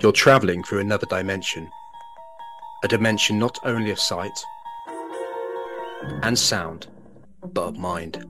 You're 0.00 0.12
travelling 0.12 0.62
through 0.62 0.80
another 0.80 1.06
dimension. 1.06 1.70
A 2.84 2.88
dimension 2.88 3.38
not 3.38 3.58
only 3.64 3.90
of 3.90 3.98
sight 3.98 4.44
and 6.22 6.38
sound, 6.38 6.86
but 7.52 7.62
of 7.62 7.78
mind. 7.78 8.24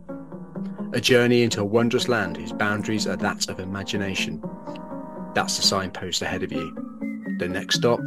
A 0.92 1.00
journey 1.00 1.42
into 1.42 1.60
a 1.60 1.64
wondrous 1.64 2.08
land 2.08 2.36
whose 2.36 2.52
boundaries 2.52 3.06
are 3.06 3.16
that 3.16 3.48
of 3.48 3.60
imagination. 3.60 4.42
That's 5.34 5.56
the 5.56 5.62
signpost 5.62 6.22
ahead 6.22 6.42
of 6.42 6.52
you. 6.52 6.74
The 7.38 7.48
next 7.48 7.76
stop, 7.76 8.00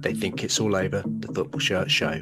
They 0.00 0.14
Think 0.14 0.38
Kits 0.38 0.58
All 0.58 0.74
Over, 0.74 1.04
the 1.20 1.32
Football 1.32 1.60
Shirt 1.60 1.90
Show. 1.90 2.20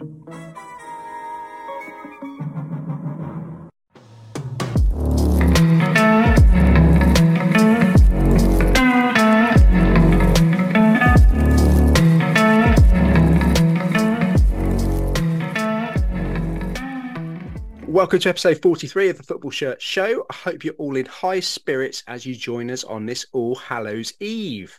Welcome 18.13 18.25
to 18.25 18.29
episode 18.29 18.61
43 18.61 19.09
of 19.09 19.17
the 19.17 19.23
Football 19.23 19.51
Shirt 19.51 19.81
Show. 19.81 20.27
I 20.29 20.35
hope 20.35 20.65
you're 20.65 20.75
all 20.75 20.97
in 20.97 21.07
high 21.07 21.41
spirits 21.41 22.03
as 22.07 22.27
you 22.27 22.37
join 22.37 22.71
us 22.71 22.85
on 22.85 23.07
this 23.07 23.25
All 23.33 23.55
Hallows 23.55 24.13
Eve. 24.21 24.79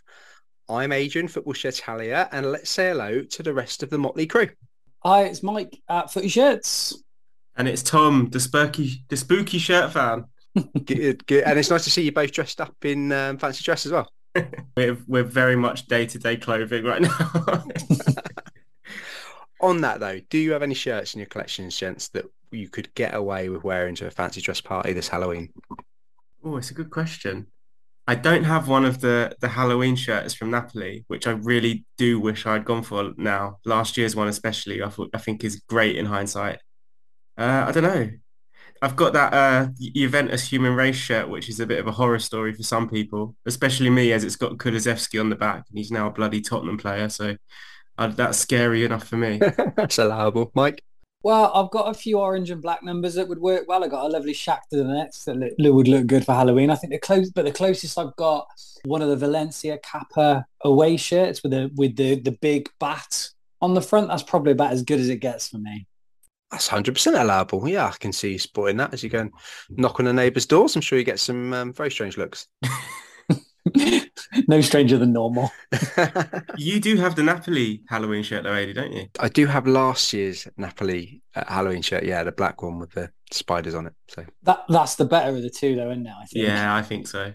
I'm 0.69 0.91
Adrian, 0.91 1.27
Football 1.27 1.53
Shirt 1.53 1.73
Talia, 1.73 2.29
and 2.31 2.51
let's 2.51 2.69
say 2.69 2.89
hello 2.89 3.23
to 3.23 3.41
the 3.41 3.51
rest 3.51 3.81
of 3.81 3.89
the 3.89 3.97
Motley 3.97 4.27
crew. 4.27 4.49
Hi, 5.03 5.23
it's 5.23 5.41
Mike 5.41 5.81
at 5.89 6.13
Footy 6.13 6.27
Shirts. 6.27 7.01
And 7.55 7.67
it's 7.67 7.81
Tom, 7.81 8.29
the 8.29 8.39
spooky, 8.39 9.03
the 9.09 9.17
spooky 9.17 9.57
shirt 9.57 9.91
fan. 9.91 10.25
good, 10.85 11.25
good. 11.25 11.43
And 11.43 11.57
it's 11.57 11.71
nice 11.71 11.85
to 11.85 11.89
see 11.89 12.03
you 12.03 12.11
both 12.11 12.33
dressed 12.33 12.61
up 12.61 12.75
in 12.85 13.11
um, 13.11 13.39
fancy 13.39 13.63
dress 13.63 13.87
as 13.87 13.93
well. 13.93 14.11
we're, 14.77 14.99
we're 15.07 15.23
very 15.23 15.55
much 15.55 15.87
day 15.87 16.05
to 16.05 16.19
day 16.19 16.37
clothing 16.37 16.83
right 16.83 17.01
now. 17.01 17.63
on 19.59 19.81
that 19.81 19.99
though, 19.99 20.19
do 20.29 20.37
you 20.37 20.51
have 20.51 20.61
any 20.61 20.75
shirts 20.75 21.15
in 21.15 21.19
your 21.19 21.27
collection, 21.27 21.71
gents, 21.71 22.09
that 22.09 22.25
you 22.53 22.69
could 22.69 22.93
get 22.93 23.13
away 23.13 23.49
with 23.49 23.63
wearing 23.63 23.95
to 23.95 24.07
a 24.07 24.11
fancy 24.11 24.41
dress 24.41 24.61
party 24.61 24.93
this 24.93 25.07
Halloween? 25.07 25.49
Oh, 26.43 26.57
it's 26.57 26.71
a 26.71 26.73
good 26.75 26.89
question. 26.89 27.47
I 28.05 28.15
don't 28.15 28.43
have 28.43 28.67
one 28.67 28.83
of 28.83 28.99
the 28.99 29.35
the 29.39 29.47
Halloween 29.47 29.95
shirts 29.95 30.33
from 30.33 30.51
Napoli, 30.51 31.05
which 31.07 31.25
I 31.25 31.31
really 31.31 31.85
do 31.97 32.19
wish 32.19 32.45
I'd 32.45 32.65
gone 32.65 32.83
for 32.83 33.13
now. 33.15 33.59
Last 33.65 33.95
year's 33.97 34.15
one, 34.15 34.27
especially, 34.27 34.83
I 34.83 34.89
thought 34.89 35.09
I 35.13 35.19
think 35.19 35.43
is 35.43 35.61
great 35.69 35.95
in 35.95 36.05
hindsight. 36.05 36.59
Uh, 37.37 37.65
I 37.67 37.71
don't 37.71 37.83
know. 37.83 38.09
I've 38.81 38.97
got 38.97 39.13
that 39.13 39.33
uh, 39.33 39.67
Juventus 39.79 40.49
human 40.49 40.75
race 40.75 40.97
shirt, 40.97 41.29
which 41.29 41.47
is 41.47 41.61
a 41.61 41.65
bit 41.65 41.79
of 41.79 41.87
a 41.87 41.93
horror 41.93 42.19
story 42.19 42.51
for 42.53 42.63
some 42.63 42.89
people, 42.89 43.33
especially 43.45 43.89
me, 43.89 44.11
as 44.11 44.25
it's 44.25 44.35
got 44.35 44.57
Kulusevski 44.57 45.21
on 45.21 45.29
the 45.29 45.37
back, 45.37 45.63
and 45.69 45.77
he's 45.77 45.91
now 45.91 46.07
a 46.07 46.11
bloody 46.11 46.41
Tottenham 46.41 46.77
player. 46.77 47.07
So 47.07 47.37
uh, 47.97 48.07
that's 48.07 48.37
scary 48.37 48.83
enough 48.83 49.07
for 49.07 49.15
me. 49.15 49.39
that's 49.77 49.97
allowable, 49.97 50.51
Mike. 50.53 50.83
Well, 51.23 51.51
I've 51.55 51.71
got 51.71 51.89
a 51.89 51.93
few 51.93 52.19
orange 52.19 52.49
and 52.49 52.61
black 52.61 52.83
numbers 52.83 53.13
that 53.15 53.29
would 53.29 53.39
work 53.39 53.65
well. 53.65 53.81
I 53.81 53.87
got 53.87 54.05
a 54.05 54.09
lovely 54.09 54.33
Shakhtar 54.33 54.73
Donetsk 54.73 55.55
that 55.57 55.73
would 55.73 55.87
look 55.87 56.05
good 56.05 56.25
for 56.25 56.33
Halloween. 56.33 56.69
I 56.69 56.75
think 56.75 56.91
the 56.91 56.99
close, 56.99 57.31
but 57.31 57.45
the 57.45 57.51
closest 57.51 57.97
I've 57.97 58.15
got 58.17 58.45
one 58.83 59.01
of 59.01 59.07
the 59.07 59.15
Valencia 59.15 59.77
Kappa 59.77 60.45
away 60.61 60.97
shirts 60.97 61.41
with 61.41 61.53
the 61.53 61.71
with 61.75 61.95
the 61.95 62.19
the 62.19 62.33
big 62.33 62.69
bat 62.77 63.29
on 63.61 63.73
the 63.73 63.81
front. 63.81 64.09
That's 64.09 64.21
probably 64.23 64.51
about 64.51 64.73
as 64.73 64.83
good 64.83 64.99
as 64.99 65.07
it 65.07 65.21
gets 65.21 65.47
for 65.47 65.59
me. 65.59 65.87
That's 66.51 66.67
hundred 66.67 66.95
percent 66.95 67.15
allowable. 67.15 67.69
Yeah, 67.69 67.87
I 67.87 67.95
can 67.97 68.11
see 68.11 68.33
you 68.33 68.39
sporting 68.39 68.75
that 68.77 68.93
as 68.93 69.01
you 69.01 69.09
go 69.09 69.21
and 69.21 69.31
knock 69.69 70.01
on 70.01 70.05
the 70.05 70.13
neighbours' 70.13 70.45
doors. 70.45 70.75
I'm 70.75 70.81
sure 70.81 70.99
you 70.99 71.05
get 71.05 71.21
some 71.21 71.53
um, 71.53 71.71
very 71.71 71.89
strange 71.89 72.17
looks. 72.17 72.47
no 74.47 74.61
stranger 74.61 74.97
than 74.97 75.13
normal. 75.13 75.51
you 76.57 76.79
do 76.79 76.97
have 76.97 77.15
the 77.15 77.23
Napoli 77.23 77.81
Halloween 77.87 78.23
shirt 78.23 78.43
though, 78.43 78.53
Adi, 78.53 78.73
don't 78.73 78.91
you? 78.91 79.07
I 79.19 79.29
do 79.29 79.45
have 79.45 79.67
last 79.67 80.11
year's 80.13 80.47
Napoli 80.57 81.21
uh, 81.35 81.43
Halloween 81.47 81.81
shirt. 81.81 82.03
Yeah, 82.03 82.23
the 82.23 82.31
black 82.31 82.61
one 82.61 82.79
with 82.79 82.91
the 82.91 83.09
spiders 83.31 83.75
on 83.75 83.87
it. 83.87 83.93
So 84.09 84.25
that 84.43 84.65
that's 84.67 84.95
the 84.95 85.05
better 85.05 85.35
of 85.35 85.41
the 85.41 85.49
two, 85.49 85.75
though, 85.75 85.91
isn't 85.91 86.05
it? 86.05 86.13
I 86.13 86.25
think. 86.25 86.45
Yeah, 86.45 86.75
I 86.75 86.81
think 86.81 87.07
so. 87.07 87.33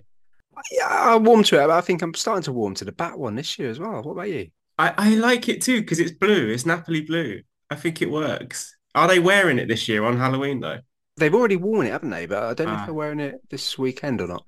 Yeah, 0.73 0.89
I 0.89 1.17
warm 1.17 1.45
to 1.45 1.63
it. 1.63 1.71
I 1.71 1.81
think 1.81 2.03
I'm 2.03 2.15
starting 2.15 2.43
to 2.45 2.53
warm 2.53 2.75
to 2.75 2.85
the 2.85 2.93
bat 2.93 3.19
one 3.19 3.37
this 3.37 3.59
year 3.59 3.71
as 3.71 3.79
well. 3.79 4.03
What 4.03 4.13
about 4.13 4.29
you? 4.29 4.49
I, 4.79 4.95
I 4.97 5.15
like 5.15 5.49
it 5.49 5.63
too 5.63 5.81
because 5.81 6.01
it's 6.01 6.13
blue. 6.13 6.51
It's 6.51 6.67
Napoli 6.67 7.01
blue. 7.01 7.43
I 7.71 7.75
think 7.77 8.03
it 8.03 8.11
works. 8.11 8.77
Are 8.95 9.09
they 9.09 9.19
wearing 9.19 9.59
it 9.59 9.69
this 9.69 9.89
year 9.89 10.05
on 10.05 10.19
Halloween 10.19 10.61
though? 10.61 10.81
They've 11.17 11.35
already 11.35 11.57
worn 11.57 11.87
it, 11.87 11.91
haven't 11.91 12.11
they? 12.11 12.27
But 12.27 12.45
I 12.45 12.55
don't 12.55 12.69
know 12.69 12.75
if 12.75 12.81
ah. 12.81 12.85
they're 12.87 12.95
wearing 12.95 13.21
it 13.21 13.41
this 13.51 13.79
weekend 13.79 14.21
or 14.21 14.29
not. 14.29 14.45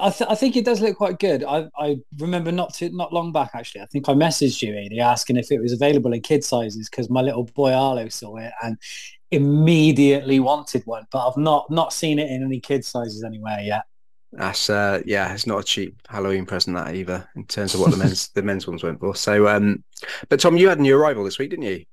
I, 0.00 0.10
th- 0.10 0.30
I, 0.30 0.34
think 0.34 0.56
it 0.56 0.64
does 0.64 0.80
look 0.80 0.96
quite 0.96 1.18
good. 1.18 1.44
I, 1.44 1.68
I 1.76 1.98
remember 2.18 2.52
not 2.52 2.74
to, 2.74 2.90
not 2.90 3.12
long 3.12 3.32
back 3.32 3.50
actually. 3.54 3.82
I 3.82 3.86
think 3.86 4.08
I 4.08 4.12
messaged 4.12 4.62
you, 4.62 4.74
Edie, 4.76 5.00
asking 5.00 5.36
if 5.36 5.50
it 5.50 5.60
was 5.60 5.72
available 5.72 6.12
in 6.12 6.20
kid 6.20 6.44
sizes 6.44 6.88
because 6.88 7.10
my 7.10 7.20
little 7.20 7.44
boy 7.44 7.72
Arlo 7.72 8.08
saw 8.08 8.36
it 8.36 8.52
and 8.62 8.76
immediately 9.30 10.40
wanted 10.40 10.82
one. 10.86 11.06
But 11.10 11.28
I've 11.28 11.36
not 11.36 11.70
not 11.70 11.92
seen 11.92 12.18
it 12.18 12.30
in 12.30 12.44
any 12.44 12.60
kid 12.60 12.84
sizes 12.84 13.24
anywhere 13.24 13.60
yet. 13.60 13.82
That's 14.32 14.70
uh, 14.70 15.02
yeah, 15.04 15.32
it's 15.32 15.46
not 15.46 15.60
a 15.60 15.64
cheap 15.64 15.96
Halloween 16.08 16.46
present 16.46 16.76
that 16.76 16.94
either 16.94 17.28
in 17.36 17.44
terms 17.46 17.74
of 17.74 17.80
what 17.80 17.90
the 17.90 17.96
men's 17.96 18.28
the 18.34 18.42
men's 18.42 18.66
ones 18.66 18.82
went 18.82 19.00
for. 19.00 19.14
So, 19.14 19.48
um, 19.48 19.84
but 20.28 20.40
Tom, 20.40 20.56
you 20.56 20.68
had 20.68 20.78
a 20.78 20.82
new 20.82 20.96
arrival 20.96 21.24
this 21.24 21.38
week, 21.38 21.50
didn't 21.50 21.66
you? 21.66 21.84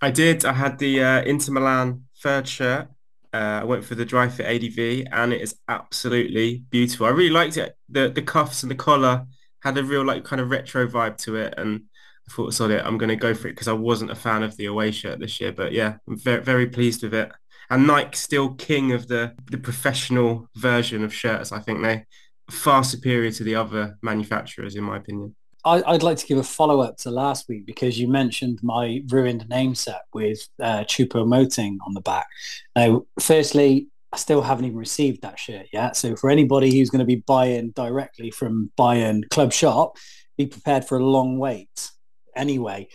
I 0.00 0.10
did. 0.10 0.44
I 0.44 0.52
had 0.52 0.78
the 0.78 1.02
uh, 1.02 1.22
Inter 1.22 1.52
Milan 1.52 2.04
third 2.22 2.48
shirt. 2.48 2.88
Uh, 3.32 3.60
I 3.62 3.64
went 3.64 3.84
for 3.84 3.94
the 3.94 4.04
Dri-FIT 4.04 4.44
ADV 4.44 5.12
and 5.12 5.32
it 5.32 5.40
is 5.40 5.56
absolutely 5.68 6.64
beautiful. 6.70 7.06
I 7.06 7.10
really 7.10 7.30
liked 7.30 7.56
it. 7.56 7.76
The 7.88 8.08
the 8.08 8.22
cuffs 8.22 8.62
and 8.62 8.70
the 8.70 8.76
collar 8.76 9.26
had 9.62 9.78
a 9.78 9.84
real 9.84 10.04
like 10.04 10.24
kind 10.24 10.40
of 10.40 10.50
retro 10.50 10.86
vibe 10.86 11.16
to 11.18 11.36
it 11.36 11.54
and 11.56 11.84
I 12.28 12.32
thought, 12.32 12.54
sorry, 12.54 12.80
I'm 12.80 12.98
going 12.98 13.08
to 13.08 13.16
go 13.16 13.34
for 13.34 13.48
it 13.48 13.52
because 13.52 13.68
I 13.68 13.72
wasn't 13.72 14.10
a 14.10 14.16
fan 14.16 14.42
of 14.42 14.56
the 14.56 14.66
away 14.66 14.90
shirt 14.90 15.18
this 15.18 15.40
year. 15.40 15.52
But 15.52 15.72
yeah, 15.72 15.96
I'm 16.08 16.18
very, 16.18 16.42
very 16.42 16.66
pleased 16.68 17.02
with 17.02 17.14
it. 17.14 17.30
And 17.70 17.86
Nike 17.86 18.16
still 18.16 18.54
king 18.54 18.92
of 18.92 19.08
the, 19.08 19.34
the 19.50 19.58
professional 19.58 20.48
version 20.56 21.04
of 21.04 21.14
shirts. 21.14 21.52
I 21.52 21.60
think 21.60 21.82
they 21.82 22.04
far 22.50 22.84
superior 22.84 23.30
to 23.32 23.44
the 23.44 23.54
other 23.54 23.96
manufacturers, 24.02 24.76
in 24.76 24.84
my 24.84 24.98
opinion. 24.98 25.34
I, 25.64 25.92
would 25.92 26.02
like 26.02 26.18
to 26.18 26.26
give 26.26 26.38
a 26.38 26.42
follow 26.42 26.80
up 26.80 26.96
to 26.98 27.10
last 27.10 27.48
week 27.48 27.66
because 27.66 27.98
you 27.98 28.08
mentioned 28.08 28.58
my 28.62 29.02
ruined 29.08 29.48
name 29.48 29.74
set 29.74 30.02
with 30.12 30.48
uh, 30.60 30.80
Choupo-Moting 30.80 31.78
on 31.86 31.94
the 31.94 32.00
back. 32.00 32.26
Now, 32.74 33.04
firstly, 33.20 33.86
I 34.12 34.16
still 34.16 34.42
haven't 34.42 34.64
even 34.64 34.76
received 34.76 35.22
that 35.22 35.38
shirt 35.38 35.66
yet. 35.72 35.96
So 35.96 36.16
for 36.16 36.30
anybody 36.30 36.76
who's 36.76 36.90
going 36.90 37.00
to 37.00 37.04
be 37.06 37.22
buying 37.26 37.70
directly 37.70 38.30
from 38.30 38.72
Bayern 38.78 39.28
Club 39.30 39.52
Shop, 39.52 39.96
be 40.36 40.46
prepared 40.46 40.84
for 40.84 40.98
a 40.98 41.04
long 41.04 41.38
wait. 41.38 41.90
Anyway, 42.34 42.88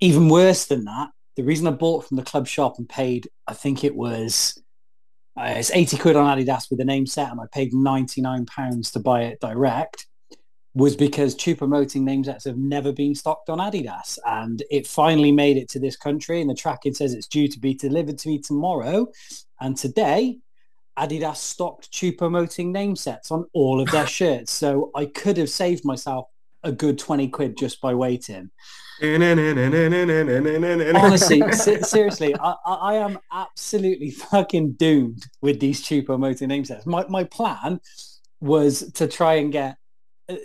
even 0.00 0.28
worse 0.28 0.66
than 0.66 0.84
that, 0.84 1.10
the 1.36 1.44
reason 1.44 1.66
I 1.66 1.70
bought 1.70 2.06
from 2.06 2.16
the 2.16 2.22
club 2.22 2.46
shop 2.46 2.78
and 2.78 2.88
paid, 2.88 3.28
I 3.46 3.54
think 3.54 3.84
it 3.84 3.94
was 3.94 4.60
uh, 5.38 5.54
it's 5.56 5.70
80 5.70 5.96
quid 5.98 6.16
on 6.16 6.38
Adidas 6.38 6.68
with 6.68 6.80
the 6.80 6.84
name 6.84 7.06
set, 7.06 7.30
and 7.30 7.40
I 7.40 7.44
paid 7.52 7.72
99 7.72 8.46
pounds 8.46 8.90
to 8.90 9.00
buy 9.00 9.22
it 9.22 9.40
direct 9.40 10.06
was 10.74 10.94
because 10.94 11.34
Choupo-Moting 11.34 12.04
name 12.04 12.22
sets 12.22 12.44
have 12.44 12.56
never 12.56 12.92
been 12.92 13.14
stocked 13.14 13.50
on 13.50 13.58
Adidas. 13.58 14.18
And 14.24 14.62
it 14.70 14.86
finally 14.86 15.32
made 15.32 15.56
it 15.56 15.68
to 15.70 15.80
this 15.80 15.96
country. 15.96 16.40
And 16.40 16.48
the 16.48 16.54
tracking 16.54 16.94
says 16.94 17.12
it's 17.12 17.26
due 17.26 17.48
to 17.48 17.58
be 17.58 17.74
delivered 17.74 18.18
to 18.18 18.28
me 18.28 18.38
tomorrow. 18.38 19.08
And 19.60 19.76
today, 19.76 20.38
Adidas 20.96 21.36
stocked 21.36 21.90
Choupo-Moting 21.92 22.70
name 22.70 22.94
sets 22.94 23.30
on 23.30 23.46
all 23.52 23.80
of 23.80 23.90
their 23.90 24.06
shirts. 24.18 24.52
So 24.52 24.90
I 24.94 25.06
could 25.06 25.38
have 25.38 25.50
saved 25.50 25.84
myself 25.84 26.26
a 26.62 26.70
good 26.70 26.98
20 26.98 27.28
quid 27.28 27.56
just 27.56 27.80
by 27.80 27.94
waiting. 27.94 28.50
Honestly, 30.94 31.42
seriously, 31.52 32.34
I, 32.38 32.54
I, 32.66 32.94
am 32.96 33.18
absolutely 33.32 34.10
fucking 34.10 34.72
doomed 34.72 35.26
with 35.40 35.58
these 35.58 35.82
Choupo-Moting 35.82 36.48
name 36.48 36.66
sets. 36.66 36.84
My, 36.84 37.06
my 37.08 37.24
plan 37.24 37.80
was 38.40 38.92
to 38.92 39.06
try 39.06 39.34
and 39.34 39.50
get 39.50 39.78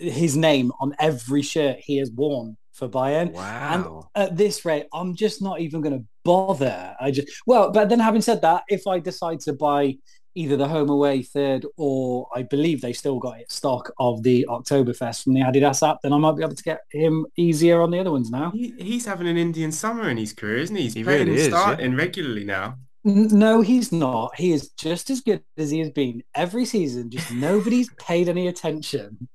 his 0.00 0.36
name 0.36 0.72
on 0.80 0.94
every 0.98 1.42
shirt 1.42 1.78
he 1.78 1.98
has 1.98 2.10
worn 2.10 2.56
for 2.72 2.88
Bayern. 2.88 3.32
Wow. 3.32 4.08
And 4.14 4.24
at 4.24 4.36
this 4.36 4.64
rate, 4.64 4.86
I'm 4.92 5.14
just 5.14 5.42
not 5.42 5.60
even 5.60 5.80
going 5.80 5.98
to 5.98 6.04
bother. 6.24 6.94
I 7.00 7.10
just 7.10 7.28
well, 7.46 7.70
but 7.70 7.88
then 7.88 8.00
having 8.00 8.22
said 8.22 8.42
that, 8.42 8.64
if 8.68 8.86
I 8.86 8.98
decide 8.98 9.40
to 9.40 9.52
buy 9.52 9.96
either 10.36 10.56
the 10.56 10.68
home 10.68 10.90
away 10.90 11.22
third 11.22 11.64
or 11.78 12.28
I 12.34 12.42
believe 12.42 12.82
they 12.82 12.92
still 12.92 13.18
got 13.18 13.40
it 13.40 13.50
stock 13.50 13.90
of 13.98 14.22
the 14.22 14.46
Oktoberfest 14.48 15.24
from 15.24 15.32
the 15.32 15.40
Adidas 15.40 15.88
app, 15.88 15.96
then 16.02 16.12
I 16.12 16.18
might 16.18 16.36
be 16.36 16.42
able 16.42 16.54
to 16.54 16.62
get 16.62 16.80
him 16.92 17.26
easier 17.36 17.80
on 17.80 17.90
the 17.90 17.98
other 17.98 18.12
ones 18.12 18.30
now. 18.30 18.50
He, 18.50 18.74
he's 18.78 19.06
having 19.06 19.26
an 19.26 19.38
Indian 19.38 19.72
summer 19.72 20.10
in 20.10 20.18
his 20.18 20.34
career, 20.34 20.58
isn't 20.58 20.76
he? 20.76 20.82
He's 20.82 20.94
he 20.94 21.04
playing 21.04 21.28
really 21.28 21.42
and 21.42 21.52
starting 21.52 21.92
yeah. 21.92 21.98
regularly 21.98 22.44
now. 22.44 22.76
No, 23.08 23.60
he's 23.60 23.92
not. 23.92 24.34
He 24.36 24.50
is 24.50 24.70
just 24.70 25.10
as 25.10 25.20
good 25.20 25.40
as 25.56 25.70
he 25.70 25.78
has 25.78 25.90
been 25.90 26.24
every 26.34 26.64
season. 26.64 27.08
Just 27.08 27.30
nobody's 27.30 27.88
paid 28.00 28.28
any 28.28 28.48
attention. 28.48 29.28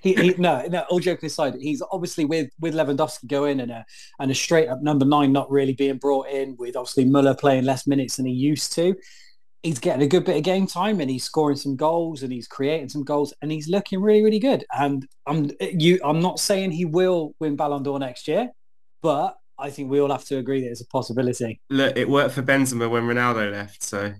He, 0.00 0.14
he, 0.14 0.34
no, 0.38 0.64
no. 0.68 0.84
All 0.90 1.00
joking 1.00 1.26
aside, 1.26 1.56
he's 1.60 1.82
obviously 1.90 2.24
with 2.24 2.50
with 2.60 2.72
Lewandowski 2.72 3.26
going 3.26 3.58
and 3.58 3.72
a 3.72 3.84
and 4.20 4.30
a 4.30 4.34
straight 4.34 4.68
up 4.68 4.80
number 4.80 5.04
nine 5.04 5.32
not 5.32 5.50
really 5.50 5.72
being 5.72 5.98
brought 5.98 6.28
in. 6.28 6.54
With 6.56 6.76
obviously 6.76 7.04
Muller 7.04 7.34
playing 7.34 7.64
less 7.64 7.84
minutes 7.84 8.14
than 8.14 8.26
he 8.26 8.32
used 8.32 8.72
to, 8.74 8.94
he's 9.64 9.80
getting 9.80 10.02
a 10.02 10.06
good 10.06 10.24
bit 10.24 10.36
of 10.36 10.44
game 10.44 10.68
time 10.68 11.00
and 11.00 11.10
he's 11.10 11.24
scoring 11.24 11.56
some 11.56 11.74
goals 11.74 12.22
and 12.22 12.32
he's 12.32 12.46
creating 12.46 12.90
some 12.90 13.02
goals 13.02 13.34
and 13.42 13.50
he's 13.50 13.66
looking 13.68 14.00
really, 14.00 14.22
really 14.22 14.38
good. 14.38 14.64
And 14.72 15.04
I'm 15.26 15.50
you 15.58 15.98
I'm 16.04 16.20
not 16.20 16.38
saying 16.38 16.70
he 16.70 16.84
will 16.84 17.34
win 17.40 17.56
Ballon 17.56 17.82
d'Or 17.82 17.98
next 17.98 18.28
year, 18.28 18.50
but 19.02 19.36
I 19.58 19.70
think 19.70 19.90
we 19.90 20.00
all 20.00 20.10
have 20.10 20.24
to 20.26 20.38
agree 20.38 20.60
that 20.62 20.70
it's 20.70 20.80
a 20.80 20.86
possibility. 20.86 21.60
Look, 21.70 21.96
it 21.96 22.08
worked 22.08 22.34
for 22.34 22.42
Benzema 22.42 22.90
when 22.90 23.04
Ronaldo 23.04 23.50
left, 23.50 23.82
so 23.82 24.14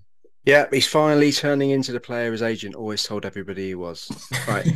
yeah, 0.46 0.66
he's 0.70 0.86
finally 0.86 1.32
turning 1.32 1.70
into 1.70 1.90
the 1.90 2.00
player 2.00 2.30
his 2.30 2.40
agent 2.40 2.76
always 2.76 3.02
told 3.02 3.26
everybody 3.26 3.68
he 3.68 3.74
was. 3.74 4.08
Right. 4.46 4.66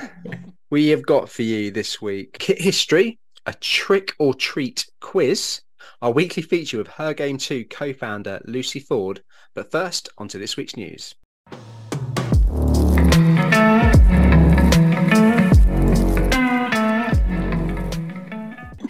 we 0.70 0.88
have 0.88 1.04
got 1.04 1.30
for 1.30 1.42
you 1.42 1.70
this 1.70 2.00
week 2.02 2.38
kit 2.38 2.60
history, 2.60 3.18
a 3.46 3.54
trick 3.54 4.12
or 4.18 4.34
treat 4.34 4.86
quiz, 5.00 5.62
our 6.02 6.10
weekly 6.10 6.42
feature 6.42 6.76
with 6.76 6.88
Her 6.88 7.14
Game 7.14 7.38
Too 7.38 7.64
co-founder 7.64 8.42
Lucy 8.44 8.80
Ford. 8.80 9.22
But 9.54 9.70
first, 9.70 10.10
on 10.18 10.28
to 10.28 10.38
this 10.38 10.56
week's 10.58 10.76
news. 10.76 11.14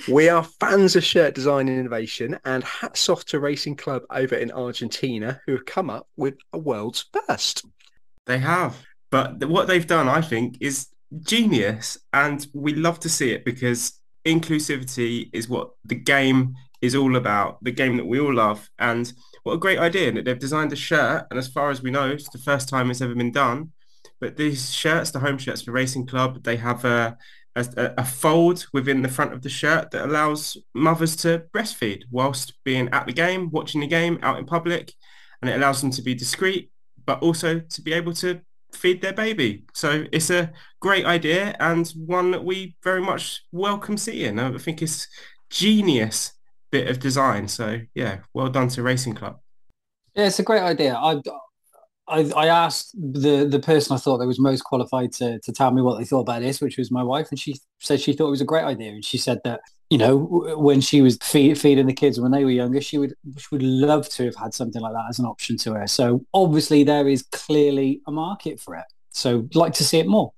We 0.09 0.29
are 0.29 0.45
fans 0.45 0.97
of 0.97 1.05
shirt 1.05 1.35
design 1.35 1.69
and 1.69 1.79
innovation, 1.79 2.39
and 2.45 2.63
hats 2.63 3.09
off 3.09 3.25
to 3.27 3.41
Racing 3.41 3.77
Club 3.77 4.03
over 4.11 4.35
in 4.35 4.51
Argentina 4.51 5.41
who 5.47 5.53
have 5.53 5.65
come 5.65 5.89
up 5.89 6.09
with 6.17 6.35
a 6.53 6.59
world's 6.59 7.07
first. 7.13 7.65
They 8.27 8.39
have. 8.39 8.77
But 9.11 9.45
what 9.45 9.67
they've 9.67 9.87
done, 9.87 10.09
I 10.09 10.21
think, 10.21 10.59
is 10.61 10.89
genius. 11.23 11.99
And 12.13 12.47
we 12.53 12.75
love 12.75 13.01
to 13.01 13.09
see 13.09 13.33
it 13.33 13.45
because 13.45 14.01
inclusivity 14.27 15.31
is 15.33 15.49
what 15.49 15.71
the 15.85 15.95
game 15.95 16.55
is 16.83 16.95
all 16.95 17.17
about, 17.17 17.63
the 17.63 17.71
game 17.71 17.97
that 17.97 18.07
we 18.07 18.21
all 18.21 18.35
love. 18.35 18.69
And 18.79 19.11
what 19.43 19.55
a 19.55 19.59
great 19.59 19.79
idea 19.79 20.13
that 20.13 20.25
they've 20.25 20.39
designed 20.39 20.73
a 20.73 20.77
shirt. 20.77 21.27
And 21.31 21.39
as 21.39 21.49
far 21.49 21.71
as 21.71 21.83
we 21.83 21.91
know, 21.91 22.11
it's 22.11 22.29
the 22.29 22.39
first 22.39 22.69
time 22.69 22.91
it's 22.91 23.01
ever 23.01 23.15
been 23.15 23.33
done. 23.33 23.73
But 24.21 24.37
these 24.37 24.73
shirts, 24.73 25.11
the 25.11 25.21
home 25.21 25.39
shirts 25.39 25.63
for 25.63 25.73
Racing 25.73 26.07
Club, 26.07 26.43
they 26.43 26.57
have 26.57 26.85
a, 26.85 27.17
a, 27.57 27.95
a 27.99 28.05
fold 28.05 28.67
within 28.73 29.03
the 29.03 29.09
front 29.09 29.33
of 29.33 29.43
the 29.43 29.49
shirt 29.49 29.91
that 29.91 30.05
allows 30.05 30.57
mothers 30.75 31.17
to 31.17 31.45
breastfeed 31.55 32.03
whilst 32.11 32.55
being 32.65 32.89
at 32.91 33.07
the 33.07 33.13
game, 33.13 33.51
watching 33.51 33.81
the 33.81 33.87
game 33.87 34.19
out 34.23 34.39
in 34.39 34.47
public. 34.47 34.93
And 35.41 35.51
it 35.51 35.57
allows 35.57 35.81
them 35.81 35.91
to 35.93 36.03
be 36.03 36.15
discreet, 36.15 36.71
but 37.05 37.21
also 37.21 37.61
to 37.61 37.83
be 37.83 37.93
able 37.93 38.15
to 38.15 38.41
feed 38.73 39.01
their 39.03 39.13
baby. 39.13 39.65
So 39.75 40.05
it's 40.13 40.31
a 40.31 40.53
great 40.81 41.05
idea 41.05 41.55
and 41.61 41.87
one 41.97 42.31
that 42.33 42.45
we 42.45 42.77
very 42.83 43.01
much 43.01 43.43
welcome 43.53 43.97
seeing. 43.97 44.39
I 44.39 44.57
think 44.59 44.83
it's 44.83 45.07
genius 45.51 46.33
bit 46.73 46.89
of 46.89 46.99
design. 46.99 47.47
So 47.47 47.81
yeah, 47.95 48.19
well 48.33 48.49
done 48.49 48.69
to 48.69 48.83
Racing 48.83 49.15
Club. 49.15 49.39
Yeah, 50.15 50.27
it's 50.27 50.39
a 50.39 50.43
great 50.43 50.63
idea. 50.63 50.95
I, 50.95 51.21
I, 52.07 52.31
I 52.37 52.47
asked 52.49 52.95
the 52.95 53.47
the 53.47 53.59
person 53.59 53.95
I 53.95 53.99
thought 53.99 54.19
that 54.19 54.27
was 54.27 54.39
most 54.39 54.63
qualified 54.63 55.13
to 55.15 55.39
to 55.41 55.53
tell 55.53 55.71
me 55.71 55.83
what 55.83 55.99
they 55.99 56.05
thought 56.05 56.21
about 56.21 56.43
this, 56.43 56.61
which 56.61 56.77
was 56.77 56.91
my 56.91 57.03
wife, 57.03 57.29
and 57.31 57.39
she 57.39 57.57
said 57.81 58.01
she 58.01 58.13
thought 58.13 58.29
it 58.29 58.31
was 58.31 58.41
a 58.41 58.47
great 58.47 58.65
idea, 58.65 58.91
and 58.91 59.05
she 59.05 59.17
said 59.17 59.41
that 59.45 59.61
you 59.91 59.99
know 59.99 60.17
when 60.57 60.81
she 60.81 61.01
was 61.01 61.17
feed, 61.23 61.59
feeding 61.59 61.87
the 61.87 61.95
kids 61.95 62.21
when 62.21 62.33
they 62.33 62.45
were 62.45 62.51
younger, 62.51 62.81
she 62.81 62.99
would 62.99 63.15
she 63.39 63.47
would 63.53 63.63
love 63.63 64.09
to 64.11 64.27
have 64.27 64.37
had 64.37 64.53
something 64.53 64.83
like 64.83 64.93
that 64.93 65.07
as 65.09 65.19
an 65.19 65.25
option 65.25 65.57
to 65.59 65.75
her. 65.75 65.87
So 65.87 66.25
obviously 66.35 66.85
there 66.85 67.09
is 67.09 67.23
clearly 67.33 68.03
a 68.07 68.13
market 68.13 68.61
for 68.61 68.75
it. 68.75 68.85
So 69.11 69.49
like 69.55 69.73
to 69.75 69.85
see 69.85 69.99
it 69.99 70.07
more. 70.07 70.33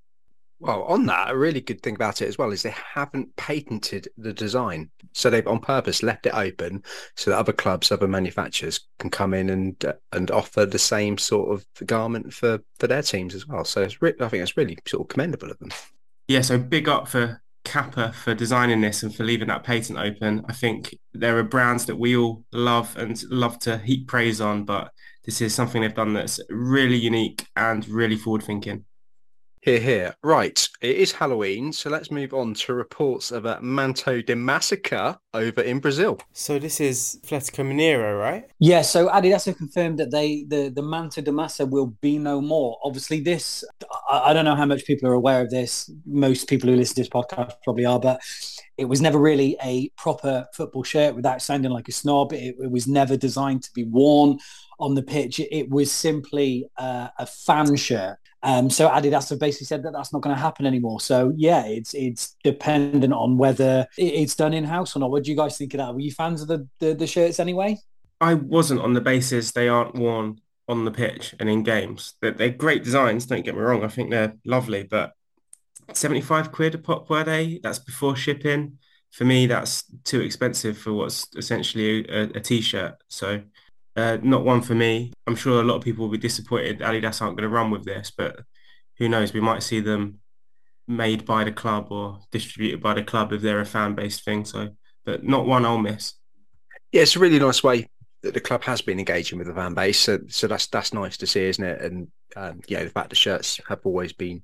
Well, 0.59 0.85
on 0.85 1.05
that, 1.07 1.31
a 1.31 1.37
really 1.37 1.61
good 1.61 1.83
thing 1.83 1.97
about 1.97 2.23
it 2.23 2.29
as 2.29 2.39
well 2.39 2.51
is 2.51 2.63
they 2.63 2.75
haven't 2.95 3.37
patented 3.37 4.09
the 4.17 4.33
design. 4.33 4.91
So 5.13 5.29
they've 5.29 5.47
on 5.47 5.61
purpose 5.61 6.03
left 6.03 6.27
it 6.27 6.35
open 6.35 6.83
so 7.15 7.31
that 7.31 7.39
other 7.39 7.53
clubs, 7.53 7.93
other 7.93 8.09
manufacturers 8.09 8.81
can 8.99 9.11
come 9.11 9.35
in 9.35 9.51
and 9.51 9.85
uh, 9.85 9.95
and 10.13 10.31
offer 10.31 10.65
the 10.65 10.79
same 10.79 11.19
sort 11.19 11.53
of 11.53 11.87
garment 11.87 12.33
for, 12.33 12.61
for 12.79 12.87
their 12.87 13.03
teams 13.03 13.35
as 13.35 13.47
well. 13.47 13.65
So 13.65 13.83
it's 13.83 14.01
re- 14.01 14.15
I 14.19 14.29
think 14.29 14.43
it's 14.43 14.57
really 14.57 14.79
sort 14.87 15.03
of 15.03 15.09
commendable 15.09 15.51
of 15.51 15.59
them. 15.59 15.71
Yeah, 16.29 16.41
so 16.41 16.59
big 16.59 16.89
up 16.89 17.07
for 17.07 17.43
Kappa 17.65 18.13
for 18.13 18.35
designing 18.35 18.81
this 18.81 19.03
and 19.03 19.15
for 19.15 19.25
leaving 19.25 19.49
that 19.49 19.65
patent 19.65 19.99
open. 19.99 20.45
I 20.49 20.53
think 20.53 20.97
there 21.13 21.37
are 21.37 21.43
brands 21.43 21.85
that 21.87 21.97
we 21.97 22.17
all 22.17 22.45
love 22.53 22.97
and 22.97 23.23
love 23.25 23.59
to 23.61 23.79
heap 23.79 24.09
praise 24.09 24.41
on, 24.41 24.65
but 24.65 24.91
this 25.25 25.41
is 25.41 25.55
something 25.55 25.83
they've 25.83 25.95
done 25.95 26.15
that's 26.15 26.41
really 26.49 26.97
unique 26.97 27.47
and 27.57 27.87
really 27.89 28.17
forward 28.17 28.45
thinking. 28.45 28.85
Here, 29.67 29.81
here. 29.81 30.15
Right, 30.23 30.69
it 30.81 30.95
is 30.95 31.11
Halloween, 31.11 31.73
so 31.73 31.91
let's 31.91 32.13
move 32.13 32.33
on 32.33 32.55
to 32.55 32.73
reports 32.73 33.33
of 33.33 33.47
a 33.47 33.61
Manto 33.61 34.23
de 34.23 34.37
Massacre 34.37 35.19
over 35.35 35.61
in 35.61 35.81
Brazil. 35.81 36.21
So 36.33 36.61
this 36.61 36.81
is 36.81 37.19
Atletico 37.25 37.67
Mineiro, 37.67 38.17
right? 38.17 38.45
Yeah, 38.61 38.83
so 38.83 39.09
Adidas 39.09 39.45
have 39.47 39.57
confirmed 39.57 39.99
that 39.99 40.13
they 40.13 40.45
the, 40.47 40.69
the 40.69 40.83
Manto 40.83 41.21
de 41.21 41.33
Massa 41.33 41.67
will 41.67 41.89
be 42.01 42.17
no 42.17 42.41
more. 42.41 42.79
Obviously, 42.85 43.19
this, 43.19 43.65
I, 44.09 44.31
I 44.31 44.33
don't 44.33 44.45
know 44.45 44.55
how 44.55 44.67
much 44.67 44.85
people 44.85 45.09
are 45.09 45.15
aware 45.15 45.43
of 45.43 45.51
this. 45.51 45.91
Most 46.07 46.49
people 46.49 46.71
who 46.71 46.77
listen 46.77 46.95
to 46.95 47.01
this 47.01 47.09
podcast 47.09 47.55
probably 47.65 47.87
are, 47.87 47.99
but 47.99 48.21
it 48.79 48.85
was 48.85 49.01
never 49.01 49.19
really 49.19 49.57
a 49.65 49.89
proper 49.97 50.47
football 50.55 50.85
shirt 50.85 51.17
without 51.17 51.43
sounding 51.43 51.73
like 51.73 51.89
a 51.89 51.93
snob. 51.93 52.33
It, 52.33 52.55
it 52.63 52.71
was 52.71 52.87
never 52.87 53.17
designed 53.17 53.65
to 53.65 53.73
be 53.73 53.83
worn 53.83 54.39
on 54.79 54.95
the 54.95 55.03
pitch. 55.03 55.41
It 55.41 55.71
was 55.71 55.91
simply 55.91 56.69
uh, 56.79 57.09
a 57.19 57.27
fan 57.27 57.75
shirt. 57.75 58.19
Um, 58.47 58.71
so 58.71 58.89
Adidas 58.89 59.29
have 59.31 59.41
basically 59.41 59.65
said 59.65 59.83
that 59.83 59.93
that's 59.93 60.13
not 60.13 60.23
going 60.23 60.35
to 60.35 60.41
happen 60.41 60.67
anymore. 60.67 61.01
So 61.01 61.33
yeah, 61.37 61.67
it's 61.67 61.95
it's 61.95 62.37
dependent 62.45 63.13
on 63.13 63.39
whether 63.39 63.89
it's 63.99 64.37
done 64.37 64.55
in 64.55 64.63
house 64.63 64.95
or 64.95 65.01
not. 65.01 65.11
What 65.11 65.25
do 65.25 65.33
you 65.33 65.37
guys 65.37 65.59
think 65.59 65.75
of 65.75 65.79
that? 65.79 65.93
Were 65.93 65.99
you 65.99 66.13
fans 66.13 66.43
of 66.43 66.47
the, 66.47 66.69
the, 66.79 66.95
the 66.95 67.09
shirts 67.09 67.41
anyway? 67.41 67.77
I 68.21 68.35
wasn't 68.35 68.83
on 68.83 68.93
the 68.93 69.01
basis 69.01 69.51
they 69.51 69.69
aren't 69.69 69.97
worn 69.97 70.41
on 70.69 70.85
the 70.85 70.93
pitch 70.93 71.35
and 71.41 71.51
in 71.51 71.65
games. 71.65 72.15
They're, 72.23 72.31
they're 72.31 72.51
great 72.51 72.85
designs. 72.85 73.27
Don't 73.27 73.45
get 73.45 73.57
me 73.57 73.63
wrong. 73.63 73.83
I 73.83 73.89
think 73.89 74.11
they're 74.11 74.37
lovely, 74.45 74.85
but 74.85 75.13
75 75.93 76.53
quid 76.53 76.77
a 76.77 76.79
pop 76.79 77.11
were 77.11 77.25
they? 77.25 77.59
That's 77.65 77.81
before 77.81 78.15
shipping. 78.15 78.79
For 79.11 79.25
me, 79.25 79.49
that's 79.49 79.83
too 80.05 80.21
expensive 80.21 80.79
for 80.79 80.93
what's 80.93 81.27
essentially 81.35 82.09
a 82.09 82.23
a 82.37 82.41
t-shirt. 82.41 82.95
So 83.09 83.43
uh, 83.97 84.19
not 84.23 84.45
one 84.45 84.61
for 84.61 84.75
me. 84.75 85.13
I'm 85.27 85.37
sure 85.37 85.61
a 85.61 85.65
lot 85.65 85.77
of 85.77 85.83
people 85.83 86.05
will 86.05 86.13
be 86.13 86.19
disappointed 86.19 86.81
Adidas 86.81 87.23
aren't 87.23 87.37
going 87.37 87.49
to 87.49 87.55
run 87.55 87.71
with 87.71 87.85
this, 87.85 88.11
but 88.11 88.41
who 88.99 89.09
knows? 89.09 89.33
We 89.33 89.41
might 89.41 89.63
see 89.63 89.81
them 89.81 90.21
made 90.87 91.25
by 91.25 91.45
the 91.45 91.53
club 91.53 91.89
or 91.91 92.21
distributed 92.31 92.83
by 92.83 92.95
the 92.95 93.03
club 93.03 93.33
if 93.33 93.43
they're 93.43 93.61
a 93.61 93.67
fan-based 93.67 94.25
thing. 94.25 94.45
So, 94.45 94.71
but 95.05 95.25
not 95.25 95.47
one 95.47 95.65
I'll 95.65 95.79
miss. 95.79 96.15
Yeah, 96.93 97.03
it's 97.03 97.17
a 97.17 97.19
really 97.19 97.39
nice 97.39 97.63
way 97.63 97.89
that 98.23 98.35
the 98.35 98.41
club 98.41 98.63
has 98.65 98.83
been 98.83 98.99
engaging 98.99 99.39
with 99.39 99.49
the 99.49 99.55
fan 99.55 99.75
base. 99.75 99.99
So, 99.99 100.21
so 100.29 100.47
that's 100.47 100.67
that's 100.67 100.93
nice 100.93 101.17
to 101.19 101.27
see, 101.27 101.45
isn't 101.45 101.65
it? 101.65 101.81
And 101.81 102.09
um, 102.37 102.61
yeah, 102.69 102.85
the 102.85 102.91
fact 102.91 103.11
the 103.11 103.17
shirts 103.17 103.61
have 103.69 103.81
always 103.85 104.13
been, 104.13 104.43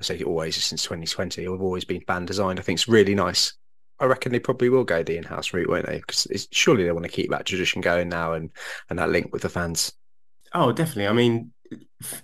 I 0.00 0.04
say 0.04 0.22
always 0.22 0.62
since 0.62 0.82
2020, 0.82 1.44
have 1.44 1.60
always 1.60 1.84
been 1.84 2.02
fan 2.02 2.26
designed. 2.26 2.58
I 2.58 2.62
think 2.62 2.78
it's 2.78 2.88
really 2.88 3.14
nice 3.14 3.54
I 4.00 4.06
reckon 4.06 4.32
they 4.32 4.40
probably 4.40 4.70
will 4.70 4.84
go 4.84 5.02
the 5.02 5.16
in-house 5.16 5.52
route, 5.52 5.68
won't 5.68 5.86
they? 5.86 5.98
Because 5.98 6.26
surely 6.50 6.84
they 6.84 6.92
want 6.92 7.04
to 7.04 7.10
keep 7.10 7.30
that 7.30 7.46
tradition 7.46 7.80
going 7.80 8.08
now 8.08 8.32
and 8.32 8.50
and 8.88 8.98
that 8.98 9.10
link 9.10 9.32
with 9.32 9.42
the 9.42 9.48
fans. 9.48 9.92
Oh, 10.54 10.72
definitely. 10.72 11.06
I 11.06 11.12
mean, 11.12 11.52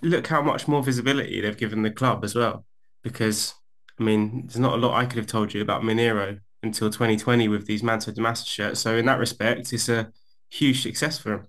look 0.01 0.27
how 0.27 0.41
much 0.41 0.67
more 0.67 0.83
visibility 0.83 1.39
they've 1.39 1.57
given 1.57 1.83
the 1.83 1.91
club 1.91 2.23
as 2.23 2.35
well. 2.35 2.65
Because 3.03 3.53
I 3.99 4.03
mean, 4.03 4.47
there's 4.47 4.59
not 4.59 4.73
a 4.73 4.77
lot 4.77 4.95
I 4.95 5.05
could 5.05 5.17
have 5.17 5.27
told 5.27 5.53
you 5.53 5.61
about 5.61 5.83
Mineiro 5.83 6.39
until 6.63 6.89
2020 6.89 7.47
with 7.47 7.65
these 7.67 7.83
Manto 7.83 8.11
de 8.11 8.35
shirts. 8.35 8.81
So 8.81 8.97
in 8.97 9.05
that 9.05 9.19
respect, 9.19 9.71
it's 9.71 9.89
a 9.89 10.11
huge 10.49 10.81
success 10.81 11.19
for 11.19 11.29
them. 11.29 11.47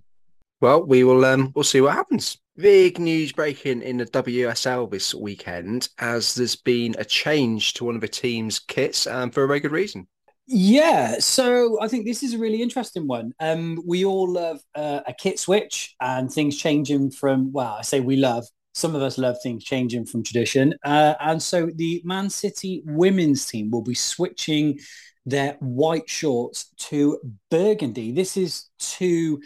Well, 0.61 0.85
we 0.85 1.03
will 1.03 1.23
um 1.25 1.51
we'll 1.55 1.63
see 1.63 1.81
what 1.81 1.93
happens. 1.93 2.37
Big 2.57 2.99
news 2.99 3.31
breaking 3.31 3.81
in 3.81 3.97
the 3.97 4.05
WSL 4.05 4.91
this 4.91 5.15
weekend 5.15 5.87
as 5.99 6.35
there's 6.35 6.57
been 6.57 6.93
a 6.97 7.05
change 7.05 7.73
to 7.75 7.85
one 7.85 7.95
of 7.95 8.01
the 8.01 8.07
team's 8.09 8.59
kits 8.59 9.07
um, 9.07 9.31
for 9.31 9.45
a 9.45 9.47
very 9.47 9.61
good 9.61 9.71
reason. 9.71 10.07
Yeah, 10.51 11.19
so 11.19 11.79
I 11.79 11.87
think 11.87 12.05
this 12.05 12.23
is 12.23 12.33
a 12.33 12.39
really 12.39 12.63
interesting 12.63 13.05
one. 13.05 13.33
Um, 13.39 13.83
we 13.85 14.03
all 14.03 14.27
love 14.27 14.59
uh, 14.73 15.01
a 15.05 15.13
kit 15.13 15.37
switch 15.37 15.95
and 16.01 16.31
things 16.31 16.57
changing 16.57 17.11
from, 17.11 17.51
well, 17.51 17.75
I 17.77 17.83
say 17.83 17.99
we 17.99 18.15
love, 18.15 18.47
some 18.73 18.95
of 18.95 19.03
us 19.03 19.19
love 19.19 19.37
things 19.43 19.63
changing 19.63 20.07
from 20.07 20.23
tradition. 20.23 20.73
Uh, 20.83 21.13
and 21.19 21.39
so 21.39 21.69
the 21.75 22.01
Man 22.03 22.31
City 22.31 22.81
women's 22.87 23.45
team 23.45 23.69
will 23.69 23.83
be 23.83 23.93
switching 23.93 24.79
their 25.23 25.55
white 25.59 26.09
shorts 26.09 26.71
to 26.77 27.19
burgundy. 27.51 28.11
This 28.11 28.35
is 28.35 28.69
to 28.97 29.39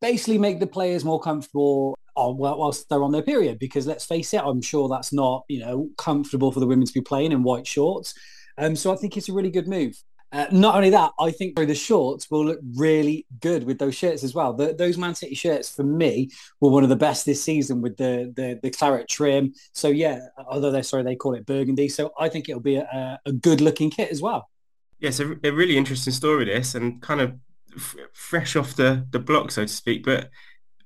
basically 0.00 0.38
make 0.38 0.58
the 0.58 0.66
players 0.66 1.04
more 1.04 1.20
comfortable 1.20 1.98
on, 2.14 2.38
whilst 2.38 2.88
they're 2.88 3.04
on 3.04 3.12
their 3.12 3.20
period, 3.20 3.58
because 3.58 3.86
let's 3.86 4.06
face 4.06 4.32
it, 4.32 4.40
I'm 4.42 4.62
sure 4.62 4.88
that's 4.88 5.12
not, 5.12 5.44
you 5.48 5.60
know, 5.60 5.90
comfortable 5.98 6.50
for 6.50 6.60
the 6.60 6.66
women 6.66 6.86
to 6.86 6.94
be 6.94 7.02
playing 7.02 7.32
in 7.32 7.42
white 7.42 7.66
shorts. 7.66 8.14
Um, 8.56 8.74
so 8.74 8.90
I 8.90 8.96
think 8.96 9.18
it's 9.18 9.28
a 9.28 9.34
really 9.34 9.50
good 9.50 9.68
move. 9.68 10.02
Uh, 10.32 10.46
not 10.50 10.74
only 10.74 10.90
that, 10.90 11.12
I 11.20 11.30
think 11.30 11.56
the 11.56 11.74
shorts 11.74 12.30
will 12.30 12.44
look 12.44 12.58
really 12.74 13.26
good 13.40 13.64
with 13.64 13.78
those 13.78 13.94
shirts 13.94 14.24
as 14.24 14.34
well. 14.34 14.52
The, 14.52 14.74
those 14.74 14.98
Man 14.98 15.14
City 15.14 15.34
shirts 15.34 15.74
for 15.74 15.84
me 15.84 16.30
were 16.60 16.70
one 16.70 16.82
of 16.82 16.88
the 16.88 16.96
best 16.96 17.24
this 17.24 17.42
season 17.42 17.80
with 17.80 17.96
the 17.96 18.32
the, 18.34 18.58
the 18.62 18.70
claret 18.70 19.08
trim. 19.08 19.54
So 19.72 19.88
yeah, 19.88 20.20
although 20.48 20.70
they're 20.72 20.82
sorry 20.82 21.04
they 21.04 21.16
call 21.16 21.34
it 21.34 21.46
burgundy, 21.46 21.88
so 21.88 22.12
I 22.18 22.28
think 22.28 22.48
it'll 22.48 22.60
be 22.60 22.76
a, 22.76 23.20
a 23.24 23.32
good 23.32 23.60
looking 23.60 23.90
kit 23.90 24.10
as 24.10 24.20
well. 24.20 24.50
Yes, 24.98 25.20
yeah, 25.20 25.34
a, 25.44 25.48
a, 25.48 25.52
really 25.52 25.76
interesting 25.76 26.12
story 26.12 26.46
this, 26.46 26.74
and 26.74 27.00
kind 27.00 27.20
of 27.20 27.34
f- 27.74 27.96
fresh 28.12 28.56
off 28.56 28.74
the 28.74 29.06
the 29.10 29.20
block, 29.20 29.52
so 29.52 29.62
to 29.62 29.68
speak. 29.68 30.04
But 30.04 30.30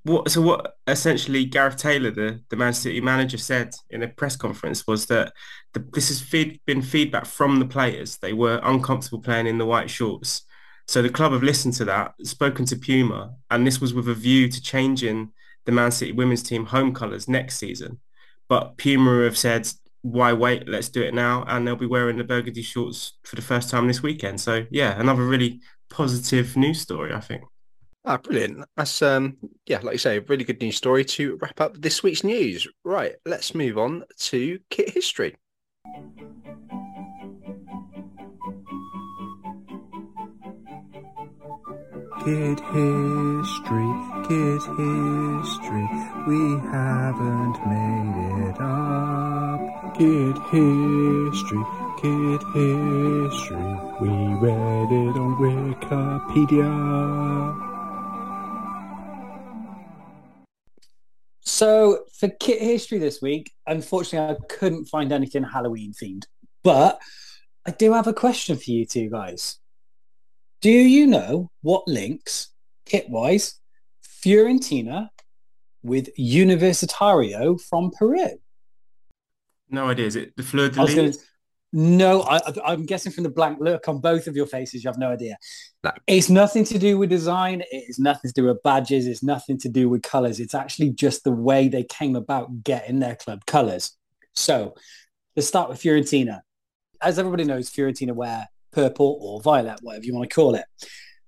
what 0.02 0.30
so 0.30 0.40
what 0.40 0.76
essentially 0.86 1.44
Gareth 1.44 1.76
Taylor, 1.76 2.10
the, 2.10 2.40
the 2.48 2.56
Man 2.56 2.72
City 2.72 3.00
manager, 3.00 3.38
said 3.38 3.74
in 3.90 4.02
a 4.02 4.08
press 4.08 4.36
conference 4.36 4.86
was 4.86 5.06
that 5.06 5.32
the, 5.74 5.84
this 5.92 6.08
has 6.08 6.20
feed, 6.20 6.60
been 6.66 6.82
feedback 6.82 7.26
from 7.26 7.58
the 7.58 7.66
players. 7.66 8.18
They 8.18 8.32
were 8.32 8.60
uncomfortable 8.62 9.20
playing 9.20 9.46
in 9.46 9.58
the 9.58 9.66
white 9.66 9.90
shorts. 9.90 10.42
So 10.88 11.02
the 11.02 11.08
club 11.08 11.32
have 11.32 11.42
listened 11.42 11.74
to 11.74 11.84
that, 11.84 12.14
spoken 12.24 12.64
to 12.66 12.76
Puma, 12.76 13.34
and 13.50 13.66
this 13.66 13.80
was 13.80 13.94
with 13.94 14.08
a 14.08 14.14
view 14.14 14.48
to 14.48 14.60
changing 14.60 15.32
the 15.66 15.72
Man 15.72 15.92
City 15.92 16.12
women's 16.12 16.42
team 16.42 16.66
home 16.66 16.92
colours 16.94 17.28
next 17.28 17.58
season. 17.58 18.00
But 18.48 18.76
Puma 18.78 19.22
have 19.24 19.38
said, 19.38 19.68
why 20.02 20.32
wait? 20.32 20.66
Let's 20.66 20.88
do 20.88 21.02
it 21.02 21.14
now. 21.14 21.44
And 21.46 21.66
they'll 21.66 21.76
be 21.76 21.86
wearing 21.86 22.16
the 22.16 22.24
burgundy 22.24 22.62
shorts 22.62 23.12
for 23.22 23.36
the 23.36 23.42
first 23.42 23.70
time 23.70 23.86
this 23.86 24.02
weekend. 24.02 24.40
So 24.40 24.66
yeah, 24.70 24.98
another 24.98 25.24
really 25.24 25.60
positive 25.90 26.56
news 26.56 26.80
story, 26.80 27.12
I 27.12 27.20
think. 27.20 27.42
Ah, 28.04 28.16
brilliant. 28.16 28.64
That's 28.76 29.02
um 29.02 29.36
yeah, 29.66 29.80
like 29.82 29.92
you 29.92 29.98
say, 29.98 30.16
a 30.16 30.20
really 30.22 30.44
good 30.44 30.60
news 30.60 30.76
story 30.76 31.04
to 31.04 31.36
wrap 31.40 31.60
up 31.60 31.80
this 31.80 32.02
week's 32.02 32.24
news. 32.24 32.66
Right, 32.82 33.16
let's 33.26 33.54
move 33.54 33.76
on 33.78 34.04
to 34.18 34.58
kit 34.70 34.90
history. 34.90 35.36
Kid 42.24 42.60
history, 42.60 43.92
kid 44.28 44.62
history, 44.76 45.88
we 46.26 46.40
haven't 46.68 47.56
made 47.66 48.16
it 48.48 48.60
up. 48.60 49.60
Kid 49.96 50.36
history, 50.50 51.64
kid 52.00 52.42
history, 52.54 53.72
we 54.00 54.10
read 54.40 54.90
it 54.90 55.16
on 55.16 55.36
Wikipedia. 55.38 56.68
So 61.42 62.04
for 62.18 62.28
kit 62.28 62.60
history 62.60 62.98
this 62.98 63.20
week, 63.22 63.52
unfortunately, 63.66 64.36
I 64.36 64.54
couldn't 64.54 64.86
find 64.86 65.12
anything 65.12 65.42
Halloween 65.42 65.92
themed, 65.92 66.24
but 66.62 67.00
I 67.66 67.70
do 67.70 67.92
have 67.92 68.06
a 68.06 68.12
question 68.12 68.56
for 68.56 68.70
you 68.70 68.86
two 68.86 69.10
guys. 69.10 69.58
Do 70.60 70.70
you 70.70 71.06
know 71.06 71.50
what 71.62 71.88
links 71.88 72.48
kit 72.84 73.08
wise 73.08 73.58
Fiorentina 74.04 75.08
with 75.82 76.14
Universitario 76.16 77.60
from 77.60 77.90
Peru? 77.90 78.38
No 79.70 79.88
idea. 79.88 80.06
Is 80.06 80.16
it 80.16 80.36
the 80.36 80.42
Fleur 80.42 80.68
de 80.68 80.82
Lis? 80.82 81.24
No, 81.72 82.22
I, 82.22 82.72
am 82.72 82.84
guessing 82.84 83.12
from 83.12 83.22
the 83.22 83.30
blank 83.30 83.58
look 83.60 83.86
on 83.86 84.00
both 84.00 84.26
of 84.26 84.34
your 84.34 84.46
faces, 84.46 84.82
you 84.82 84.88
have 84.88 84.98
no 84.98 85.10
idea. 85.10 85.36
No. 85.84 85.92
It's 86.08 86.28
nothing 86.28 86.64
to 86.64 86.78
do 86.78 86.98
with 86.98 87.10
design. 87.10 87.62
It's 87.70 88.00
nothing 88.00 88.28
to 88.30 88.40
do 88.40 88.46
with 88.46 88.62
badges. 88.64 89.06
It's 89.06 89.22
nothing 89.22 89.56
to 89.58 89.68
do 89.68 89.88
with 89.88 90.02
colors. 90.02 90.40
It's 90.40 90.54
actually 90.54 90.90
just 90.90 91.22
the 91.22 91.30
way 91.30 91.68
they 91.68 91.84
came 91.84 92.16
about 92.16 92.64
getting 92.64 92.98
their 92.98 93.14
club 93.14 93.46
colors. 93.46 93.96
So 94.34 94.74
let's 95.36 95.46
start 95.46 95.68
with 95.68 95.80
Fiorentina. 95.80 96.40
As 97.00 97.18
everybody 97.18 97.44
knows, 97.44 97.70
Fiorentina 97.70 98.12
wear 98.12 98.48
purple 98.72 99.18
or 99.20 99.40
violet, 99.40 99.78
whatever 99.82 100.04
you 100.04 100.14
want 100.14 100.28
to 100.28 100.34
call 100.34 100.56
it. 100.56 100.64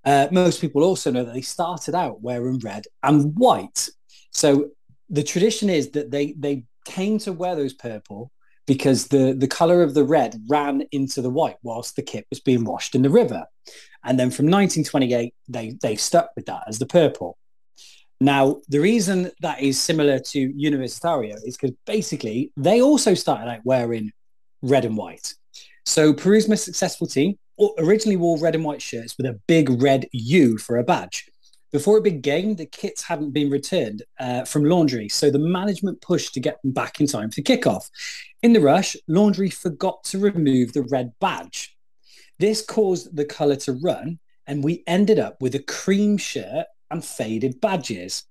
Uh, 0.04 0.26
most 0.32 0.61
people 0.61 0.82
also 0.82 1.12
know 1.12 1.25
that 1.25 1.34
they 1.34 1.40
started 1.40 1.94
out 1.94 2.20
wearing 2.20 2.58
red 2.58 2.84
and 3.04 3.37
white. 3.37 3.88
So 4.32 4.70
the 5.08 5.22
tradition 5.22 5.70
is 5.70 5.92
that 5.92 6.11
they 6.11 6.32
they 6.37 6.64
came 6.84 7.18
to 7.18 7.32
wear 7.32 7.54
those 7.54 7.75
purple 7.75 8.32
because 8.66 9.09
the, 9.09 9.35
the 9.37 9.49
color 9.49 9.83
of 9.83 9.95
the 9.95 10.04
red 10.04 10.40
ran 10.49 10.83
into 10.92 11.21
the 11.21 11.31
white 11.31 11.57
whilst 11.62 11.97
the 11.97 12.02
kit 12.02 12.26
was 12.31 12.40
being 12.40 12.64
washed 12.64 12.95
in 12.95 13.02
the 13.02 13.11
river. 13.11 13.45
And 14.04 14.19
then 14.19 14.31
from 14.31 14.47
1928, 14.47 15.35
they, 15.49 15.76
they 15.83 15.97
stuck 15.97 16.31
with 16.37 16.47
that 16.47 16.64
as 16.66 16.78
the 16.78 16.87
purple. 16.87 17.38
Now, 18.21 18.61
the 18.69 18.78
reason 18.78 19.33
that 19.40 19.61
is 19.61 19.81
similar 19.81 20.21
to 20.21 20.52
Universitario 20.52 21.35
is 21.45 21.57
because 21.57 21.76
basically 21.87 22.52
they 22.57 22.81
also 22.81 23.14
started 23.14 23.50
out 23.50 23.61
wearing 23.64 24.12
red 24.62 24.85
and 24.85 24.97
white. 24.97 25.35
So 25.85 26.14
Peru's 26.14 26.49
most 26.49 26.64
successful 26.64 27.09
team 27.09 27.37
originally 27.78 28.16
wore 28.16 28.38
red 28.38 28.54
and 28.54 28.64
white 28.64 28.81
shirts 28.81 29.16
with 29.16 29.26
a 29.26 29.40
big 29.49 29.83
red 29.83 30.07
U 30.12 30.57
for 30.59 30.78
a 30.78 30.85
badge. 30.85 31.28
Before 31.72 31.96
a 31.96 32.02
big 32.02 32.20
game, 32.20 32.56
the 32.56 32.66
kits 32.66 33.02
hadn't 33.02 33.30
been 33.30 33.48
returned 33.48 34.02
uh, 34.20 34.44
from 34.44 34.64
laundry, 34.64 35.08
so 35.08 35.30
the 35.30 35.38
management 35.38 36.02
pushed 36.02 36.34
to 36.34 36.40
get 36.40 36.60
them 36.60 36.72
back 36.72 37.00
in 37.00 37.06
time 37.06 37.30
for 37.30 37.40
kickoff. 37.40 37.88
In 38.42 38.52
the 38.52 38.60
rush, 38.60 38.94
laundry 39.08 39.48
forgot 39.48 40.04
to 40.04 40.18
remove 40.18 40.74
the 40.74 40.82
red 40.82 41.12
badge. 41.18 41.74
This 42.38 42.62
caused 42.62 43.16
the 43.16 43.24
colour 43.24 43.56
to 43.56 43.72
run, 43.72 44.18
and 44.46 44.62
we 44.62 44.84
ended 44.86 45.18
up 45.18 45.40
with 45.40 45.54
a 45.54 45.62
cream 45.62 46.18
shirt 46.18 46.66
and 46.90 47.02
faded 47.02 47.58
badges. 47.58 48.24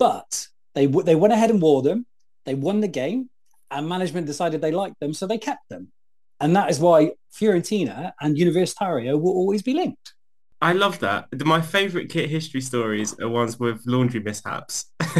But 0.00 0.48
they 0.74 0.86
they 0.86 1.14
went 1.14 1.34
ahead 1.34 1.50
and 1.50 1.62
wore 1.62 1.82
them. 1.82 2.04
They 2.46 2.54
won 2.54 2.80
the 2.80 2.88
game, 2.88 3.30
and 3.70 3.88
management 3.88 4.26
decided 4.26 4.60
they 4.60 4.72
liked 4.72 4.98
them, 4.98 5.14
so 5.14 5.28
they 5.28 5.38
kept 5.38 5.68
them. 5.68 5.92
And 6.40 6.56
that 6.56 6.68
is 6.68 6.80
why 6.80 7.12
Fiorentina 7.32 8.10
and 8.20 8.36
Universitario 8.36 9.20
will 9.20 9.32
always 9.32 9.62
be 9.62 9.72
linked. 9.72 10.15
I 10.62 10.72
love 10.72 11.00
that. 11.00 11.28
My 11.44 11.60
favorite 11.60 12.08
kit 12.08 12.30
history 12.30 12.62
stories 12.62 13.18
are 13.20 13.28
ones 13.28 13.58
with 13.58 13.82
laundry 13.86 14.20
mishaps 14.20 14.86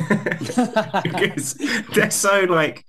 because 1.03 1.55
they're 1.95 2.11
so 2.11 2.41
like. 2.45 2.85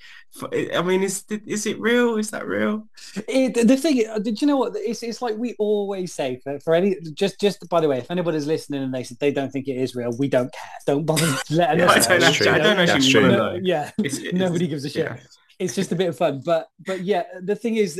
I 0.54 0.84
mean, 0.84 1.04
is 1.04 1.24
is 1.30 1.66
it 1.66 1.80
real? 1.80 2.18
Is 2.18 2.30
that 2.30 2.46
real? 2.46 2.88
It, 3.28 3.68
the 3.68 3.76
thing, 3.76 4.06
uh, 4.08 4.20
did 4.20 4.40
you 4.40 4.46
know 4.46 4.58
what? 4.58 4.74
It's, 4.76 5.02
it's 5.02 5.22
like 5.22 5.36
we 5.36 5.56
always 5.58 6.14
say 6.14 6.40
for, 6.44 6.60
for 6.60 6.76
any 6.76 6.96
just 7.14 7.40
just 7.40 7.68
by 7.70 7.80
the 7.80 7.88
way, 7.88 7.98
if 7.98 8.12
anybody's 8.12 8.46
listening 8.46 8.84
and 8.84 8.94
they 8.94 9.04
said 9.04 9.18
they 9.20 9.32
don't 9.32 9.50
think 9.50 9.68
it 9.68 9.78
is 9.78 9.96
real, 9.96 10.12
we 10.20 10.28
don't 10.28 10.52
care. 10.54 10.78
Don't 10.86 11.06
bother 11.06 11.26
letting 11.50 11.80
yeah, 11.80 11.86
us. 11.86 12.08
I 12.08 12.18
don't, 12.18 12.24
actually, 12.28 12.50
I 12.50 12.58
don't 12.60 12.78
actually 12.78 13.22
want 13.22 13.32
to 13.32 13.38
know. 13.38 13.60
Yeah, 13.64 13.90
it's, 13.98 14.18
it's, 14.20 14.34
nobody 14.34 14.68
gives 14.68 14.86
a 14.86 14.90
shit. 14.90 15.06
Yeah. 15.06 15.18
It's 15.60 15.74
just 15.74 15.92
a 15.92 15.96
bit 15.96 16.10
of 16.10 16.18
fun, 16.18 16.44
but 16.46 16.68
but 16.86 17.04
yeah, 17.04 17.24
the 17.42 17.56
thing 17.56 17.78
is, 17.78 18.00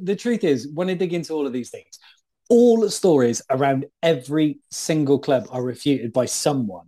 the 0.00 0.16
truth 0.16 0.42
is, 0.42 0.68
when 0.72 0.88
I 0.88 0.94
dig 0.94 1.12
into 1.12 1.34
all 1.34 1.46
of 1.46 1.52
these 1.52 1.70
things, 1.70 1.98
all 2.48 2.88
stories 2.90 3.42
around 3.50 3.86
every 4.02 4.58
single 4.70 5.18
club 5.18 5.46
are 5.50 5.62
refuted 5.62 6.12
by 6.12 6.26
someone. 6.26 6.86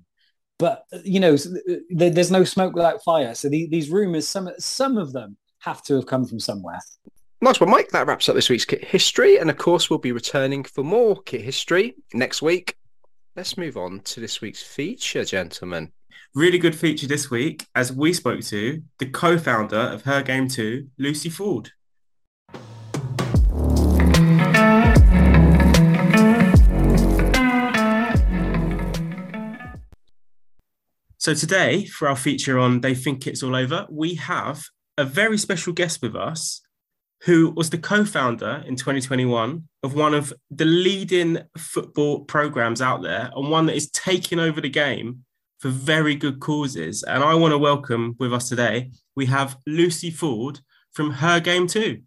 But 0.59 0.85
you 1.05 1.21
know, 1.21 1.35
uh, 1.35 1.75
there's 1.91 2.31
no 2.31 2.45
smoke 2.45 2.75
without 2.75 3.03
fire. 3.05 3.35
So 3.35 3.49
these 3.49 3.91
rumors, 3.91 4.27
some 4.27 4.51
some 4.59 4.97
of 4.97 5.13
them 5.13 5.37
have 5.61 5.83
to 5.85 5.95
have 5.95 6.07
come 6.07 6.25
from 6.25 6.41
somewhere. 6.41 6.81
Nice 7.43 7.61
one, 7.61 7.71
Mike. 7.71 7.91
That 7.91 8.07
wraps 8.07 8.29
up 8.29 8.35
this 8.35 8.49
week's 8.49 8.65
kit 8.65 8.83
history, 8.83 9.39
and 9.39 9.51
of 9.51 9.59
course, 9.59 9.91
we'll 9.91 9.99
be 9.99 10.13
returning 10.13 10.65
for 10.65 10.83
more 10.83 11.21
kit 11.23 11.43
history 11.43 11.95
next 12.15 12.41
week. 12.41 12.77
Let's 13.35 13.59
move 13.59 13.77
on 13.77 14.01
to 14.01 14.21
this 14.21 14.41
week's 14.41 14.63
feature, 14.63 15.25
gentlemen. 15.25 15.93
Really 16.35 16.59
good 16.59 16.75
feature 16.75 17.07
this 17.07 17.31
week, 17.31 17.67
as 17.75 17.93
we 17.93 18.15
spoke 18.15 18.41
to 18.45 18.83
the 18.99 19.07
co-founder 19.07 19.77
of 19.77 20.03
Her 20.03 20.23
Game 20.23 20.49
Too, 20.49 20.89
Lucy 20.99 21.29
Ford. 21.29 21.73
So 31.27 31.35
today, 31.35 31.87
for 31.87 32.07
our 32.07 32.15
feature 32.15 32.57
on 32.57 32.83
They 32.83 32.95
Think 32.95 33.21
Kits 33.21 33.43
All 33.43 33.57
Over, 33.57 33.85
we 33.91 34.15
have 34.15 34.63
a 34.97 35.05
very 35.05 35.39
special 35.39 35.73
guest 35.73 36.01
with 36.01 36.15
us 36.15 36.61
who 37.25 37.51
was 37.51 37.69
the 37.69 37.79
co-founder 37.79 38.63
in 38.65 38.77
2021 38.77 39.69
of 39.83 39.95
one 39.97 40.15
of 40.15 40.33
the 40.53 40.65
leading 40.65 41.39
football 41.59 42.21
programs 42.27 42.81
out 42.81 43.03
there 43.03 43.33
and 43.35 43.51
one 43.51 43.67
that 43.67 43.75
is 43.75 43.91
taking 43.91 44.39
over 44.39 44.61
the 44.61 44.69
game 44.69 45.25
for 45.59 45.69
very 45.69 46.15
good 46.15 46.39
causes. 46.39 47.03
And 47.03 47.25
I 47.25 47.35
want 47.35 47.51
to 47.51 47.59
welcome 47.59 48.15
with 48.21 48.33
us 48.33 48.49
today, 48.49 48.93
we 49.17 49.27
have 49.27 49.59
Lucy 49.67 50.13
Ford 50.13 50.61
from 50.93 51.11
Her 51.11 51.41
Game 51.41 51.67
Too. 51.67 52.03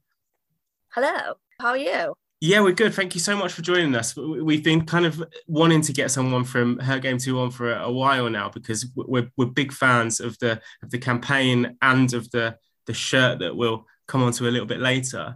Hello, 0.93 1.33
how 1.59 1.71
are 1.71 1.77
you? 1.77 2.13
Yeah, 2.41 2.61
we're 2.61 2.71
good. 2.71 2.93
Thank 2.93 3.15
you 3.15 3.21
so 3.21 3.35
much 3.35 3.51
for 3.51 3.61
joining 3.61 3.93
us. 3.95 4.15
We've 4.15 4.63
been 4.63 4.85
kind 4.85 5.05
of 5.05 5.21
wanting 5.47 5.81
to 5.81 5.91
get 5.91 6.09
someone 6.09 6.45
from 6.45 6.79
Her 6.79 6.97
Game 6.97 7.17
Too 7.17 7.37
on 7.37 7.51
for 7.51 7.73
a 7.73 7.91
while 7.91 8.29
now 8.29 8.47
because 8.47 8.89
we're, 8.95 9.29
we're 9.35 9.47
big 9.47 9.73
fans 9.73 10.21
of 10.21 10.39
the 10.39 10.61
of 10.81 10.89
the 10.89 10.99
campaign 10.99 11.75
and 11.81 12.13
of 12.13 12.31
the 12.31 12.57
the 12.85 12.93
shirt 12.93 13.39
that 13.39 13.57
we'll 13.57 13.85
come 14.07 14.23
on 14.23 14.31
to 14.33 14.47
a 14.47 14.51
little 14.51 14.65
bit 14.65 14.79
later. 14.79 15.35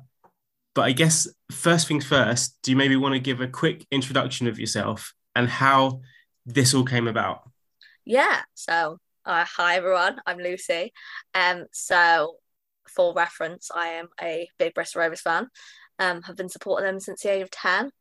But 0.76 0.84
I 0.84 0.94
guess 0.94 1.28
first 1.52 1.90
things 1.90 2.06
first, 2.06 2.58
do 2.64 2.72
you 2.72 2.78
maybe 2.78 2.96
want 2.96 3.16
to 3.16 3.20
give 3.20 3.42
a 3.42 3.48
quick 3.48 3.86
introduction 3.92 4.48
of 4.48 4.58
yourself 4.58 5.14
and 5.36 5.50
how 5.50 6.00
this 6.46 6.74
all 6.74 6.86
came 6.86 7.10
about? 7.10 7.50
Yeah. 8.06 8.44
So, 8.54 8.98
uh, 9.26 9.44
hi 9.46 9.76
everyone. 9.76 10.22
I'm 10.26 10.38
Lucy. 10.38 10.94
Um. 11.36 11.66
So, 11.74 12.38
for 12.88 13.14
reference, 13.14 13.72
I 13.76 13.88
am 13.88 14.08
a 14.22 14.48
big 14.58 14.74
Bristol 14.74 15.02
Rovers 15.02 15.20
fan 15.20 15.50
um, 16.04 16.22
have 16.24 16.36
been 16.36 16.50
supporting 16.50 16.86
them 16.86 17.00
since 17.00 17.22
the 17.22 17.32
age 17.32 17.42
of 17.42 17.52
10. 17.52 17.92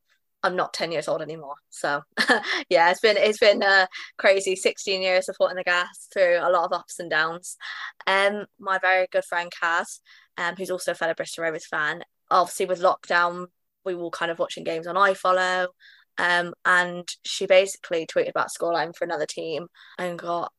I'm 0.44 0.56
not 0.56 0.75
10 0.75 0.90
years 0.90 1.06
old 1.06 1.23
anymore. 1.23 1.54
So 1.71 2.02
yeah, 2.68 2.90
it's 2.90 3.00
been 3.00 3.16
it's 3.16 3.38
been 3.38 3.62
uh, 3.62 3.87
crazy 4.18 4.56
16 4.56 5.00
years 5.00 5.26
supporting 5.26 5.56
the 5.56 5.62
gas 5.62 6.09
through 6.12 6.38
a 6.40 6.50
lot 6.50 6.64
of 6.64 6.73
ups 6.73 6.99
and 6.99 7.09
downs. 7.09 7.56
Um 8.06 8.47
my 8.59 8.78
very 8.78 9.06
good 9.12 9.25
friend 9.25 9.52
Kaz, 9.52 10.00
um, 10.37 10.56
who's 10.56 10.71
also 10.71 10.92
a 10.92 10.94
fellow 10.94 11.14
Bristol 11.14 11.44
Rovers 11.44 11.66
fan, 11.66 12.02
obviously 12.30 12.66
with 12.66 12.80
lockdown, 12.80 13.47
we 13.85 13.94
were 13.94 14.11
kind 14.11 14.32
of 14.32 14.38
watching 14.38 14.64
games 14.64 14.87
on 14.87 14.97
iFollow. 14.97 15.68
Um, 16.18 16.52
and 16.64 17.09
she 17.25 17.47
basically 17.47 18.06
tweeted 18.06 18.30
about 18.30 18.49
scoreline 18.49 18.94
for 18.94 19.04
another 19.04 19.26
team 19.26 19.68
and 19.99 20.18
got 20.18 20.52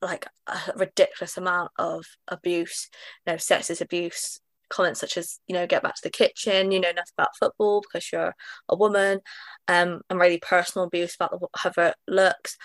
like 0.00 0.26
a 0.46 0.58
ridiculous 0.74 1.36
amount 1.36 1.70
of 1.78 2.04
abuse, 2.28 2.88
you 3.26 3.32
know, 3.32 3.36
sexist 3.36 3.80
abuse, 3.80 4.40
comments 4.72 5.00
such 5.00 5.16
as, 5.16 5.38
you 5.46 5.54
know, 5.54 5.66
get 5.66 5.82
back 5.82 5.94
to 5.94 6.02
the 6.02 6.10
kitchen, 6.10 6.72
you 6.72 6.80
know 6.80 6.88
nothing 6.88 7.12
about 7.16 7.36
football 7.38 7.82
because 7.82 8.10
you're 8.12 8.34
a 8.68 8.76
woman, 8.76 9.20
um, 9.68 10.00
and 10.10 10.18
really 10.18 10.38
personal 10.38 10.86
abuse 10.86 11.14
about 11.14 11.40
how 11.56 11.70
it 11.76 11.94
looks. 12.08 12.56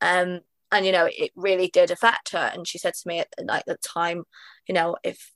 Um, 0.00 0.40
and 0.72 0.86
you 0.86 0.92
know, 0.92 1.08
it 1.10 1.32
really 1.36 1.68
did 1.68 1.90
affect 1.90 2.30
her. 2.32 2.50
And 2.54 2.66
she 2.66 2.78
said 2.78 2.94
to 2.94 3.08
me 3.08 3.20
at 3.20 3.28
like 3.44 3.64
the 3.66 3.76
time, 3.76 4.24
you 4.66 4.74
know, 4.74 4.96
if 5.04 5.32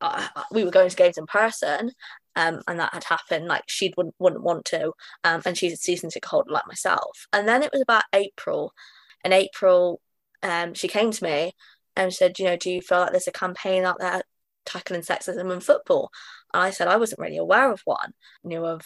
uh, 0.00 0.28
we 0.50 0.64
were 0.64 0.70
going 0.70 0.90
to 0.90 0.96
games 0.96 1.18
in 1.18 1.26
person, 1.26 1.92
um, 2.36 2.60
and 2.66 2.80
that 2.80 2.92
had 2.94 3.04
happened, 3.04 3.46
like 3.46 3.64
she 3.68 3.92
wouldn't 3.96 4.14
wouldn't 4.18 4.42
want 4.42 4.64
to, 4.66 4.92
um, 5.24 5.42
and 5.44 5.56
she's 5.56 5.72
a 5.72 5.76
season 5.76 6.10
ticket 6.10 6.28
holder 6.28 6.52
like 6.52 6.66
myself. 6.66 7.26
And 7.32 7.46
then 7.48 7.62
it 7.62 7.70
was 7.72 7.82
about 7.82 8.04
April. 8.12 8.72
In 9.24 9.32
April, 9.32 10.00
um, 10.42 10.74
she 10.74 10.88
came 10.88 11.10
to 11.12 11.24
me 11.24 11.52
and 11.96 12.12
said, 12.12 12.38
you 12.38 12.44
know, 12.46 12.56
do 12.56 12.70
you 12.70 12.80
feel 12.82 13.00
like 13.00 13.12
there's 13.12 13.28
a 13.28 13.32
campaign 13.32 13.84
out 13.84 13.98
there 14.00 14.22
tackling 14.64 15.02
sexism 15.02 15.52
in 15.52 15.60
football? 15.60 16.10
And 16.52 16.62
I 16.62 16.70
said 16.70 16.88
I 16.88 16.96
wasn't 16.96 17.20
really 17.20 17.36
aware 17.36 17.70
of 17.70 17.80
one. 17.84 18.12
I 18.44 18.48
knew 18.48 18.64
of 18.64 18.82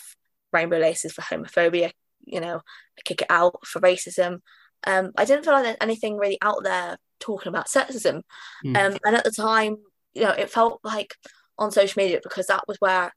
rainbow 0.52 0.78
laces 0.78 1.12
for 1.12 1.22
homophobia, 1.22 1.92
you 2.24 2.40
know, 2.40 2.60
kick 3.04 3.22
it 3.22 3.30
out 3.30 3.66
for 3.66 3.80
racism. 3.80 4.40
Um, 4.84 5.12
I 5.16 5.24
didn't 5.24 5.44
feel 5.44 5.54
like 5.54 5.64
there's 5.64 5.76
anything 5.80 6.16
really 6.16 6.38
out 6.40 6.62
there 6.62 6.98
talking 7.20 7.50
about 7.50 7.68
sexism. 7.68 8.22
Mm. 8.64 8.76
Um, 8.76 8.98
and 9.04 9.16
at 9.16 9.24
the 9.24 9.30
time, 9.30 9.76
you 10.14 10.22
know, 10.22 10.30
it 10.30 10.50
felt 10.50 10.80
like 10.84 11.14
on 11.58 11.70
social 11.70 12.00
media 12.00 12.20
because 12.22 12.46
that 12.46 12.64
was 12.68 12.76
where 12.78 13.12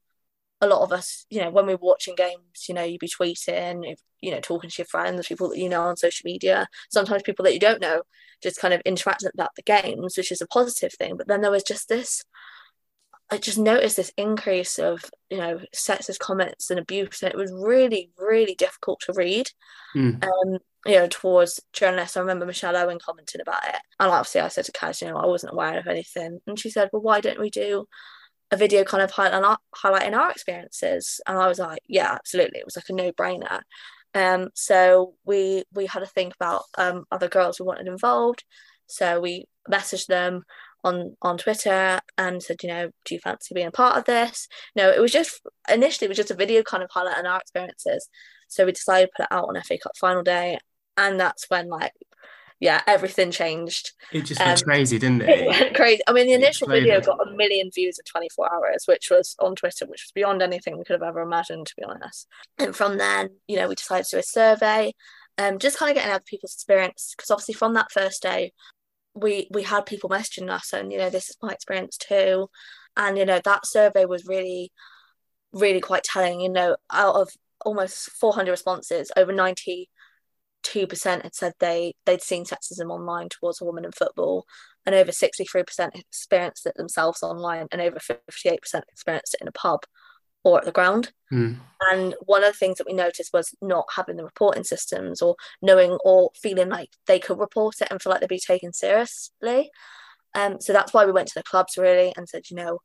a 0.61 0.67
lot 0.67 0.81
of 0.81 0.91
us, 0.91 1.25
you 1.29 1.41
know, 1.41 1.49
when 1.49 1.65
we're 1.65 1.77
watching 1.77 2.15
games, 2.15 2.67
you 2.69 2.75
know, 2.75 2.83
you'd 2.83 2.99
be 2.99 3.07
tweeting, 3.07 3.95
you 4.21 4.31
know, 4.31 4.39
talking 4.39 4.69
to 4.69 4.75
your 4.77 4.85
friends, 4.85 5.27
people 5.27 5.49
that 5.49 5.57
you 5.57 5.67
know 5.67 5.81
on 5.81 5.97
social 5.97 6.25
media, 6.25 6.67
sometimes 6.91 7.23
people 7.23 7.43
that 7.43 7.53
you 7.53 7.59
don't 7.59 7.81
know, 7.81 8.03
just 8.43 8.59
kind 8.59 8.73
of 8.73 8.81
interacting 8.85 9.29
about 9.33 9.55
the 9.55 9.63
games, 9.63 10.15
which 10.15 10.31
is 10.31 10.41
a 10.41 10.47
positive 10.47 10.93
thing. 10.93 11.17
But 11.17 11.27
then 11.27 11.41
there 11.41 11.51
was 11.51 11.63
just 11.63 11.89
this, 11.89 12.23
I 13.31 13.37
just 13.37 13.57
noticed 13.57 13.97
this 13.97 14.13
increase 14.17 14.77
of, 14.77 15.03
you 15.31 15.37
know, 15.37 15.61
sexist 15.75 16.19
comments 16.19 16.69
and 16.69 16.79
abuse. 16.79 17.23
And 17.23 17.33
it 17.33 17.37
was 17.37 17.51
really, 17.51 18.11
really 18.17 18.53
difficult 18.53 19.01
to 19.01 19.13
read. 19.13 19.49
Mm. 19.95 20.23
Um, 20.23 20.59
you 20.85 20.95
know, 20.95 21.07
towards 21.07 21.59
journalists. 21.73 22.17
I 22.17 22.21
remember 22.21 22.45
Michelle 22.45 22.75
Owen 22.75 22.97
commenting 22.99 23.39
about 23.39 23.67
it. 23.67 23.75
And 23.99 24.09
obviously 24.09 24.41
I 24.41 24.47
said 24.47 24.65
to 24.65 24.71
Kaz, 24.71 25.01
you 25.01 25.09
know, 25.09 25.17
I 25.17 25.27
wasn't 25.27 25.53
aware 25.53 25.77
of 25.77 25.85
anything. 25.85 26.39
And 26.47 26.57
she 26.57 26.71
said, 26.71 26.89
Well, 26.91 27.03
why 27.03 27.21
don't 27.21 27.39
we 27.39 27.51
do 27.51 27.85
a 28.51 28.57
video 28.57 28.83
kind 28.83 29.03
of 29.03 29.11
highlighting 29.11 29.43
our, 29.43 29.57
highlighting 29.75 30.15
our 30.15 30.31
experiences? 30.31 31.19
And 31.27 31.37
I 31.37 31.47
was 31.47 31.59
like, 31.59 31.81
Yeah, 31.87 32.11
absolutely. 32.13 32.59
It 32.59 32.65
was 32.65 32.75
like 32.75 32.89
a 32.89 32.93
no-brainer. 32.93 33.61
Um, 34.13 34.49
so 34.55 35.13
we 35.25 35.63
we 35.73 35.85
had 35.85 36.01
to 36.01 36.05
think 36.05 36.33
about 36.35 36.63
um 36.77 37.05
other 37.11 37.29
girls 37.29 37.59
we 37.59 37.65
wanted 37.65 37.87
involved. 37.87 38.43
So 38.87 39.19
we 39.21 39.45
messaged 39.69 40.07
them 40.07 40.43
on 40.83 41.15
on 41.21 41.37
Twitter 41.37 41.99
and 42.17 42.41
said, 42.43 42.57
you 42.63 42.69
know, 42.69 42.89
do 43.05 43.15
you 43.15 43.19
fancy 43.21 43.53
being 43.53 43.67
a 43.67 43.71
part 43.71 43.97
of 43.97 44.05
this? 44.05 44.47
No, 44.75 44.89
it 44.89 44.99
was 45.01 45.11
just 45.11 45.41
initially 45.71 46.05
it 46.05 46.09
was 46.09 46.17
just 46.17 46.31
a 46.31 46.35
video 46.35 46.63
kind 46.63 46.83
of 46.83 46.89
highlighting 46.89 47.25
our 47.25 47.39
experiences. 47.39 48.09
So 48.47 48.65
we 48.65 48.73
decided 48.73 49.07
to 49.07 49.11
put 49.17 49.23
it 49.23 49.31
out 49.31 49.47
on 49.47 49.61
FA 49.61 49.77
Cup 49.77 49.93
final 49.97 50.23
day 50.23 50.59
and 50.97 51.19
that's 51.19 51.49
when 51.49 51.69
like 51.69 51.93
yeah 52.61 52.81
everything 52.87 53.31
changed. 53.31 53.91
It 54.13 54.21
just 54.21 54.39
went 54.39 54.59
um, 54.59 54.65
crazy 54.65 54.97
didn't 54.97 55.23
it 55.23 55.29
it? 55.29 55.47
went 55.47 55.75
crazy. 55.75 56.01
I 56.07 56.13
mean 56.13 56.27
the 56.27 56.33
initial 56.33 56.69
video 56.69 57.01
got 57.01 57.27
a 57.27 57.31
million 57.35 57.69
views 57.73 57.99
in 57.99 58.05
24 58.05 58.53
hours 58.53 58.85
which 58.85 59.09
was 59.11 59.35
on 59.39 59.55
twitter 59.55 59.85
which 59.85 60.03
was 60.05 60.11
beyond 60.15 60.41
anything 60.41 60.77
we 60.77 60.85
could 60.85 60.93
have 60.93 61.03
ever 61.03 61.21
imagined 61.21 61.67
to 61.67 61.73
be 61.75 61.83
honest. 61.83 62.27
And 62.57 62.73
from 62.73 62.97
then 62.97 63.31
you 63.47 63.57
know 63.57 63.67
we 63.67 63.75
decided 63.75 64.05
to 64.05 64.15
do 64.15 64.19
a 64.19 64.23
survey 64.23 64.93
um 65.37 65.59
just 65.59 65.77
kind 65.77 65.89
of 65.89 65.95
getting 65.95 66.13
other 66.13 66.23
people's 66.25 66.53
experience 66.53 67.13
because 67.17 67.31
obviously 67.31 67.55
from 67.55 67.73
that 67.73 67.91
first 67.91 68.21
day 68.21 68.53
we 69.13 69.47
we 69.51 69.63
had 69.63 69.85
people 69.85 70.09
messaging 70.09 70.49
us 70.49 70.71
and 70.71 70.91
you 70.91 70.97
know 70.97 71.09
this 71.09 71.29
is 71.29 71.37
my 71.41 71.51
experience 71.51 71.97
too. 71.97 72.49
And 72.95 73.17
you 73.17 73.25
know 73.25 73.41
that 73.43 73.65
survey 73.65 74.05
was 74.05 74.25
really 74.25 74.71
really 75.51 75.81
quite 75.81 76.03
telling 76.03 76.41
you 76.41 76.49
know 76.49 76.77
out 76.91 77.15
of 77.15 77.29
almost 77.65 78.09
400 78.11 78.51
responses 78.51 79.11
over 79.17 79.31
90 79.31 79.89
two 80.63 80.87
percent 80.87 81.23
had 81.23 81.35
said 81.35 81.53
they 81.59 81.93
they'd 82.05 82.21
seen 82.21 82.45
sexism 82.45 82.89
online 82.89 83.29
towards 83.29 83.61
a 83.61 83.65
woman 83.65 83.85
in 83.85 83.91
football, 83.91 84.45
and 84.85 84.95
over 84.95 85.11
sixty 85.11 85.45
three 85.45 85.63
percent 85.63 85.95
experienced 85.95 86.65
it 86.65 86.75
themselves 86.75 87.23
online, 87.23 87.67
and 87.71 87.81
over 87.81 87.99
fifty 87.99 88.49
eight 88.49 88.61
percent 88.61 88.85
experienced 88.89 89.33
it 89.33 89.41
in 89.41 89.47
a 89.47 89.51
pub 89.51 89.81
or 90.43 90.57
at 90.57 90.65
the 90.65 90.71
ground. 90.71 91.11
Mm. 91.31 91.57
And 91.91 92.15
one 92.21 92.43
of 92.43 92.51
the 92.51 92.57
things 92.57 92.77
that 92.77 92.87
we 92.87 92.93
noticed 92.93 93.31
was 93.33 93.53
not 93.61 93.85
having 93.95 94.17
the 94.17 94.23
reporting 94.23 94.63
systems 94.63 95.21
or 95.21 95.35
knowing 95.61 95.97
or 96.03 96.31
feeling 96.35 96.69
like 96.69 96.89
they 97.05 97.19
could 97.19 97.39
report 97.39 97.75
it 97.81 97.87
and 97.91 98.01
feel 98.01 98.11
like 98.11 98.21
they'd 98.21 98.29
be 98.29 98.39
taken 98.39 98.73
seriously. 98.73 99.69
Um, 100.33 100.59
so 100.59 100.73
that's 100.73 100.93
why 100.93 101.05
we 101.05 101.11
went 101.11 101.27
to 101.27 101.39
the 101.39 101.43
clubs 101.43 101.77
really 101.77 102.13
and 102.17 102.27
said, 102.27 102.49
you 102.49 102.55
know, 102.55 102.79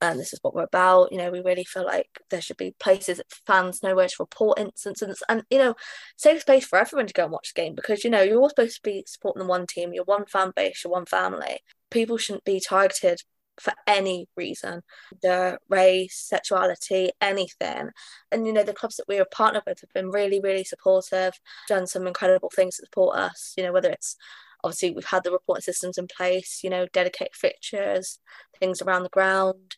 and 0.00 0.18
this 0.18 0.32
is 0.32 0.38
what 0.42 0.54
we're 0.54 0.64
about. 0.64 1.12
You 1.12 1.18
know, 1.18 1.30
we 1.30 1.40
really 1.40 1.64
feel 1.64 1.84
like 1.84 2.08
there 2.30 2.40
should 2.40 2.56
be 2.56 2.74
places 2.78 3.18
that 3.18 3.32
fans 3.46 3.82
know 3.82 3.94
where 3.94 4.08
to 4.08 4.14
report 4.18 4.58
incidents 4.58 5.22
and, 5.28 5.44
you 5.50 5.58
know, 5.58 5.74
safe 6.16 6.42
space 6.42 6.66
for 6.66 6.78
everyone 6.78 7.06
to 7.06 7.12
go 7.12 7.24
and 7.24 7.32
watch 7.32 7.52
the 7.54 7.60
game 7.60 7.74
because, 7.74 8.04
you 8.04 8.10
know, 8.10 8.22
you're 8.22 8.40
all 8.40 8.48
supposed 8.48 8.76
to 8.76 8.82
be 8.82 9.04
supporting 9.06 9.40
the 9.40 9.48
one 9.48 9.66
team, 9.66 9.92
you're 9.92 10.04
one 10.04 10.26
fan 10.26 10.52
base, 10.54 10.82
you're 10.84 10.92
one 10.92 11.06
family. 11.06 11.58
People 11.90 12.16
shouldn't 12.18 12.44
be 12.44 12.60
targeted 12.60 13.22
for 13.60 13.74
any 13.86 14.26
reason 14.36 14.80
their 15.22 15.58
race 15.68 16.16
sexuality 16.16 17.10
anything 17.20 17.90
and 18.32 18.46
you 18.46 18.52
know 18.54 18.62
the 18.62 18.72
clubs 18.72 18.96
that 18.96 19.06
we 19.06 19.18
are 19.18 19.26
partnered 19.30 19.62
with 19.66 19.80
have 19.80 19.92
been 19.92 20.10
really 20.10 20.40
really 20.40 20.64
supportive 20.64 21.34
done 21.68 21.86
some 21.86 22.06
incredible 22.06 22.50
things 22.54 22.76
to 22.76 22.86
support 22.86 23.18
us 23.18 23.52
you 23.58 23.62
know 23.62 23.72
whether 23.72 23.90
it's 23.90 24.16
obviously 24.64 24.90
we've 24.90 25.04
had 25.04 25.24
the 25.24 25.32
reporting 25.32 25.62
systems 25.62 25.98
in 25.98 26.06
place 26.06 26.60
you 26.62 26.70
know 26.70 26.86
dedicated 26.92 27.34
fixtures 27.34 28.18
things 28.58 28.82
around 28.82 29.02
the 29.02 29.08
ground 29.10 29.76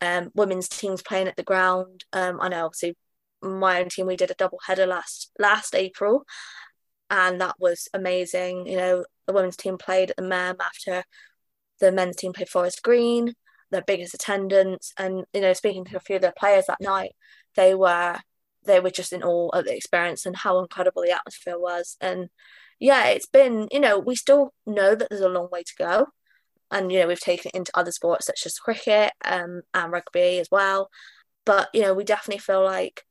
um, 0.00 0.30
women's 0.34 0.68
teams 0.68 1.00
playing 1.00 1.28
at 1.28 1.36
the 1.36 1.44
ground. 1.44 2.04
Um, 2.12 2.40
i 2.40 2.48
know 2.48 2.66
obviously 2.66 2.96
my 3.40 3.80
own 3.80 3.88
team 3.88 4.06
we 4.06 4.16
did 4.16 4.30
a 4.30 4.34
double 4.34 4.60
header 4.66 4.86
last 4.86 5.30
last 5.38 5.74
april 5.74 6.24
and 7.10 7.42
that 7.42 7.56
was 7.58 7.88
amazing. 7.92 8.66
You 8.66 8.76
know 8.78 9.04
the 9.26 9.34
women's 9.34 9.56
team 9.56 9.76
played 9.76 10.10
at 10.10 10.16
the 10.16 10.22
mem 10.22 10.56
after 10.60 11.04
the 11.78 11.92
men's 11.92 12.16
team 12.16 12.32
played 12.32 12.48
forest 12.48 12.82
green 12.82 13.34
their 13.70 13.82
biggest 13.82 14.14
attendance 14.14 14.92
and 14.98 15.24
you 15.32 15.40
know 15.40 15.52
speaking 15.52 15.84
to 15.84 15.96
a 15.96 16.00
few 16.00 16.16
of 16.16 16.22
their 16.22 16.34
players 16.36 16.66
that 16.66 16.80
night 16.80 17.12
they 17.54 17.74
were 17.74 18.18
they 18.64 18.80
were 18.80 18.90
just 18.90 19.12
in 19.12 19.22
awe 19.22 19.48
of 19.48 19.64
the 19.64 19.76
experience 19.76 20.26
and 20.26 20.36
how 20.36 20.58
incredible 20.60 21.02
the 21.02 21.10
atmosphere 21.10 21.58
was. 21.58 21.96
And 22.00 22.28
yeah, 22.82 23.10
it's 23.10 23.26
been, 23.26 23.68
you 23.70 23.78
know, 23.78 23.96
we 23.96 24.16
still 24.16 24.52
know 24.66 24.96
that 24.96 25.08
there's 25.08 25.22
a 25.22 25.28
long 25.28 25.48
way 25.52 25.62
to 25.62 25.72
go. 25.78 26.06
And, 26.72 26.90
you 26.90 26.98
know, 26.98 27.06
we've 27.06 27.20
taken 27.20 27.52
it 27.54 27.56
into 27.56 27.70
other 27.74 27.92
sports 27.92 28.26
such 28.26 28.44
as 28.44 28.58
cricket 28.58 29.12
um, 29.24 29.62
and 29.72 29.92
rugby 29.92 30.40
as 30.40 30.48
well. 30.50 30.90
But, 31.46 31.68
you 31.72 31.82
know, 31.82 31.94
we 31.94 32.02
definitely 32.02 32.40
feel 32.40 32.64
like 32.64 33.04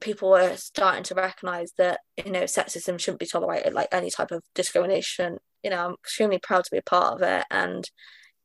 people 0.00 0.34
are 0.34 0.56
starting 0.56 1.04
to 1.04 1.14
recognize 1.14 1.74
that, 1.78 2.00
you 2.24 2.32
know, 2.32 2.42
sexism 2.42 2.98
shouldn't 2.98 3.20
be 3.20 3.26
tolerated, 3.26 3.72
like 3.72 3.88
any 3.92 4.10
type 4.10 4.32
of 4.32 4.42
discrimination. 4.52 5.38
You 5.62 5.70
know, 5.70 5.86
I'm 5.86 5.94
extremely 6.02 6.40
proud 6.42 6.64
to 6.64 6.70
be 6.72 6.78
a 6.78 6.82
part 6.82 7.14
of 7.14 7.22
it. 7.22 7.44
And 7.52 7.88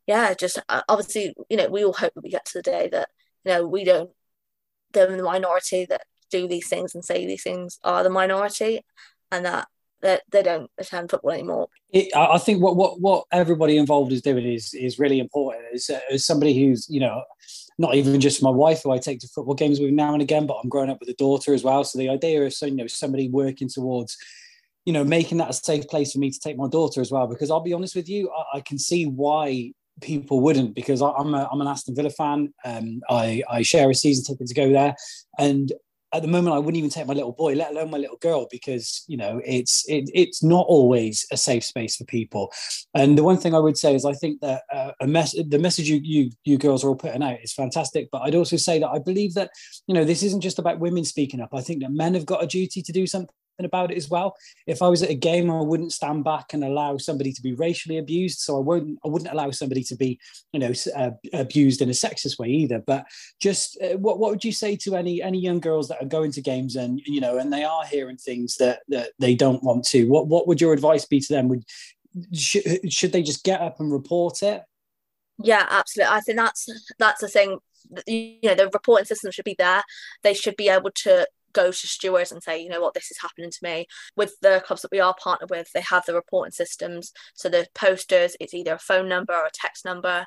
yeah, 0.06 0.36
just 0.36 0.60
uh, 0.70 0.84
obviously, 0.88 1.34
you 1.50 1.58
know, 1.58 1.70
we 1.70 1.84
all 1.84 1.94
hope 1.94 2.14
that 2.14 2.24
we 2.24 2.30
get 2.30 2.46
to 2.46 2.60
the 2.60 2.62
day 2.62 2.90
that, 2.92 3.10
you 3.44 3.54
know, 3.54 3.66
we 3.66 3.86
don't, 3.86 4.12
the 4.92 5.18
minority 5.24 5.88
that 5.90 6.04
do 6.30 6.48
these 6.48 6.70
things 6.70 6.94
and 6.94 7.04
say 7.04 7.26
these 7.26 7.42
things 7.42 7.80
are 7.84 8.04
the 8.04 8.10
minority 8.12 8.82
and 9.32 9.46
that 9.46 9.68
that 10.02 10.24
they 10.32 10.44
don't 10.44 10.70
attend 10.78 11.10
football 11.10 11.32
anymore. 11.32 11.68
It, 11.92 12.16
I 12.16 12.38
think 12.38 12.62
what, 12.62 12.76
what 12.76 13.00
what 13.00 13.26
everybody 13.32 13.78
involved 13.78 14.12
is 14.12 14.22
doing 14.22 14.46
is 14.46 14.74
is 14.74 15.00
really 15.00 15.20
important. 15.20 15.66
As, 15.74 15.90
as 16.12 16.26
somebody 16.26 16.54
who's 16.54 16.88
you 16.90 17.00
know 17.00 17.24
not 17.78 17.96
even 17.96 18.20
just 18.20 18.44
my 18.44 18.50
wife 18.50 18.84
who 18.84 18.92
I 18.92 18.98
take 18.98 19.20
to 19.20 19.28
football 19.28 19.56
games 19.56 19.80
with 19.80 19.92
now 19.92 20.14
and 20.14 20.22
again, 20.22 20.46
but 20.46 20.60
I'm 20.62 20.70
growing 20.70 20.90
up 20.90 21.00
with 21.00 21.10
a 21.10 21.14
daughter 21.16 21.54
as 21.54 21.64
well. 21.64 21.84
So 21.84 22.00
the 22.00 22.10
idea 22.10 22.44
of 22.44 22.54
you 22.62 22.76
know 22.76 22.88
somebody 22.88 23.30
working 23.30 23.70
towards 23.70 24.18
you 24.86 24.94
know 24.94 25.04
making 25.04 25.38
that 25.40 25.50
a 25.50 25.54
safe 25.54 25.88
place 25.88 26.14
for 26.14 26.20
me 26.20 26.32
to 26.32 26.40
take 26.40 26.58
my 26.58 26.68
daughter 26.68 27.02
as 27.02 27.12
well, 27.12 27.28
because 27.28 27.52
I'll 27.52 27.60
be 27.60 27.74
honest 27.74 27.96
with 27.96 28.10
you, 28.10 28.32
I, 28.32 28.58
I 28.58 28.62
can 28.62 28.80
see 28.80 29.06
why 29.06 29.74
people 30.02 30.40
wouldn't 30.40 30.74
because 30.74 31.02
I, 31.02 31.12
am 31.20 31.34
a, 31.36 31.48
I'm 31.52 31.62
an 31.62 31.68
Aston 31.68 31.96
Villa 31.96 32.10
fan. 32.10 32.54
Um, 32.66 33.02
I, 33.10 33.44
I 33.50 33.62
share 33.62 33.90
a 33.90 33.96
season 33.96 34.24
ticket 34.24 34.48
to 34.48 34.54
go 34.54 34.72
there, 34.72 34.96
and 35.38 35.72
at 36.14 36.22
the 36.22 36.28
moment 36.28 36.56
I 36.56 36.60
wouldn't 36.60 36.78
even 36.78 36.90
take 36.90 37.08
my 37.08 37.14
little 37.14 37.32
boy, 37.32 37.54
let 37.54 37.72
alone 37.72 37.92
my 37.92 37.98
little 37.98 38.18
girl, 38.18 38.48
because 38.52 39.04
you 39.08 39.18
know 39.18 39.42
it's 39.46 39.88
it, 39.88 40.10
it's 40.14 40.44
not 40.44 40.66
always 40.68 41.26
a 41.32 41.38
safe 41.38 41.64
space 41.64 41.96
for 41.96 42.06
people. 42.06 42.52
And 42.94 43.18
the 43.18 43.24
one 43.24 43.38
thing 43.38 43.56
I 43.56 43.60
would 43.60 43.78
say 43.78 43.96
is 43.96 44.06
I 44.06 44.14
think 44.14 44.42
that 44.42 44.64
uh, 44.72 44.92
a 45.00 45.08
mess 45.08 45.36
the 45.48 45.60
message 45.60 45.90
you 45.90 46.00
you 46.04 46.32
you 46.44 46.58
girls 46.58 46.84
are 46.84 46.90
all 46.90 46.96
putting 46.96 47.24
out 47.24 47.40
is 47.42 47.54
fantastic. 47.54 48.10
But 48.12 48.24
I'd 48.24 48.36
also 48.36 48.58
say 48.58 48.80
that 48.80 48.90
I 48.90 49.00
believe 49.00 49.34
that 49.36 49.52
you 49.88 49.94
know 49.94 50.04
this 50.04 50.24
isn't 50.24 50.42
just 50.42 50.60
about 50.60 50.80
women 50.80 51.06
speaking 51.06 51.42
up. 51.42 51.50
I 51.54 51.62
think 51.62 51.82
that 51.82 51.92
men 51.92 52.14
have 52.14 52.26
got 52.26 52.44
a 52.44 52.48
duty 52.48 52.82
to 52.82 52.92
do 52.92 53.08
something 53.08 53.34
about 53.60 53.92
it 53.92 53.98
as 53.98 54.10
well. 54.10 54.36
If 54.68 54.82
I 54.82 54.88
was 54.88 55.04
at 55.04 55.10
a 55.10 55.16
game, 55.16 55.50
I 55.50 55.62
wouldn't 55.62 55.94
stand 55.94 56.24
back 56.24 56.54
and 56.54 56.64
allow 56.64 56.98
somebody 56.98 57.32
to 57.34 57.42
be 57.42 57.54
racially 57.54 57.98
abused. 57.98 58.40
So 58.40 58.58
I 58.58 58.60
wouldn't 58.60 59.00
I 59.06 59.08
wouldn't 59.08 59.32
allow 59.32 59.52
somebody 59.52 59.84
to 59.84 59.96
be 59.96 60.20
you 60.54 60.60
know 60.60 60.72
uh, 60.96 61.12
abused 61.34 61.82
in 61.82 61.90
a 61.90 61.94
sexist 61.94 62.40
way 62.40 62.50
either. 62.50 62.80
But 62.80 63.06
just 63.40 63.78
uh, 63.82 63.98
what 63.98 64.20
what 64.20 64.32
would 64.32 64.44
you 64.44 64.52
say 64.52 64.76
to 64.78 64.96
any 64.96 65.22
any 65.22 65.40
young 65.40 65.60
girls 65.60 65.88
that 65.90 66.02
are 66.02 66.08
going 66.08 66.32
to 66.34 66.42
games 66.42 66.76
and 66.76 67.02
you 67.06 67.22
know 67.22 67.38
and 67.38 67.52
they 67.52 67.64
are 67.64 67.86
hearing 67.86 68.18
things 68.18 68.58
that 68.58 68.82
that 68.90 69.12
they 69.20 69.36
don't 69.36 69.64
want 69.64 69.86
to? 69.88 70.06
What 70.06 70.28
what 70.28 70.48
would 70.48 70.62
your 70.62 70.74
advice 70.74 71.06
be 71.06 71.20
to 71.20 71.34
them? 71.34 71.48
Would 71.50 71.66
should, 72.34 72.92
should 72.92 73.12
they 73.12 73.24
just 73.24 73.44
get 73.44 73.62
up 73.62 73.80
and 73.80 73.92
report 73.92 74.44
it? 74.44 74.64
Yeah, 75.44 75.66
absolutely. 75.70 76.14
I 76.14 76.20
think 76.22 76.38
that's 76.38 76.94
that's 77.00 77.22
the 77.22 77.28
thing. 77.28 77.58
You 78.08 78.38
know, 78.44 78.56
the 78.56 78.70
reporting 78.74 79.06
system 79.06 79.32
should 79.32 79.46
be 79.46 79.56
there. 79.58 79.84
They 80.24 80.34
should 80.34 80.56
be 80.56 80.70
able 80.70 80.92
to 81.04 81.28
go 81.54 81.72
to 81.72 81.88
stewards 81.88 82.32
and 82.32 82.42
say, 82.42 82.62
you 82.62 82.70
know 82.70 82.82
what, 82.82 82.94
this 82.94 83.12
is 83.12 83.20
happening 83.22 83.52
to 83.52 83.60
me. 83.64 83.88
With 84.16 84.36
the 84.42 84.64
clubs 84.66 84.82
that 84.82 84.92
we 84.92 85.00
are 85.00 85.16
partnered 85.22 85.50
with, 85.50 85.72
they 85.74 85.82
have 85.82 86.06
the 86.06 86.14
reporting 86.14 86.52
systems. 86.52 87.12
So 87.36 87.50
the 87.50 87.68
posters, 87.76 88.36
it's 88.40 88.54
either 88.54 88.76
a 88.76 88.80
phone 88.80 89.10
number 89.10 89.34
or 89.34 89.46
a 89.46 89.52
text 89.54 89.86
number 89.86 90.26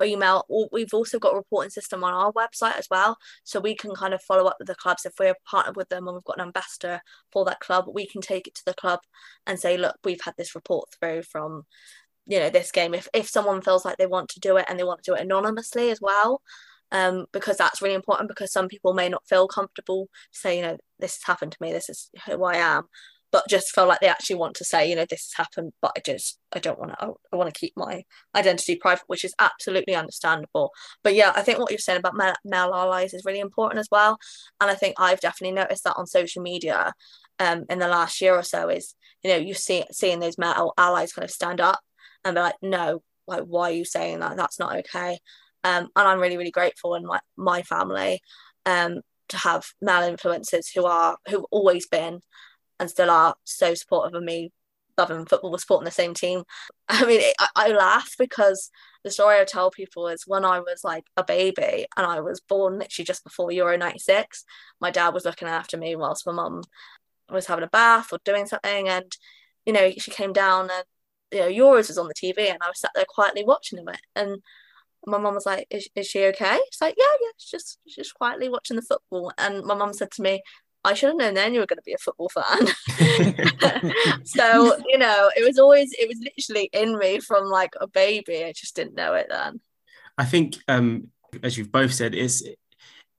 or 0.00 0.06
email. 0.06 0.46
We've 0.72 0.92
also 0.92 1.18
got 1.18 1.34
a 1.34 1.36
reporting 1.36 1.70
system 1.70 2.04
on 2.04 2.12
our 2.12 2.32
website 2.32 2.78
as 2.78 2.88
well. 2.90 3.18
So 3.44 3.60
we 3.60 3.74
can 3.74 3.94
kind 3.94 4.14
of 4.14 4.22
follow 4.22 4.46
up 4.46 4.56
with 4.58 4.68
the 4.68 4.74
clubs. 4.74 5.04
If 5.04 5.14
we're 5.18 5.34
partnered 5.48 5.76
with 5.76 5.88
them 5.88 6.06
and 6.06 6.14
we've 6.14 6.24
got 6.24 6.38
an 6.38 6.46
ambassador 6.46 7.00
for 7.32 7.44
that 7.44 7.60
club, 7.60 7.86
we 7.92 8.06
can 8.06 8.20
take 8.20 8.46
it 8.46 8.54
to 8.56 8.64
the 8.66 8.74
club 8.74 9.00
and 9.46 9.58
say, 9.58 9.76
look, 9.76 9.96
we've 10.04 10.22
had 10.24 10.34
this 10.36 10.54
report 10.54 10.88
through 11.00 11.22
from 11.22 11.64
you 12.26 12.38
know 12.38 12.50
this 12.50 12.70
game 12.70 12.94
if 12.94 13.08
if 13.12 13.28
someone 13.28 13.60
feels 13.60 13.84
like 13.84 13.96
they 13.96 14.06
want 14.06 14.28
to 14.28 14.38
do 14.38 14.56
it 14.56 14.64
and 14.68 14.78
they 14.78 14.84
want 14.84 15.02
to 15.02 15.10
do 15.10 15.14
it 15.16 15.22
anonymously 15.22 15.90
as 15.90 16.00
well 16.00 16.40
um, 16.92 17.26
because 17.32 17.56
that's 17.56 17.82
really 17.82 17.94
important 17.94 18.28
because 18.28 18.52
some 18.52 18.68
people 18.68 18.92
may 18.92 19.08
not 19.08 19.26
feel 19.26 19.48
comfortable 19.48 20.08
say, 20.30 20.56
you 20.56 20.62
know, 20.62 20.76
this 21.00 21.16
has 21.16 21.26
happened 21.26 21.52
to 21.52 21.58
me, 21.60 21.72
this 21.72 21.88
is 21.88 22.10
who 22.26 22.44
I 22.44 22.56
am, 22.56 22.84
but 23.32 23.48
just 23.48 23.74
feel 23.74 23.86
like 23.86 24.00
they 24.00 24.08
actually 24.08 24.36
want 24.36 24.54
to 24.56 24.64
say, 24.64 24.88
you 24.88 24.94
know, 24.94 25.06
this 25.08 25.32
has 25.32 25.46
happened, 25.46 25.72
but 25.80 25.92
I 25.96 26.00
just, 26.04 26.38
I 26.52 26.58
don't 26.58 26.78
want 26.78 26.92
to, 26.92 27.14
I 27.32 27.36
want 27.36 27.52
to 27.52 27.58
keep 27.58 27.72
my 27.76 28.04
identity 28.36 28.76
private, 28.76 29.04
which 29.06 29.24
is 29.24 29.34
absolutely 29.38 29.94
understandable. 29.94 30.70
But 31.02 31.14
yeah, 31.14 31.32
I 31.34 31.40
think 31.40 31.58
what 31.58 31.70
you're 31.70 31.78
saying 31.78 31.98
about 31.98 32.14
male, 32.14 32.34
male 32.44 32.74
allies 32.74 33.14
is 33.14 33.24
really 33.24 33.40
important 33.40 33.80
as 33.80 33.88
well. 33.90 34.18
And 34.60 34.70
I 34.70 34.74
think 34.74 34.96
I've 34.98 35.20
definitely 35.20 35.54
noticed 35.56 35.84
that 35.84 35.96
on 35.96 36.06
social 36.06 36.42
media 36.42 36.92
um, 37.38 37.64
in 37.70 37.78
the 37.78 37.88
last 37.88 38.20
year 38.20 38.34
or 38.34 38.42
so 38.42 38.68
is, 38.68 38.94
you 39.24 39.30
know, 39.30 39.38
you 39.38 39.54
see 39.54 39.84
seeing 39.90 40.20
those 40.20 40.36
male 40.36 40.74
allies 40.76 41.14
kind 41.14 41.24
of 41.24 41.30
stand 41.30 41.60
up 41.60 41.80
and 42.22 42.34
be 42.34 42.40
like, 42.40 42.56
no, 42.60 43.02
like, 43.26 43.44
why 43.44 43.70
are 43.70 43.74
you 43.74 43.86
saying 43.86 44.20
that? 44.20 44.36
That's 44.36 44.58
not 44.58 44.76
okay. 44.76 45.18
Um, 45.64 45.88
and 45.96 46.08
I'm 46.08 46.20
really, 46.20 46.36
really 46.36 46.50
grateful 46.50 46.94
in 46.94 47.04
my, 47.04 47.20
my 47.36 47.62
family 47.62 48.20
um, 48.66 49.00
to 49.28 49.36
have 49.36 49.64
male 49.80 50.02
influences 50.02 50.68
who 50.68 50.84
are 50.86 51.16
who've 51.28 51.44
always 51.50 51.86
been 51.86 52.20
and 52.80 52.90
still 52.90 53.10
are 53.10 53.34
so 53.44 53.74
supportive 53.74 54.14
of 54.14 54.22
me 54.22 54.50
loving 54.98 55.24
football, 55.26 55.56
supporting 55.58 55.84
the 55.84 55.90
same 55.90 56.14
team. 56.14 56.42
I 56.88 57.04
mean, 57.06 57.20
it, 57.20 57.34
I, 57.38 57.48
I 57.56 57.68
laugh 57.68 58.14
because 58.18 58.70
the 59.04 59.10
story 59.10 59.38
I 59.40 59.44
tell 59.44 59.70
people 59.70 60.08
is 60.08 60.24
when 60.26 60.44
I 60.44 60.60
was 60.60 60.82
like 60.84 61.04
a 61.16 61.24
baby 61.24 61.86
and 61.96 62.06
I 62.06 62.20
was 62.20 62.40
born 62.40 62.78
literally 62.78 63.06
just 63.06 63.24
before 63.24 63.50
Euro 63.52 63.76
96, 63.76 64.44
my 64.80 64.90
dad 64.90 65.10
was 65.14 65.24
looking 65.24 65.48
after 65.48 65.76
me 65.76 65.96
whilst 65.96 66.26
my 66.26 66.32
mum 66.32 66.62
was 67.30 67.46
having 67.46 67.64
a 67.64 67.68
bath 67.68 68.12
or 68.12 68.18
doing 68.24 68.46
something. 68.46 68.88
And, 68.88 69.10
you 69.66 69.72
know, 69.72 69.90
she 69.96 70.10
came 70.10 70.32
down 70.32 70.70
and, 70.70 70.84
you 71.32 71.40
know, 71.40 71.48
Euros 71.48 71.88
was 71.88 71.98
on 71.98 72.08
the 72.08 72.14
TV 72.14 72.50
and 72.50 72.58
I 72.60 72.68
was 72.68 72.80
sat 72.80 72.90
there 72.94 73.04
quietly 73.08 73.44
watching 73.44 73.78
it. 73.78 74.00
And 74.14 74.42
my 75.06 75.18
mum 75.18 75.34
was 75.34 75.46
like, 75.46 75.66
is, 75.70 75.88
is 75.94 76.06
she 76.06 76.24
okay? 76.26 76.58
She's 76.70 76.80
like, 76.80 76.94
yeah, 76.96 77.04
yeah, 77.20 77.30
she's 77.36 77.50
just, 77.50 77.78
she's 77.86 77.96
just 77.96 78.14
quietly 78.14 78.48
watching 78.48 78.76
the 78.76 78.82
football. 78.82 79.32
And 79.38 79.64
my 79.64 79.74
mum 79.74 79.92
said 79.92 80.10
to 80.12 80.22
me, 80.22 80.42
I 80.84 80.94
should 80.94 81.10
have 81.10 81.16
known 81.16 81.34
then 81.34 81.54
you 81.54 81.60
were 81.60 81.66
going 81.66 81.78
to 81.78 81.82
be 81.82 81.92
a 81.92 81.98
football 81.98 82.28
fan. 82.28 82.66
so, 84.24 84.76
you 84.88 84.98
know, 84.98 85.30
it 85.36 85.46
was 85.46 85.58
always, 85.58 85.92
it 85.92 86.08
was 86.08 86.18
literally 86.18 86.70
in 86.72 86.98
me 86.98 87.20
from 87.20 87.46
like 87.46 87.74
a 87.80 87.86
baby. 87.86 88.44
I 88.44 88.52
just 88.52 88.74
didn't 88.74 88.96
know 88.96 89.14
it 89.14 89.26
then. 89.30 89.60
I 90.18 90.24
think, 90.24 90.56
um, 90.68 91.08
as 91.42 91.56
you've 91.56 91.72
both 91.72 91.92
said, 91.92 92.14
it's, 92.14 92.42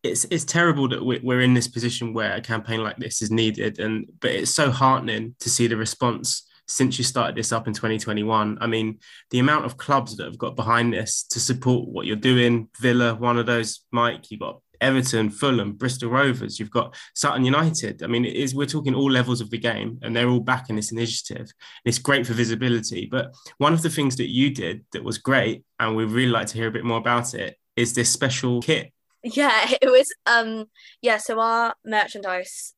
it's, 0.03 0.25
it's 0.25 0.43
terrible 0.43 0.89
that 0.89 1.03
we're 1.03 1.41
in 1.41 1.53
this 1.53 1.69
position 1.69 2.13
where 2.13 2.33
a 2.33 2.41
campaign 2.41 2.83
like 2.83 2.97
this 2.97 3.21
is 3.21 3.31
needed. 3.31 3.79
And, 3.79 4.07
but 4.19 4.31
it's 4.31 4.51
so 4.51 4.69
heartening 4.69 5.35
to 5.39 5.49
see 5.49 5.67
the 5.67 5.77
response 5.77 6.43
since 6.67 6.97
you 6.97 7.03
started 7.03 7.35
this 7.35 7.51
up 7.51 7.67
in 7.67 7.73
2021. 7.73 8.57
I 8.61 8.67
mean, 8.67 8.99
the 9.29 9.39
amount 9.39 9.65
of 9.65 9.77
clubs 9.77 10.15
that 10.17 10.25
have 10.25 10.37
got 10.37 10.55
behind 10.55 10.93
this 10.93 11.23
to 11.31 11.39
support 11.39 11.89
what 11.89 12.05
you're 12.05 12.15
doing, 12.15 12.69
Villa, 12.79 13.15
one 13.15 13.37
of 13.37 13.45
those, 13.45 13.81
Mike, 13.91 14.31
you've 14.31 14.39
got 14.39 14.61
Everton, 14.81 15.29
Fulham, 15.29 15.73
Bristol 15.73 16.09
Rovers, 16.09 16.59
you've 16.59 16.69
got 16.69 16.95
Sutton 17.15 17.45
United. 17.45 18.03
I 18.03 18.07
mean, 18.07 18.25
it 18.25 18.35
is 18.35 18.53
we're 18.53 18.65
talking 18.65 18.93
all 18.93 19.09
levels 19.09 19.39
of 19.39 19.49
the 19.49 19.57
game, 19.57 19.97
and 20.01 20.15
they're 20.15 20.29
all 20.29 20.41
backing 20.41 20.75
this 20.75 20.91
initiative. 20.91 21.49
It's 21.85 21.99
great 21.99 22.27
for 22.27 22.33
visibility. 22.33 23.07
But 23.09 23.33
one 23.57 23.73
of 23.73 23.81
the 23.81 23.89
things 23.89 24.17
that 24.17 24.29
you 24.29 24.49
did 24.53 24.83
that 24.91 25.03
was 25.03 25.17
great, 25.17 25.63
and 25.79 25.95
we'd 25.95 26.09
really 26.09 26.31
like 26.31 26.47
to 26.47 26.57
hear 26.57 26.67
a 26.67 26.71
bit 26.71 26.83
more 26.83 26.97
about 26.97 27.33
it, 27.33 27.57
is 27.75 27.93
this 27.93 28.09
special 28.09 28.61
kit. 28.61 28.91
Yeah, 29.23 29.71
it 29.81 29.89
was 29.89 30.13
um 30.25 30.65
yeah, 31.01 31.17
so 31.17 31.39
our 31.39 31.75
merchandise 31.85 32.73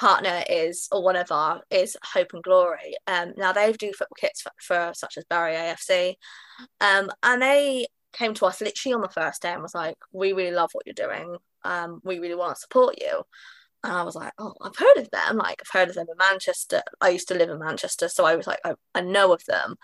partner 0.00 0.42
is 0.48 0.88
or 0.90 1.02
one 1.02 1.16
of 1.16 1.30
our 1.30 1.62
is 1.70 1.96
Hope 2.02 2.32
and 2.32 2.42
Glory. 2.42 2.96
Um, 3.06 3.34
now 3.36 3.52
they 3.52 3.70
do 3.72 3.92
football 3.92 4.16
kits 4.18 4.40
for, 4.40 4.50
for 4.58 4.92
such 4.94 5.18
as 5.18 5.24
Barry 5.24 5.52
AFC, 5.54 6.14
um, 6.80 7.10
and 7.22 7.42
they 7.42 7.86
came 8.12 8.32
to 8.34 8.46
us 8.46 8.60
literally 8.60 8.94
on 8.94 9.02
the 9.02 9.08
first 9.08 9.42
day 9.42 9.52
and 9.52 9.62
was 9.62 9.74
like, 9.74 9.98
"We 10.12 10.32
really 10.32 10.56
love 10.56 10.70
what 10.72 10.86
you're 10.86 10.94
doing. 10.94 11.36
Um, 11.64 12.00
we 12.02 12.18
really 12.18 12.34
want 12.34 12.56
to 12.56 12.60
support 12.60 12.96
you." 12.98 13.22
And 13.84 13.92
I 13.92 14.02
was 14.02 14.14
like, 14.16 14.32
"Oh, 14.38 14.54
I've 14.62 14.76
heard 14.76 14.96
of 14.96 15.10
them. 15.10 15.36
Like 15.36 15.60
I've 15.62 15.78
heard 15.78 15.90
of 15.90 15.94
them 15.94 16.06
in 16.10 16.16
Manchester. 16.16 16.82
I 17.02 17.10
used 17.10 17.28
to 17.28 17.34
live 17.34 17.50
in 17.50 17.58
Manchester, 17.58 18.08
so 18.08 18.24
I 18.24 18.36
was 18.36 18.46
like, 18.46 18.60
I, 18.64 18.74
I 18.94 19.02
know 19.02 19.32
of 19.34 19.44
them. 19.46 19.76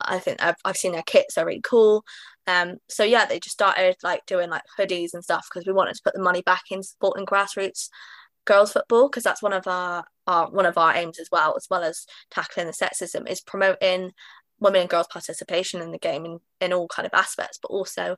I 0.00 0.18
think 0.18 0.42
I've, 0.42 0.56
I've 0.64 0.76
seen 0.78 0.92
their 0.92 1.02
kits. 1.02 1.34
They're 1.34 1.46
really 1.46 1.60
cool." 1.62 2.04
Um, 2.46 2.76
so 2.88 3.04
yeah, 3.04 3.26
they 3.26 3.38
just 3.38 3.54
started 3.54 3.96
like 4.02 4.24
doing 4.24 4.48
like 4.48 4.62
hoodies 4.78 5.12
and 5.12 5.22
stuff 5.22 5.46
because 5.52 5.66
we 5.66 5.74
wanted 5.74 5.94
to 5.96 6.02
put 6.02 6.14
the 6.14 6.22
money 6.22 6.40
back 6.40 6.62
in 6.70 6.82
supporting 6.82 7.26
grassroots 7.26 7.90
girls 8.48 8.72
football 8.72 9.08
because 9.08 9.22
that's 9.22 9.42
one 9.42 9.52
of 9.52 9.66
our, 9.66 10.04
our 10.26 10.50
one 10.50 10.66
of 10.66 10.78
our 10.78 10.94
aims 10.96 11.18
as 11.18 11.28
well 11.30 11.54
as 11.56 11.66
well 11.70 11.84
as 11.84 12.06
tackling 12.30 12.66
the 12.66 12.72
sexism 12.72 13.28
is 13.28 13.42
promoting 13.42 14.10
women 14.58 14.80
and 14.80 14.90
girls 14.90 15.06
participation 15.06 15.80
in 15.82 15.92
the 15.92 15.98
game 15.98 16.24
in, 16.24 16.38
in 16.60 16.72
all 16.72 16.88
kind 16.88 17.06
of 17.06 17.12
aspects 17.14 17.58
but 17.60 17.68
also 17.68 18.16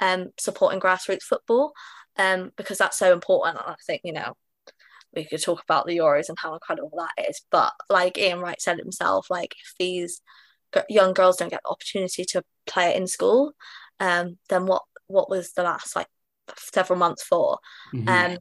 um, 0.00 0.28
supporting 0.38 0.80
grassroots 0.80 1.22
football 1.22 1.72
um, 2.16 2.52
because 2.56 2.78
that's 2.78 2.96
so 2.96 3.12
important 3.12 3.58
and 3.58 3.72
I 3.72 3.76
think 3.84 4.02
you 4.04 4.12
know 4.12 4.34
we 5.14 5.24
could 5.24 5.42
talk 5.42 5.62
about 5.62 5.86
the 5.86 5.98
Euros 5.98 6.28
and 6.28 6.38
how 6.38 6.54
incredible 6.54 6.92
that 6.96 7.28
is 7.28 7.42
but 7.50 7.72
like 7.90 8.16
Ian 8.16 8.40
Wright 8.40 8.60
said 8.60 8.78
himself 8.78 9.26
like 9.28 9.54
if 9.60 9.74
these 9.78 10.22
young 10.88 11.14
girls 11.14 11.36
don't 11.36 11.50
get 11.50 11.60
the 11.64 11.70
opportunity 11.70 12.24
to 12.24 12.42
play 12.66 12.90
it 12.90 12.96
in 12.96 13.06
school 13.06 13.52
um, 13.98 14.38
then 14.48 14.66
what 14.66 14.82
what 15.08 15.28
was 15.28 15.52
the 15.52 15.62
last 15.64 15.96
like 15.96 16.08
several 16.56 16.98
months 16.98 17.22
for 17.22 17.58
mm-hmm. 17.92 18.08
um 18.08 18.38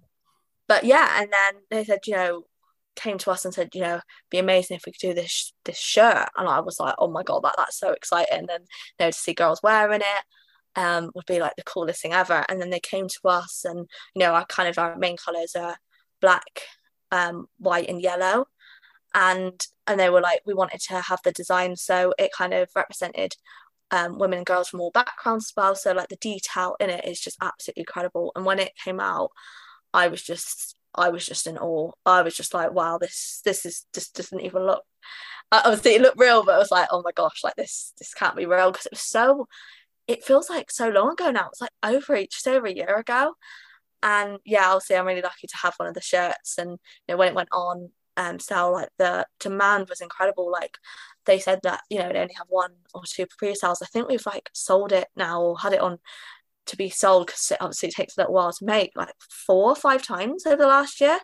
but 0.67 0.83
yeah, 0.83 1.21
and 1.21 1.31
then 1.31 1.61
they 1.69 1.83
said, 1.83 1.99
you 2.07 2.15
know, 2.15 2.43
came 2.95 3.17
to 3.17 3.31
us 3.31 3.45
and 3.45 3.53
said, 3.53 3.69
you 3.73 3.81
know, 3.81 3.99
be 4.29 4.37
amazing 4.37 4.77
if 4.77 4.85
we 4.85 4.91
could 4.91 5.07
do 5.09 5.13
this 5.13 5.53
this 5.65 5.77
shirt. 5.77 6.29
And 6.37 6.47
I 6.47 6.59
was 6.59 6.79
like, 6.79 6.95
oh 6.99 7.09
my 7.09 7.23
god, 7.23 7.43
that 7.43 7.55
that's 7.57 7.79
so 7.79 7.91
exciting. 7.91 8.47
And 8.49 8.49
you 8.49 9.05
know, 9.05 9.11
to 9.11 9.17
see 9.17 9.33
girls 9.33 9.61
wearing 9.63 10.01
it 10.01 10.23
um 10.75 11.11
would 11.13 11.25
be 11.27 11.39
like 11.39 11.55
the 11.55 11.63
coolest 11.63 12.01
thing 12.01 12.13
ever. 12.13 12.45
And 12.49 12.61
then 12.61 12.69
they 12.69 12.79
came 12.79 13.07
to 13.07 13.29
us 13.29 13.65
and 13.65 13.87
you 14.15 14.19
know, 14.19 14.33
our 14.33 14.45
kind 14.45 14.69
of 14.69 14.77
our 14.77 14.97
main 14.97 15.17
colours 15.17 15.55
are 15.55 15.77
black, 16.21 16.61
um, 17.11 17.47
white 17.59 17.89
and 17.89 18.01
yellow. 18.01 18.45
And 19.13 19.59
and 19.87 19.99
they 19.99 20.09
were 20.09 20.21
like, 20.21 20.41
we 20.45 20.53
wanted 20.53 20.81
to 20.89 21.01
have 21.01 21.19
the 21.23 21.31
design 21.31 21.75
so 21.75 22.13
it 22.17 22.31
kind 22.33 22.53
of 22.53 22.69
represented 22.75 23.35
um, 23.91 24.17
women 24.17 24.37
and 24.39 24.45
girls 24.45 24.69
from 24.69 24.81
all 24.81 24.91
backgrounds 24.91 25.45
as 25.45 25.53
well. 25.55 25.75
So 25.75 25.91
like 25.91 26.09
the 26.09 26.15
detail 26.17 26.75
in 26.79 26.89
it 26.89 27.05
is 27.05 27.19
just 27.19 27.37
absolutely 27.41 27.81
incredible. 27.81 28.31
And 28.35 28.45
when 28.45 28.59
it 28.59 28.71
came 28.83 28.99
out, 28.99 29.29
I 29.93 30.07
was 30.07 30.21
just 30.21 30.75
I 30.95 31.09
was 31.09 31.25
just 31.25 31.47
in 31.47 31.57
awe. 31.57 31.91
I 32.05 32.21
was 32.21 32.35
just 32.35 32.53
like, 32.53 32.71
wow, 32.73 32.97
this 32.97 33.41
this 33.45 33.65
is 33.65 33.85
just 33.93 34.15
doesn't 34.15 34.41
even 34.41 34.65
look. 34.65 34.83
Obviously, 35.51 35.95
it 35.95 36.01
looked 36.01 36.19
real, 36.19 36.43
but 36.43 36.55
I 36.55 36.59
was 36.59 36.71
like, 36.71 36.87
oh 36.91 37.01
my 37.03 37.11
gosh, 37.11 37.43
like 37.43 37.55
this 37.55 37.93
this 37.99 38.13
can't 38.13 38.35
be 38.35 38.45
real 38.45 38.71
because 38.71 38.85
it 38.85 38.93
was 38.93 39.01
so. 39.01 39.47
It 40.07 40.23
feels 40.25 40.49
like 40.49 40.69
so 40.69 40.89
long 40.89 41.13
ago 41.13 41.31
now. 41.31 41.47
It's 41.49 41.61
like 41.61 41.71
over 41.83 42.21
just 42.25 42.47
over 42.47 42.67
a 42.67 42.73
year 42.73 42.97
ago, 42.97 43.35
and 44.03 44.39
yeah, 44.45 44.67
obviously, 44.69 44.97
I'm 44.97 45.05
really 45.07 45.21
lucky 45.21 45.47
to 45.47 45.57
have 45.57 45.75
one 45.77 45.87
of 45.87 45.95
the 45.95 46.01
shirts. 46.01 46.57
And 46.57 46.71
you 46.71 46.77
know, 47.09 47.17
when 47.17 47.29
it 47.29 47.35
went 47.35 47.49
on 47.51 47.89
um 48.17 48.39
sale, 48.39 48.73
like 48.73 48.89
the 48.97 49.25
demand 49.39 49.89
was 49.89 50.01
incredible. 50.01 50.51
Like 50.51 50.77
they 51.25 51.39
said 51.39 51.59
that 51.63 51.81
you 51.89 51.99
know 51.99 52.11
they 52.11 52.19
only 52.19 52.35
have 52.35 52.47
one 52.49 52.73
or 52.93 53.03
two 53.07 53.25
pre-sales. 53.37 53.81
I 53.81 53.85
think 53.87 54.07
we've 54.07 54.25
like 54.25 54.49
sold 54.53 54.91
it 54.91 55.07
now 55.15 55.41
or 55.41 55.59
had 55.59 55.73
it 55.73 55.81
on 55.81 55.99
to 56.65 56.77
be 56.77 56.89
sold 56.89 57.27
because 57.27 57.51
it 57.51 57.57
obviously 57.61 57.91
takes 57.91 58.17
a 58.17 58.21
little 58.21 58.33
while 58.33 58.51
to 58.51 58.65
make 58.65 58.91
like 58.95 59.13
four 59.29 59.71
or 59.71 59.75
five 59.75 60.01
times 60.01 60.45
over 60.45 60.57
the 60.57 60.67
last 60.67 61.01
year. 61.01 61.19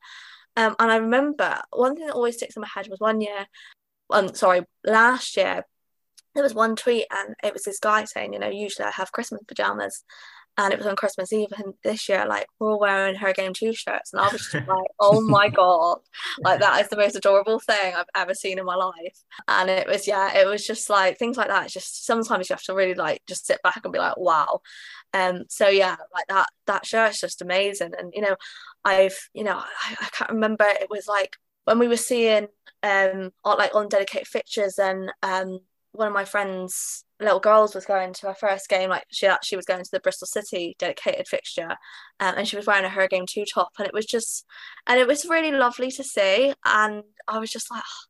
Um, 0.58 0.76
and 0.80 0.92
I 0.92 0.98
remember 0.98 1.62
one 1.72 1.96
thing 1.96 2.08
that 2.08 2.16
always 2.16 2.36
sticks 2.36 2.56
in 2.56 2.62
my 2.62 2.68
head 2.74 2.88
was 2.90 3.00
one 3.00 3.22
year 3.22 3.48
um 4.12 4.34
sorry 4.34 4.64
last 4.84 5.38
year 5.38 5.64
there 6.34 6.44
was 6.44 6.54
one 6.54 6.76
tweet 6.76 7.06
and 7.12 7.36
it 7.44 7.54
was 7.54 7.64
this 7.64 7.80
guy 7.80 8.04
saying 8.06 8.34
you 8.34 8.40
know 8.40 8.50
usually 8.50 8.86
I 8.86 8.92
have 8.92 9.12
Christmas 9.12 9.42
pajamas 9.48 10.04
and 10.60 10.74
it 10.74 10.78
was 10.78 10.88
on 10.88 10.96
Christmas 10.98 11.32
Eve 11.32 11.54
and 11.58 11.74
this 11.86 12.10
year 12.10 12.26
like 12.28 12.46
we're 12.60 12.72
all 12.74 12.80
wearing 12.80 13.16
her 13.16 13.32
game 13.32 13.54
too 13.54 13.74
shirts 13.74 14.12
and 14.12 14.22
I 14.22 14.28
was 14.28 14.42
just 14.42 14.54
like 14.68 14.92
oh 15.00 15.22
my 15.22 15.48
god. 15.48 16.00
Like 16.42 16.60
that 16.60 16.82
is 16.82 16.90
the 16.90 16.98
most 16.98 17.16
adorable 17.16 17.60
thing 17.60 17.94
I've 17.96 18.06
ever 18.14 18.34
seen 18.34 18.60
in 18.60 18.66
my 18.66 18.76
life. 18.76 19.18
And 19.48 19.70
it 19.70 19.88
was 19.88 20.06
yeah 20.06 20.38
it 20.38 20.46
was 20.46 20.68
just 20.68 20.90
like 20.90 21.18
things 21.18 21.38
like 21.38 21.48
that 21.48 21.66
it's 21.66 21.74
just 21.74 22.06
sometimes 22.06 22.50
you 22.50 22.56
have 22.56 22.64
to 22.64 22.76
really 22.76 22.94
like 22.94 23.22
just 23.26 23.48
sit 23.48 23.62
back 23.64 23.80
and 23.84 23.94
be 23.94 24.00
like 24.00 24.18
wow. 24.18 24.60
Um 25.14 25.46
so 25.48 25.70
yeah 25.70 25.96
like 26.14 26.28
that 26.28 26.48
that 26.68 26.86
shirt 26.86 27.12
is 27.12 27.22
just 27.22 27.42
amazing. 27.42 27.94
And 27.98 28.12
you 28.14 28.22
know 28.22 28.36
I've 28.84 29.18
you 29.34 29.46
know 29.46 29.56
I, 29.58 29.96
I 30.02 30.10
can't 30.12 30.32
remember 30.32 30.66
it 30.66 30.90
was 30.90 31.08
like 31.08 31.38
when 31.64 31.80
we 31.80 31.88
were 31.88 31.98
seeing 31.98 32.48
um 32.84 33.32
on, 33.46 33.58
like 33.58 33.74
on 33.74 33.88
dedicated 33.88 34.28
fixtures 34.28 34.78
and 34.78 35.10
um 35.24 35.60
one 35.92 36.08
of 36.08 36.14
my 36.14 36.26
friends 36.26 37.04
little 37.20 37.40
girls 37.40 37.76
was 37.76 37.86
going 37.86 38.14
to 38.14 38.28
her 38.28 38.36
first 38.36 38.70
game 38.70 38.90
like 38.90 39.04
she 39.12 39.28
actually 39.28 39.56
was 39.58 39.66
going 39.66 39.84
to 39.84 39.90
the 39.92 40.00
bristol 40.00 40.28
city 40.28 40.76
dedicated 40.80 41.28
fixture 41.28 41.72
um, 42.20 42.36
and 42.38 42.48
she 42.48 42.56
was 42.56 42.66
wearing 42.66 42.86
a 42.86 42.90
her 42.90 43.08
game 43.08 43.26
too 43.26 43.44
top 43.52 43.72
and 43.78 43.88
it 43.88 43.94
was 43.94 44.06
just 44.06 44.46
and 44.88 45.00
it 45.00 45.08
was 45.08 45.26
really 45.26 45.52
lovely 45.52 45.92
to 45.92 46.04
see 46.04 46.54
and 46.66 47.04
i 47.28 47.38
was 47.40 47.52
just 47.52 47.70
like 47.72 47.84
oh, 47.84 48.10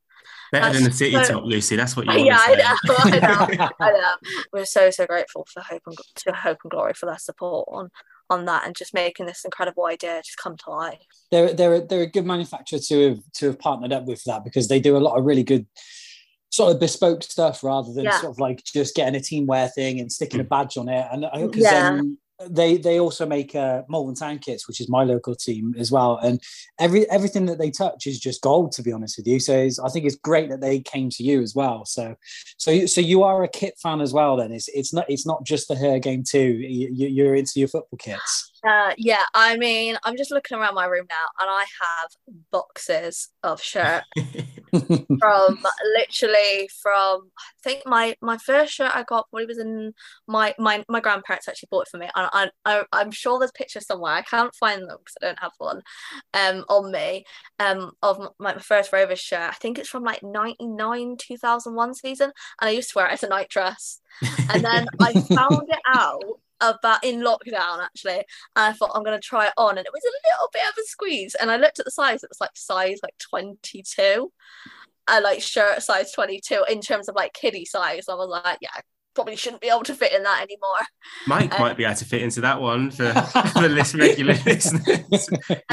Better 0.51 0.73
than 0.73 0.83
the 0.85 0.91
city 0.91 1.11
so- 1.11 1.33
top, 1.33 1.43
Lucy. 1.43 1.75
That's 1.75 1.95
what 1.95 2.07
you 2.07 2.11
yeah, 2.25 2.39
I 2.39 2.79
want 2.87 3.11
know, 3.11 3.19
I 3.19 3.55
know, 3.55 3.69
I 3.79 3.91
know. 3.91 4.13
We're 4.53 4.65
so 4.65 4.89
so 4.89 5.05
grateful 5.05 5.45
for 5.51 5.61
Hope 5.61 5.83
and 5.85 5.95
to 6.15 6.33
Hope 6.33 6.57
and 6.63 6.71
Glory 6.71 6.93
for 6.93 7.05
their 7.05 7.19
support 7.19 7.67
on 7.71 7.89
on 8.31 8.45
that 8.45 8.65
and 8.65 8.75
just 8.75 8.93
making 8.93 9.25
this 9.25 9.43
incredible 9.43 9.85
idea 9.85 10.21
just 10.23 10.37
come 10.37 10.55
to 10.57 10.69
life. 10.69 10.99
they're 11.31 11.53
they're 11.53 11.81
they're 11.81 12.01
a 12.01 12.07
good 12.07 12.25
manufacturer 12.25 12.79
to 12.79 13.09
have 13.09 13.19
to 13.33 13.45
have 13.47 13.59
partnered 13.59 13.93
up 13.93 14.05
with 14.05 14.23
that 14.23 14.43
because 14.43 14.67
they 14.67 14.79
do 14.79 14.97
a 14.97 14.99
lot 14.99 15.17
of 15.17 15.25
really 15.25 15.43
good 15.43 15.65
sort 16.49 16.71
of 16.73 16.79
bespoke 16.79 17.23
stuff 17.23 17.63
rather 17.63 17.93
than 17.93 18.05
Yeah. 18.05 18.19
sort 18.21 18.31
of 18.31 18.39
like 18.39 18.63
just 18.63 18.95
getting 18.95 19.15
a 19.15 19.21
team 19.21 19.45
wear 19.45 19.67
thing 19.67 19.99
and 19.99 20.11
sticking 20.11 20.39
a 20.39 20.43
badge 20.43 20.77
on 20.77 20.89
it. 20.89 21.05
And 21.11 21.25
because 21.51 21.63
Yeah. 21.63 21.89
um, 21.99 22.17
they 22.49 22.77
they 22.77 23.01
also 23.01 23.25
make 23.25 23.53
uh, 23.53 23.81
Malvern 23.89 24.15
Town 24.15 24.39
kits, 24.39 24.65
which 24.65 24.79
is 24.79 24.87
my 24.87 25.03
local 25.03 25.35
team 25.35 25.75
as 25.77 25.91
well. 25.91 26.17
And 26.23 26.41
every 26.79 27.07
everything 27.09 27.45
that 27.47 27.59
they 27.59 27.69
touch 27.69 28.07
is 28.07 28.17
just 28.17 28.41
gold, 28.41 28.71
to 28.73 28.81
be 28.81 28.93
honest 28.93 29.17
with 29.17 29.27
you. 29.27 29.41
So 29.41 29.53
it's, 29.59 29.77
I 29.77 29.89
think 29.89 30.05
it's 30.05 30.15
great 30.15 30.49
that 30.49 30.61
they 30.61 30.79
came 30.79 31.09
to 31.09 31.23
you 31.23 31.41
as 31.41 31.53
well. 31.53 31.83
So 31.85 32.15
so 32.57 32.71
you- 32.71 32.87
so 32.87 33.01
you 33.01 33.23
are 33.23 33.43
a 33.43 33.47
kit 33.49 33.73
fan 33.83 33.99
as 33.99 34.13
well. 34.13 34.37
Then 34.37 34.53
it's 34.53 34.69
it's 34.69 34.93
not 34.93 35.05
it's 35.09 35.27
not 35.27 35.43
just 35.43 35.67
the 35.67 35.75
her 35.75 35.99
game 35.99 36.23
too. 36.23 36.39
You, 36.39 36.89
you- 36.93 37.07
you're 37.09 37.35
into 37.35 37.59
your 37.59 37.67
football 37.67 37.97
kits. 37.97 38.51
Uh, 38.67 38.93
yeah, 38.97 39.23
I 39.33 39.57
mean, 39.57 39.97
I'm 40.03 40.17
just 40.17 40.31
looking 40.31 40.57
around 40.57 40.75
my 40.75 40.85
room 40.85 41.05
now, 41.09 41.25
and 41.39 41.49
I 41.49 41.65
have 41.81 42.09
boxes 42.51 43.29
of 43.43 43.61
shirts 43.61 44.05
from 45.19 45.59
literally 45.95 46.69
from 46.81 47.31
I 47.37 47.43
think 47.63 47.83
my 47.85 48.15
my 48.21 48.37
first 48.37 48.73
shirt 48.73 48.95
I 48.95 49.03
got 49.03 49.27
when 49.31 49.43
it 49.43 49.47
was 49.47 49.59
in 49.59 49.93
my 50.27 50.53
my 50.59 50.83
my 50.89 50.99
grandparents 50.99 51.47
actually 51.47 51.69
bought 51.71 51.87
it 51.87 51.89
for 51.89 51.97
me, 51.97 52.09
and 52.15 52.29
I, 52.33 52.49
I 52.65 52.83
I'm 52.91 53.11
sure 53.11 53.39
there's 53.39 53.51
pictures 53.51 53.87
somewhere. 53.87 54.13
I 54.13 54.23
can't 54.23 54.53
find 54.55 54.81
them 54.81 54.97
because 54.99 55.15
I 55.21 55.25
don't 55.25 55.39
have 55.39 55.53
one 55.57 55.81
um 56.33 56.65
on 56.69 56.91
me 56.91 57.25
um 57.59 57.91
of 58.01 58.19
my, 58.19 58.55
my 58.55 58.59
first 58.59 58.91
Rovers 58.91 59.19
shirt. 59.19 59.49
I 59.49 59.53
think 59.53 59.79
it's 59.79 59.89
from 59.89 60.03
like 60.03 60.21
'99 60.21 61.15
2001 61.17 61.93
season, 61.93 62.31
and 62.61 62.69
I 62.69 62.71
used 62.71 62.91
to 62.91 62.97
wear 62.97 63.07
it 63.07 63.13
as 63.13 63.23
a 63.23 63.29
night 63.29 63.49
dress. 63.49 64.01
And 64.49 64.65
then 64.65 64.85
I 64.99 65.13
found 65.35 65.69
it 65.69 65.79
out 65.87 66.21
about 66.61 67.03
in 67.03 67.21
lockdown 67.21 67.83
actually, 67.83 68.17
and 68.17 68.25
I 68.55 68.73
thought 68.73 68.91
I'm 68.93 69.03
gonna 69.03 69.19
try 69.19 69.47
it 69.47 69.53
on, 69.57 69.77
and 69.77 69.85
it 69.85 69.93
was 69.93 70.03
a 70.03 70.29
little 70.29 70.49
bit 70.53 70.63
of 70.63 70.73
a 70.77 70.85
squeeze. 70.85 71.35
And 71.35 71.51
I 71.51 71.57
looked 71.57 71.79
at 71.79 71.85
the 71.85 71.91
size; 71.91 72.23
it 72.23 72.29
was 72.29 72.41
like 72.41 72.51
size 72.55 72.99
like 73.03 73.15
22. 73.29 74.31
I 75.07 75.19
like 75.19 75.41
shirt 75.41 75.81
size 75.81 76.11
22 76.11 76.65
in 76.69 76.81
terms 76.81 77.09
of 77.09 77.15
like 77.15 77.33
kiddie 77.33 77.65
size. 77.65 78.07
I 78.09 78.15
was 78.15 78.29
like, 78.29 78.59
yeah, 78.61 78.69
probably 79.15 79.35
shouldn't 79.35 79.61
be 79.61 79.69
able 79.69 79.83
to 79.83 79.93
fit 79.93 80.13
in 80.13 80.23
that 80.23 80.41
anymore. 80.41 80.79
Mike 81.27 81.53
Uh, 81.59 81.63
might 81.63 81.77
be 81.77 81.83
able 81.83 81.95
to 81.95 82.05
fit 82.05 82.21
into 82.21 82.41
that 82.41 82.61
one 82.61 82.91
for, 82.91 83.11
for 83.53 83.61
the 83.61 83.69
list 83.69 83.95
regular 83.95 84.33
listeners. 84.45 84.99
He's 85.09 85.29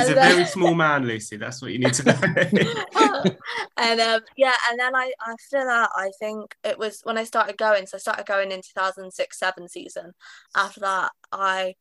a 0.08 0.14
then- 0.14 0.14
very 0.14 0.44
small 0.46 0.74
man, 0.74 1.06
Lucy. 1.06 1.36
That's 1.36 1.60
what 1.62 1.72
you 1.72 1.78
need 1.78 1.94
to 1.94 2.04
know. 2.04 3.30
and 3.76 4.00
um, 4.00 4.20
yeah, 4.36 4.54
and 4.70 4.78
then 4.80 4.94
I 4.94 5.12
after 5.26 5.64
that, 5.64 5.90
I 5.94 6.10
think 6.18 6.54
it 6.64 6.78
was 6.78 7.00
when 7.04 7.18
I 7.18 7.24
started 7.24 7.56
going. 7.56 7.86
So 7.86 7.96
I 7.96 8.00
started 8.00 8.26
going 8.26 8.50
in 8.52 8.60
2006 8.62 9.38
7 9.38 9.68
season. 9.68 10.12
After 10.56 10.80
that, 10.80 11.12
I 11.32 11.74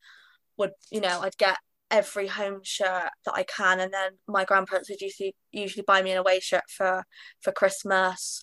would, 0.58 0.72
you 0.90 1.00
know, 1.00 1.20
I'd 1.22 1.36
get 1.38 1.58
every 1.90 2.26
home 2.26 2.60
shirt 2.62 3.10
that 3.24 3.34
I 3.34 3.44
can, 3.44 3.80
and 3.80 3.92
then 3.92 4.12
my 4.26 4.44
grandparents 4.44 4.90
would 4.90 5.00
usually 5.00 5.34
usually 5.52 5.84
buy 5.86 6.02
me 6.02 6.10
an 6.12 6.18
away 6.18 6.40
shirt 6.40 6.64
for 6.68 7.04
for 7.40 7.52
Christmas, 7.52 8.42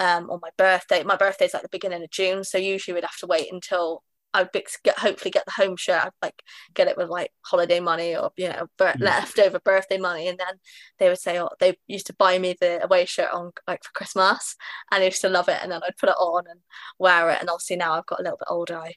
um, 0.00 0.28
or 0.30 0.38
my 0.42 0.50
birthday. 0.56 1.02
My 1.04 1.16
birthday's 1.16 1.54
like 1.54 1.62
the 1.62 1.68
beginning 1.70 2.02
of 2.02 2.10
June, 2.10 2.44
so 2.44 2.58
usually 2.58 2.94
we'd 2.94 3.04
have 3.04 3.18
to 3.20 3.26
wait 3.26 3.52
until. 3.52 4.02
I'd 4.36 4.50
get 4.52 4.98
hopefully 4.98 5.30
get 5.30 5.44
the 5.46 5.52
home 5.52 5.76
shirt, 5.76 6.06
I'd 6.06 6.10
like 6.20 6.42
get 6.74 6.88
it 6.88 6.96
with 6.96 7.08
like 7.08 7.30
holiday 7.42 7.78
money 7.78 8.16
or 8.16 8.32
you 8.36 8.48
know 8.48 8.66
bir- 8.76 8.96
Yeah. 8.98 9.06
leftover 9.06 9.60
birthday 9.60 9.96
money, 9.96 10.26
and 10.26 10.36
then 10.36 10.56
they 10.98 11.08
would 11.08 11.20
say, 11.20 11.38
oh, 11.40 11.50
they 11.60 11.76
used 11.86 12.06
to 12.08 12.14
buy 12.18 12.36
me 12.40 12.56
the 12.60 12.82
away 12.82 13.04
shirt 13.04 13.30
on 13.32 13.52
like 13.68 13.84
for 13.84 13.92
Christmas, 13.92 14.56
and 14.90 15.02
I 15.02 15.06
used 15.06 15.20
to 15.20 15.28
love 15.28 15.48
it, 15.48 15.60
and 15.62 15.70
then 15.70 15.80
I'd 15.84 15.96
put 15.98 16.08
it 16.08 16.16
on 16.18 16.44
and 16.50 16.58
wear 16.98 17.30
it, 17.30 17.38
and 17.40 17.48
obviously 17.48 17.76
now 17.76 17.92
I've 17.92 18.06
got 18.06 18.18
a 18.18 18.24
little 18.24 18.38
bit 18.38 18.48
older, 18.50 18.76
I, 18.78 18.94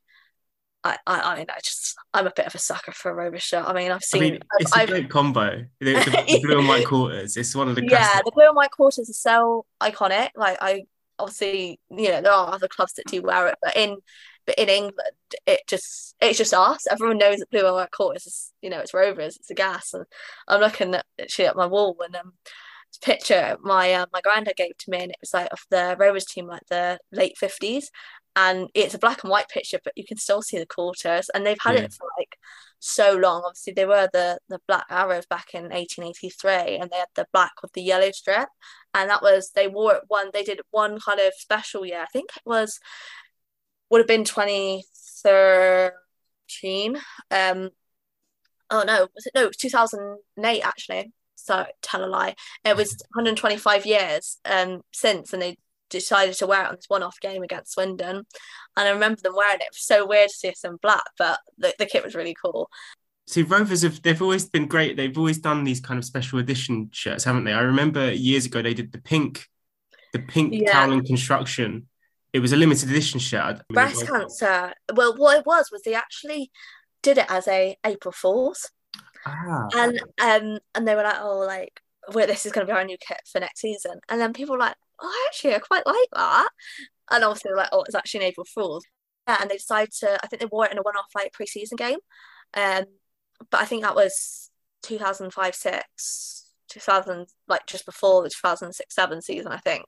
I, 0.84 0.98
I, 1.06 1.20
I 1.20 1.38
mean, 1.38 1.48
I 1.50 1.60
just 1.64 1.96
I'm 2.14 2.28
a 2.28 2.34
bit 2.36 2.48
of 2.48 2.56
a 2.56 2.60
sucker 2.60 2.92
for 2.92 3.12
a 3.12 3.14
Rovers 3.14 3.44
shirt. 3.44 3.66
I 3.68 3.74
mean, 3.74 3.92
I've 3.92 3.98
I 3.98 4.00
seen, 4.00 4.22
mean, 4.22 4.40
it's 4.60 4.76
a 4.76 4.80
I've, 4.80 4.90
great 4.90 5.10
combo. 5.10 5.66
The, 5.80 5.94
the- 6.28 6.40
blue 6.44 6.60
and 6.60 6.68
white 6.68 6.86
quarters. 6.86 7.36
It's 7.36 7.56
one 7.56 7.68
of 7.68 7.76
the 7.76 7.84
yeah, 7.84 7.90
classic. 7.90 8.26
the 8.26 8.32
blue 8.32 8.46
and 8.48 8.56
white 8.56 8.72
quarters 8.72 9.10
are 9.10 9.14
so 9.14 9.66
iconic. 9.82 10.30
Like 10.36 10.58
I 10.62 10.84
obviously, 11.20 11.80
you 11.90 12.10
know, 12.10 12.22
there 12.22 12.32
are 12.32 12.54
other 12.54 12.68
clubs 12.68 12.94
that 12.94 13.08
do 13.08 13.22
wear 13.22 13.48
it, 13.48 13.56
but 13.62 13.76
in 13.76 13.98
but 14.46 14.58
in 14.58 14.70
England, 14.70 14.98
it 15.46 15.62
just 15.68 16.16
it's 16.22 16.38
just 16.38 16.54
us. 16.54 16.88
Everyone 16.90 17.18
knows 17.18 17.40
that 17.40 17.50
blue 17.50 17.66
and 17.66 17.76
white 17.76 17.92
quarters 17.92 18.26
is, 18.26 18.54
you 18.62 18.70
know, 18.70 18.80
it's 18.80 18.94
Rovers, 18.94 19.36
it's 19.38 19.52
a 19.52 19.56
gas. 19.56 19.94
And 19.94 20.06
I'm 20.48 20.62
looking 20.62 20.96
at 20.96 21.06
actually 21.20 21.48
at 21.48 21.56
my 21.56 21.66
wall 21.66 21.98
and 22.04 22.16
um 22.16 22.34
picture 23.04 23.58
my 23.62 23.94
uh, 23.94 24.06
my 24.12 24.22
granddad 24.22 24.56
gave 24.56 24.76
to 24.78 24.90
me 24.90 24.98
and 25.00 25.12
it 25.12 25.18
was 25.22 25.34
like 25.34 25.50
of 25.52 25.60
the 25.70 25.96
Rovers 26.00 26.26
team 26.26 26.48
like 26.48 26.64
the 26.70 26.98
late 27.12 27.38
fifties. 27.38 27.92
And 28.38 28.70
it's 28.76 28.94
a 28.94 29.00
black 29.00 29.24
and 29.24 29.32
white 29.32 29.50
picture, 29.50 29.80
but 29.84 29.94
you 29.98 30.06
can 30.06 30.18
still 30.18 30.42
see 30.44 30.60
the 30.60 30.66
quarters, 30.68 31.30
and 31.34 31.44
they've 31.46 31.58
had 31.62 31.76
Yeah. 31.76 31.84
it 31.86 31.94
for 31.94 32.08
like 32.20 32.38
so 32.80 33.14
long. 33.16 33.42
Obviously, 33.46 33.74
they 33.74 33.86
were 33.86 34.08
the 34.14 34.38
the 34.50 34.60
black 34.68 34.86
arrows 34.92 35.26
back 35.28 35.54
in 35.56 35.72
1883, 35.74 36.78
and 36.78 36.90
they 36.92 36.98
had 37.00 37.08
the 37.16 37.26
black 37.34 37.54
with 37.64 37.74
the 37.74 37.82
yellow 37.82 38.12
strip, 38.12 38.48
and 38.94 39.10
that 39.10 39.22
was 39.24 39.50
they 39.56 39.68
wore 39.68 39.96
it 39.96 40.04
one. 40.08 40.30
They 40.34 40.44
did 40.44 40.62
one 40.72 41.00
kind 41.00 41.20
of 41.20 41.34
special 41.38 41.84
year. 41.86 42.02
I 42.04 42.08
think 42.14 42.30
it 42.38 42.44
was 42.46 42.80
would 43.90 44.00
have 44.00 44.08
been 44.08 44.24
2013. 44.24 46.98
Um, 47.32 47.70
oh 48.70 48.84
no, 48.86 49.08
was 49.16 49.26
it 49.26 49.32
no? 49.36 49.44
It 49.44 49.48
was 49.48 49.58
2008 49.58 50.62
actually. 50.62 51.12
So 51.36 51.66
tell 51.82 52.04
a 52.04 52.08
lie. 52.08 52.36
It 52.66 52.76
was 52.76 52.90
125 53.14 53.86
years 53.86 54.38
um 54.46 54.82
since, 54.94 55.34
and 55.34 55.42
they 55.42 55.58
decided 55.90 56.36
to 56.36 56.48
wear 56.48 56.64
it 56.64 56.70
on 56.70 56.76
this 56.76 56.90
one-off 56.90 57.20
game 57.20 57.44
against 57.44 57.74
Swindon. 57.74 58.18
And 58.18 58.26
I 58.88 58.90
remember 58.90 59.22
them 59.22 59.36
wearing 59.36 59.62
it. 59.62 59.64
It 59.64 59.72
was 59.72 59.86
so 59.86 60.06
weird 60.06 60.30
to 60.30 60.36
see 60.36 60.50
us 60.50 60.64
in 60.64 60.78
black, 60.78 61.04
but 61.18 61.40
the, 61.58 61.74
the 61.80 61.86
kit 61.86 62.04
was 62.04 62.16
really 62.16 62.36
cool. 62.42 62.70
See, 63.26 63.44
Rovers 63.44 63.82
have 63.82 64.02
they've 64.02 64.22
always 64.22 64.46
been 64.46 64.68
great. 64.68 64.96
They've 64.96 65.18
always 65.18 65.40
done 65.40 65.66
these 65.66 65.82
kind 65.82 65.98
of 65.98 66.06
special 66.06 66.40
edition 66.40 66.90
shirts, 66.94 67.26
haven't 67.26 67.44
they? 67.44 67.52
I 67.52 67.60
remember 67.60 68.12
years 68.12 68.46
ago 68.46 68.62
they 68.62 68.74
did 68.74 68.94
the 68.94 69.00
pink, 69.00 69.48
the 70.14 70.20
pink 70.20 70.54
Yeah. 70.54 70.72
Cowling 70.72 71.06
construction. 71.06 71.88
It 72.32 72.40
was 72.40 72.54
a 72.54 72.56
limited 72.56 72.90
edition 72.90 73.20
shirt. 73.20 73.42
I 73.42 73.52
mean, 73.52 73.60
it 73.60 73.74
Breast 73.74 74.08
cancer. 74.08 74.74
Well, 74.94 75.18
what 75.18 75.40
it 75.40 75.46
was 75.46 75.70
was 75.72 75.82
they 75.82 75.94
actually 75.94 76.52
did 77.02 77.18
it 77.18 77.26
as 77.30 77.48
a 77.50 77.76
April 77.86 78.14
Fools. 78.14 78.72
Ah, 79.26 79.68
and 79.76 80.00
um 80.22 80.60
and 80.74 80.88
they 80.88 80.96
were 80.96 81.04
like 81.04 81.20
oh 81.20 81.40
like 81.40 81.82
well, 82.14 82.28
this 82.28 82.46
is 82.46 82.54
going 82.54 82.66
to 82.66 82.72
be 82.72 82.78
our 82.78 82.86
new 82.86 82.98
kit 82.98 83.20
for 83.30 83.40
next 83.40 83.60
season 83.60 84.00
and 84.08 84.22
then 84.22 84.32
people 84.32 84.54
were 84.54 84.60
like 84.60 84.78
oh 85.02 85.26
actually 85.30 85.56
I 85.56 85.60
quite 85.60 85.86
like 85.86 86.10
that. 86.14 86.50
And 87.12 87.24
obviously 87.24 87.54
like 87.54 87.70
oh 87.72 87.84
it's 87.84 87.96
actually 87.96 88.22
an 88.22 88.28
April 88.28 88.46
Fool's. 88.54 88.86
Yeah 89.28 89.38
and 89.42 89.50
they 89.50 89.58
decided 89.58 89.92
to 90.00 90.20
I 90.24 90.28
think 90.28 90.42
they 90.42 90.48
wore 90.52 90.66
it 90.66 90.72
in 90.72 90.78
a 90.78 90.82
one-off 90.82 91.08
like 91.16 91.34
pre-season 91.34 91.76
game. 91.78 92.00
Um 92.54 92.86
but 93.52 93.62
I 93.62 93.66
think 93.66 93.84
that 93.84 93.96
was 93.96 94.50
2005 94.84 95.56
6 95.56 96.46
2000 96.70 97.28
like 97.48 97.66
just 97.68 97.86
before 97.86 98.24
the 98.24 98.30
2006 98.30 98.94
7 98.96 99.22
season 99.22 99.52
I 99.52 99.58
think 99.58 99.86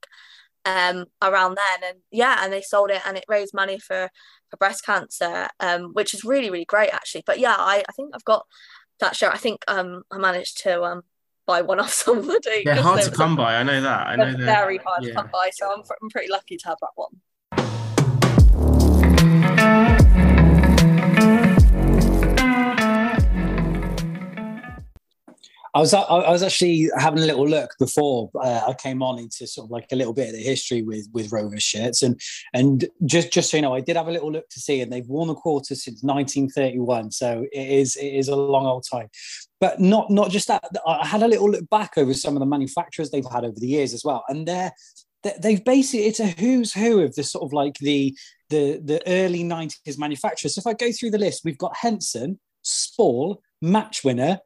um 0.65 1.05
around 1.21 1.57
then. 1.57 1.89
And 1.91 1.99
yeah 2.11 2.39
and 2.43 2.51
they 2.53 2.61
sold 2.61 2.91
it 2.91 3.01
and 3.05 3.17
it 3.17 3.25
raised 3.27 3.53
money 3.53 3.79
for 3.79 4.09
for 4.49 4.57
breast 4.57 4.85
cancer 4.85 5.47
um 5.59 5.91
which 5.93 6.13
is 6.13 6.23
really 6.23 6.49
really 6.49 6.65
great 6.65 6.93
actually. 6.93 7.23
But 7.25 7.39
yeah 7.39 7.55
I, 7.57 7.83
I 7.87 7.91
think 7.93 8.11
I've 8.13 8.25
got 8.25 8.45
that 8.99 9.15
shirt 9.15 9.33
I 9.33 9.37
think 9.37 9.63
um 9.67 10.03
I 10.11 10.17
managed 10.17 10.61
to 10.63 10.83
um 10.83 11.03
buy 11.49 11.61
one 11.61 11.79
off 11.79 11.91
somebody 12.05 12.63
they're 12.63 12.75
hard 12.75 13.01
to 13.01 13.11
come 13.11 13.35
by. 13.35 13.55
I 13.55 13.63
know 13.63 13.81
that. 13.81 14.07
I 14.07 14.15
know 14.15 14.25
they're 14.25 14.45
that. 14.45 14.55
very 14.59 14.77
hard 14.77 15.03
to 15.03 15.13
come 15.13 15.29
by 15.33 15.49
so 15.51 15.71
I'm, 15.73 15.81
I'm 16.01 16.09
pretty 16.09 16.31
lucky 16.31 16.57
to 16.57 16.67
have 16.67 16.77
that 16.81 16.93
one 16.95 17.13
I 25.73 25.79
was 25.79 25.93
I 25.93 26.29
was 26.29 26.41
actually 26.43 26.89
having 26.97 27.19
a 27.19 27.25
little 27.25 27.47
look 27.47 27.71
before 27.79 28.29
uh, 28.41 28.61
I 28.67 28.73
came 28.73 29.03
on 29.03 29.19
into 29.19 29.45
sort 29.45 29.67
of 29.67 29.71
like 29.71 29.87
a 29.91 29.95
little 29.95 30.13
bit 30.13 30.29
of 30.29 30.35
the 30.35 30.41
history 30.41 30.81
with 30.81 31.07
with 31.13 31.31
Rovers 31.31 31.63
shirts. 31.63 32.01
And 32.03 32.19
and 32.53 32.85
just 33.05 33.31
just 33.31 33.51
so 33.51 33.57
you 33.57 33.61
know 33.61 33.73
I 33.73 33.81
did 33.81 33.95
have 33.95 34.07
a 34.07 34.11
little 34.11 34.31
look 34.31 34.49
to 34.49 34.59
see 34.59 34.81
and 34.81 34.91
they've 34.91 35.07
worn 35.07 35.27
the 35.27 35.35
quarter 35.35 35.75
since 35.75 36.01
1931 36.03 37.11
so 37.11 37.45
it 37.51 37.69
is 37.69 37.95
it 37.95 38.07
is 38.07 38.27
a 38.27 38.35
long 38.35 38.65
old 38.65 38.85
time. 38.89 39.09
But 39.59 39.79
not 39.79 40.09
not 40.09 40.31
just 40.31 40.47
that 40.47 40.63
I 40.87 41.05
had 41.05 41.21
a 41.23 41.27
little 41.27 41.49
look 41.49 41.69
back 41.69 41.97
over 41.97 42.13
some 42.13 42.35
of 42.35 42.39
the 42.39 42.45
manufacturers 42.45 43.11
they've 43.11 43.25
had 43.31 43.45
over 43.45 43.59
the 43.59 43.67
years 43.67 43.93
as 43.93 44.03
well. 44.03 44.23
And 44.27 44.47
they're 44.47 44.71
they- 45.23 45.37
they've 45.41 45.63
basically 45.63 46.07
it's 46.07 46.19
a 46.19 46.27
who's 46.27 46.73
who 46.73 47.01
of 47.01 47.13
the 47.15 47.23
sort 47.23 47.43
of 47.43 47.53
like 47.53 47.77
the 47.79 48.17
the 48.49 48.81
the 48.83 49.01
early 49.07 49.43
90s 49.43 49.99
manufacturers. 49.99 50.55
So 50.55 50.59
if 50.59 50.67
I 50.67 50.73
go 50.73 50.91
through 50.91 51.11
the 51.11 51.17
list 51.19 51.41
we've 51.45 51.57
got 51.57 51.77
Henson 51.77 52.39
Spall 52.63 53.41
Match 53.61 54.03
Winner 54.03 54.39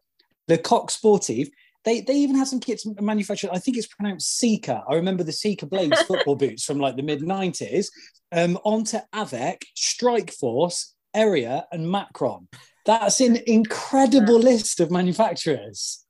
the 0.47 0.57
Coq 0.57 0.89
Sportif, 0.91 1.49
They 1.85 2.01
they 2.01 2.15
even 2.15 2.35
had 2.35 2.47
some 2.47 2.59
kits 2.59 2.85
manufactured. 2.85 3.51
I 3.51 3.59
think 3.59 3.77
it's 3.77 3.87
pronounced 3.87 4.37
Seeker. 4.37 4.81
I 4.87 4.95
remember 4.95 5.23
the 5.23 5.31
Seeker 5.31 5.65
Blades 5.65 6.01
football 6.07 6.35
boots 6.35 6.63
from 6.63 6.79
like 6.79 6.95
the 6.95 7.03
mid 7.03 7.21
nineties. 7.21 7.91
Um, 8.31 8.57
onto 8.63 8.97
Avec, 9.13 9.63
Strike 9.75 10.31
Force, 10.31 10.95
Errea, 11.15 11.65
and 11.71 11.89
Macron. 11.91 12.47
That's 12.85 13.21
an 13.21 13.37
incredible 13.45 14.39
list 14.39 14.79
of 14.79 14.89
manufacturers. 14.89 16.03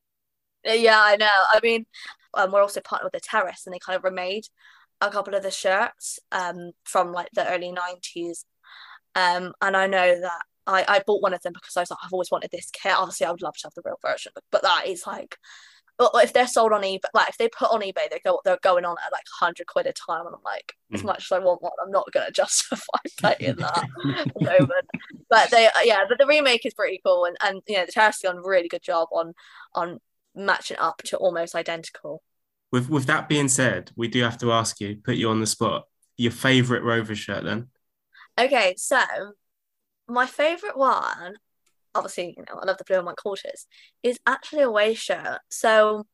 Yeah, 0.63 0.99
I 1.01 1.17
know. 1.17 1.25
I 1.27 1.59
mean, 1.61 1.85
um, 2.33 2.51
we're 2.51 2.61
also 2.61 2.79
partnered 2.79 3.11
with 3.11 3.21
the 3.21 3.27
Terrace, 3.27 3.63
and 3.65 3.73
they 3.73 3.79
kind 3.79 3.97
of 3.97 4.03
remade 4.05 4.45
a 5.01 5.11
couple 5.11 5.35
of 5.35 5.43
the 5.43 5.51
shirts 5.51 6.19
um, 6.31 6.71
from 6.85 7.11
like 7.11 7.29
the 7.33 7.47
early 7.51 7.71
nineties. 7.71 8.45
Um, 9.15 9.53
and 9.61 9.75
I 9.75 9.87
know 9.87 10.21
that 10.21 10.41
I, 10.65 10.85
I 10.87 11.01
bought 11.05 11.21
one 11.21 11.33
of 11.33 11.41
them 11.41 11.53
because 11.53 11.75
I 11.75 11.81
was 11.81 11.91
like, 11.91 11.99
I've 12.03 12.13
always 12.13 12.31
wanted 12.31 12.51
this 12.51 12.69
kit. 12.71 12.93
Obviously, 12.97 13.25
I 13.27 13.31
would 13.31 13.41
love 13.41 13.55
to 13.57 13.67
have 13.67 13.73
the 13.73 13.81
real 13.85 13.99
version, 14.01 14.31
but, 14.33 14.43
but 14.51 14.61
that 14.63 14.87
is 14.87 15.05
like, 15.05 15.37
if 15.99 16.33
they're 16.33 16.47
sold 16.47 16.73
on 16.73 16.81
eBay, 16.81 17.01
like 17.13 17.29
if 17.29 17.37
they 17.37 17.47
put 17.47 17.71
on 17.71 17.81
eBay, 17.81 18.09
they 18.09 18.19
go 18.23 18.39
they're 18.43 18.57
going 18.61 18.85
on 18.85 18.95
at 19.05 19.11
like 19.11 19.25
hundred 19.39 19.67
quid 19.67 19.85
a 19.85 19.93
time, 19.93 20.25
and 20.25 20.35
I'm 20.35 20.41
like, 20.43 20.73
mm. 20.91 20.95
as 20.95 21.03
much 21.03 21.25
as 21.25 21.31
I 21.31 21.39
want 21.39 21.61
one, 21.61 21.71
I'm 21.83 21.91
not 21.91 22.11
going 22.11 22.25
to 22.27 22.31
justify 22.31 22.97
paying 23.21 23.55
that 23.57 23.87
at 24.17 24.33
the 24.33 24.41
moment. 24.41 24.87
But 25.29 25.51
they, 25.51 25.69
yeah, 25.83 26.05
but 26.07 26.17
the 26.17 26.25
remake 26.25 26.65
is 26.65 26.73
pretty 26.73 26.99
cool, 27.05 27.25
and 27.25 27.37
and 27.41 27.61
you 27.67 27.77
know 27.77 27.85
the 27.85 27.91
Terrace 27.91 28.19
done 28.19 28.37
a 28.37 28.41
really 28.41 28.67
good 28.67 28.83
job 28.83 29.09
on 29.11 29.33
on 29.75 29.99
matching 30.35 30.77
up 30.79 31.01
to 31.05 31.17
almost 31.17 31.55
identical. 31.55 32.23
With 32.71 32.89
with 32.89 33.05
that 33.05 33.29
being 33.29 33.47
said, 33.47 33.91
we 33.95 34.07
do 34.07 34.23
have 34.23 34.37
to 34.39 34.51
ask 34.51 34.81
you, 34.81 34.97
put 35.03 35.15
you 35.15 35.29
on 35.29 35.39
the 35.39 35.47
spot, 35.47 35.87
your 36.17 36.31
favorite 36.31 36.83
Rover 36.83 37.15
shirt 37.15 37.43
then. 37.43 37.67
Okay, 38.39 38.73
so 38.77 38.99
my 40.07 40.25
favorite 40.25 40.77
one, 40.77 41.35
obviously, 41.95 42.35
you 42.37 42.43
know, 42.49 42.59
I 42.61 42.65
love 42.65 42.77
the 42.77 42.83
blue 42.85 42.97
and 42.97 43.05
white 43.05 43.17
quarters, 43.17 43.67
is 44.01 44.19
actually 44.25 44.63
a 44.63 44.67
away 44.67 44.93
shirt. 44.93 45.39
So 45.49 46.05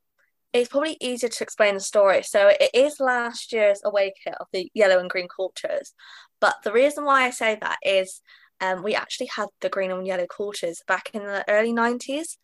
it's 0.54 0.69
probably 0.69 0.97
easier 0.99 1.30
to 1.30 1.43
explain 1.43 1.75
the 1.75 1.80
story. 1.80 2.23
So 2.23 2.47
it 2.60 2.71
is 2.73 2.99
last 2.99 3.54
year's 3.54 3.82
away 3.84 4.13
kit 4.23 4.36
of 4.39 4.47
the 4.52 4.69
yellow 4.73 4.99
and 4.99 5.10
green 5.10 5.28
quarters. 5.28 5.93
But 6.41 6.56
the 6.63 6.71
reason 6.71 7.06
why 7.06 7.23
I 7.23 7.30
say 7.30 7.58
that 7.62 7.78
is 7.84 8.21
um, 8.62 8.84
we 8.84 8.95
actually 8.95 9.30
had 9.36 9.47
the 9.62 9.69
green 9.69 9.91
and 9.91 10.06
yellow 10.08 10.25
quarters 10.25 10.82
back 10.88 11.12
in 11.13 11.23
the 11.23 11.45
early 11.47 11.71
90s. 11.71 12.38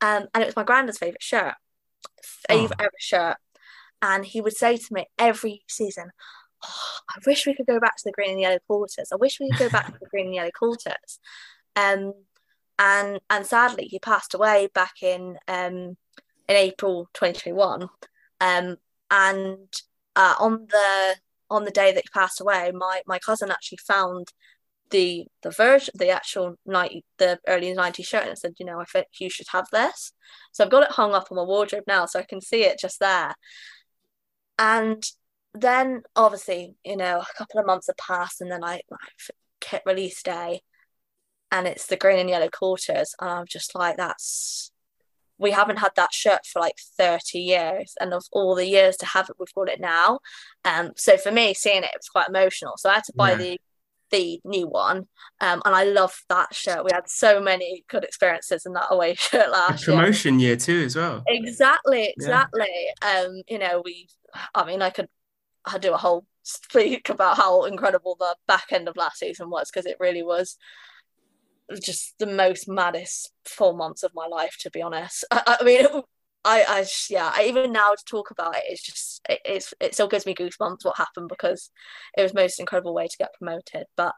Um, 0.00 0.26
and 0.32 0.42
it 0.42 0.46
was 0.46 0.56
my 0.56 0.64
granddad's 0.64 0.98
favourite 0.98 1.22
shirt, 1.22 1.54
favourite 2.48 2.76
oh. 2.80 2.84
ever 2.84 2.92
shirt. 2.98 3.36
And 4.02 4.24
he 4.24 4.40
would 4.40 4.56
say 4.56 4.78
to 4.78 4.94
me 4.94 5.06
every 5.18 5.62
season, 5.68 6.10
oh, 6.64 6.98
I 7.08 7.18
wish 7.26 7.46
we 7.46 7.54
could 7.54 7.66
go 7.66 7.80
back 7.80 7.96
to 7.96 8.02
the 8.04 8.12
green 8.12 8.32
and 8.32 8.40
yellow 8.40 8.58
quarters. 8.66 9.10
I 9.12 9.16
wish 9.16 9.40
we 9.40 9.50
could 9.50 9.58
go 9.58 9.68
back 9.70 9.86
to 9.86 9.98
the 10.00 10.06
green 10.06 10.26
and 10.26 10.34
yellow 10.34 10.50
quarters. 10.50 11.18
Um, 11.76 12.14
and 12.78 13.20
and 13.28 13.46
sadly, 13.46 13.84
he 13.84 13.98
passed 13.98 14.34
away 14.34 14.68
back 14.74 15.02
in 15.02 15.36
um, 15.48 15.96
in 16.48 16.56
April 16.56 17.08
2021. 17.14 17.88
Um, 18.40 18.76
and 19.10 19.72
uh, 20.16 20.34
on 20.38 20.66
the 20.70 21.16
on 21.50 21.64
the 21.64 21.70
day 21.70 21.92
that 21.92 22.04
he 22.04 22.08
passed 22.18 22.40
away, 22.40 22.72
my 22.74 23.02
my 23.06 23.18
cousin 23.18 23.50
actually 23.50 23.78
found 23.78 24.32
the 24.90 25.26
the 25.42 25.50
version, 25.50 25.94
the 25.96 26.10
actual 26.10 26.56
night, 26.66 27.04
the 27.18 27.38
early 27.46 27.74
90s 27.74 28.06
shirt, 28.06 28.26
and 28.26 28.38
said, 28.38 28.54
you 28.58 28.66
know, 28.66 28.80
I 28.80 28.84
think 28.84 29.06
you 29.18 29.30
should 29.30 29.46
have 29.52 29.66
this. 29.72 30.12
So 30.52 30.64
I've 30.64 30.70
got 30.70 30.82
it 30.82 30.92
hung 30.92 31.14
up 31.14 31.28
on 31.30 31.36
my 31.36 31.42
wardrobe 31.42 31.84
now, 31.86 32.06
so 32.06 32.18
I 32.18 32.24
can 32.24 32.40
see 32.40 32.64
it 32.64 32.80
just 32.80 33.00
there. 33.00 33.34
And 34.58 35.02
then 35.54 36.02
obviously, 36.16 36.74
you 36.84 36.96
know, 36.96 37.18
a 37.20 37.38
couple 37.38 37.60
of 37.60 37.66
months 37.66 37.88
have 37.88 37.96
passed, 37.96 38.40
and 38.40 38.50
then 38.50 38.64
I 38.64 38.80
like 38.90 39.00
kit 39.60 39.82
release 39.86 40.22
day, 40.22 40.60
and 41.50 41.66
it's 41.66 41.86
the 41.86 41.96
green 41.96 42.18
and 42.18 42.30
yellow 42.30 42.48
quarters, 42.48 43.14
and 43.20 43.30
I'm 43.30 43.46
just 43.46 43.74
like, 43.74 43.96
that's 43.96 44.70
we 45.40 45.50
haven't 45.50 45.78
had 45.78 45.92
that 45.96 46.12
shirt 46.12 46.44
for 46.44 46.60
like 46.60 46.76
30 46.98 47.38
years 47.38 47.94
and 47.98 48.12
of 48.12 48.24
all 48.30 48.54
the 48.54 48.66
years 48.66 48.96
to 48.98 49.06
have 49.06 49.28
it 49.30 49.36
we've 49.38 49.52
got 49.54 49.70
it 49.70 49.80
now 49.80 50.20
um 50.64 50.90
so 50.96 51.16
for 51.16 51.32
me 51.32 51.54
seeing 51.54 51.82
it 51.82 51.90
it 51.92 51.98
was 51.98 52.08
quite 52.08 52.28
emotional 52.28 52.74
so 52.76 52.90
i 52.90 52.94
had 52.94 53.04
to 53.04 53.12
buy 53.16 53.30
yeah. 53.30 53.36
the 53.36 53.60
the 54.10 54.40
new 54.44 54.68
one 54.68 54.98
um 55.40 55.62
and 55.64 55.74
i 55.74 55.84
love 55.84 56.22
that 56.28 56.54
shirt 56.54 56.84
we 56.84 56.90
had 56.92 57.08
so 57.08 57.40
many 57.40 57.84
good 57.88 58.04
experiences 58.04 58.66
in 58.66 58.72
that 58.74 58.88
away 58.90 59.14
shirt 59.18 59.50
last 59.50 59.84
promotion 59.84 60.38
year. 60.38 60.50
year 60.50 60.56
too 60.56 60.82
as 60.84 60.94
well 60.94 61.22
exactly 61.26 62.12
exactly 62.16 62.66
yeah. 63.02 63.22
um 63.22 63.42
you 63.48 63.58
know 63.58 63.80
we 63.84 64.06
i 64.54 64.64
mean 64.64 64.82
i 64.82 64.90
could 64.90 65.08
I 65.64 65.78
do 65.78 65.92
a 65.92 65.98
whole 65.98 66.26
speak 66.42 67.08
about 67.08 67.36
how 67.36 67.64
incredible 67.64 68.16
the 68.18 68.34
back 68.46 68.66
end 68.72 68.88
of 68.88 68.96
last 68.96 69.18
season 69.18 69.50
was 69.50 69.70
because 69.70 69.86
it 69.86 69.96
really 70.00 70.22
was 70.22 70.56
just 71.82 72.18
the 72.18 72.26
most 72.26 72.68
maddest 72.68 73.32
four 73.44 73.76
months 73.76 74.02
of 74.02 74.12
my 74.14 74.26
life, 74.26 74.56
to 74.60 74.70
be 74.70 74.82
honest. 74.82 75.24
I, 75.30 75.58
I 75.60 75.64
mean, 75.64 75.86
I, 76.44 76.64
I, 76.66 76.86
yeah, 77.08 77.30
I, 77.32 77.44
even 77.44 77.72
now 77.72 77.90
to 77.90 78.04
talk 78.04 78.30
about 78.30 78.56
it, 78.56 78.64
it's 78.66 78.82
just, 78.82 79.20
it, 79.28 79.40
it's, 79.44 79.74
it 79.80 79.94
still 79.94 80.08
gives 80.08 80.26
me 80.26 80.34
goosebumps 80.34 80.84
what 80.84 80.96
happened 80.96 81.28
because 81.28 81.70
it 82.16 82.22
was 82.22 82.34
most 82.34 82.58
incredible 82.58 82.94
way 82.94 83.06
to 83.06 83.16
get 83.18 83.34
promoted. 83.34 83.84
But, 83.96 84.14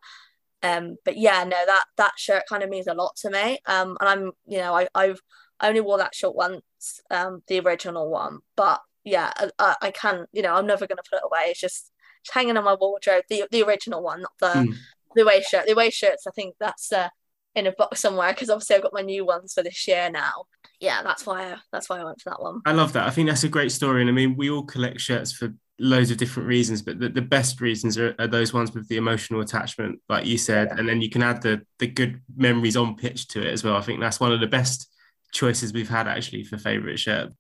um, 0.63 0.97
but 1.05 1.17
yeah, 1.17 1.43
no, 1.43 1.57
that 1.67 1.85
that 1.97 2.13
shirt 2.17 2.45
kind 2.49 2.63
of 2.63 2.71
means 2.71 2.87
a 2.87 2.95
lot 2.95 3.17
to 3.17 3.31
me. 3.31 3.59
Um, 3.67 3.97
and 4.01 4.09
I'm, 4.09 4.33
you 4.47 4.59
know, 4.59 4.75
I, 4.75 4.87
I've 4.95 5.21
I 5.59 5.69
only 5.69 5.81
wore 5.81 5.99
that 5.99 6.15
shirt 6.15 6.35
once, 6.35 6.63
um, 7.11 7.43
the 7.49 7.61
original 7.61 8.09
one, 8.09 8.39
but 8.57 8.81
yeah, 9.05 9.33
I, 9.59 9.77
I 9.81 9.91
can, 9.91 10.27
you 10.33 10.43
know, 10.43 10.55
I'm 10.55 10.67
never 10.67 10.87
going 10.87 10.99
to 10.99 11.11
put 11.11 11.17
it 11.17 11.25
away. 11.25 11.51
It's 11.51 11.61
just, 11.61 11.91
just 12.25 12.35
hanging 12.35 12.57
on 12.57 12.65
my 12.65 12.75
wardrobe, 12.75 13.25
the 13.29 13.45
the 13.51 13.62
original 13.62 14.03
one, 14.03 14.23
not 14.23 14.33
the 14.41 14.61
mm. 14.61 14.75
the 15.15 15.23
away 15.23 15.43
shirt. 15.43 15.67
The 15.67 15.73
away 15.73 15.91
shirts, 15.91 16.27
I 16.27 16.31
think 16.31 16.55
that's 16.61 16.93
uh, 16.93 17.09
in 17.55 17.67
a 17.67 17.73
box 17.73 18.01
somewhere 18.01 18.33
because 18.33 18.51
obviously 18.51 18.77
I've 18.77 18.83
got 18.83 18.95
my 18.95 19.03
new 19.03 19.25
ones 19.25 19.55
for 19.55 19.62
this 19.62 19.87
year 19.87 20.11
now. 20.11 20.45
Yeah, 20.81 21.03
that's 21.03 21.27
why 21.27 21.53
I, 21.53 21.57
that's 21.73 21.88
why 21.88 22.01
I 22.01 22.05
went 22.05 22.21
for 22.21 22.31
that 22.31 22.43
one. 22.43 22.61
I 22.67 22.73
love 22.73 22.93
that. 22.95 23.07
I 23.07 23.11
think 23.11 23.29
that's 23.29 23.45
a 23.45 23.49
great 23.49 23.73
story, 23.73 24.01
and 24.01 24.11
I 24.11 24.12
mean, 24.12 24.37
we 24.37 24.51
all 24.51 24.65
collect 24.65 25.01
shirts 25.01 25.33
for 25.33 25.53
loads 25.79 26.11
of 26.11 26.17
different 26.17 26.49
reasons, 26.49 26.81
but 26.83 27.01
the, 27.01 27.09
the 27.09 27.23
best 27.23 27.61
reasons 27.61 27.99
are, 27.99 28.15
are, 28.19 28.29
those 28.29 28.53
ones 28.53 28.73
with 28.73 28.87
the 28.88 28.97
emotional 28.97 29.41
attachment, 29.41 30.01
like 30.09 30.27
you 30.27 30.38
said, 30.38 30.69
yeah. 30.69 30.79
and 30.79 30.88
then 30.88 31.01
you 31.01 31.11
can 31.11 31.23
add 31.23 31.43
the 31.43 31.62
the 31.79 31.87
good 31.87 32.21
memories 32.37 32.77
on 32.77 32.97
pitch 32.97 33.29
to 33.29 33.41
it 33.41 33.53
as 33.53 33.65
well. 33.65 33.77
I 33.77 33.81
think 33.81 34.01
that's 34.01 34.21
one 34.21 34.33
of 34.33 34.41
the 34.41 34.47
best 34.47 34.88
choices 35.33 35.73
we've 35.73 35.88
had 35.88 36.07
actually 36.07 36.45
for 36.45 36.59
favorite 36.59 36.99
shirt. 36.99 37.33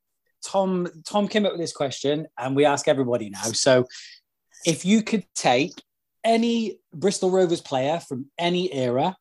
Tom 0.44 0.88
Tom 1.04 1.28
came 1.28 1.46
up 1.46 1.52
with 1.52 1.60
this 1.60 1.72
question, 1.72 2.26
and 2.38 2.56
we 2.56 2.64
ask 2.64 2.88
everybody 2.88 3.30
now. 3.30 3.42
So, 3.42 3.86
if 4.66 4.84
you 4.84 5.02
could 5.02 5.24
take 5.34 5.72
any 6.24 6.78
Bristol 6.92 7.30
Rovers 7.30 7.60
player 7.60 8.00
from 8.00 8.26
any 8.38 8.72
era 8.72 9.16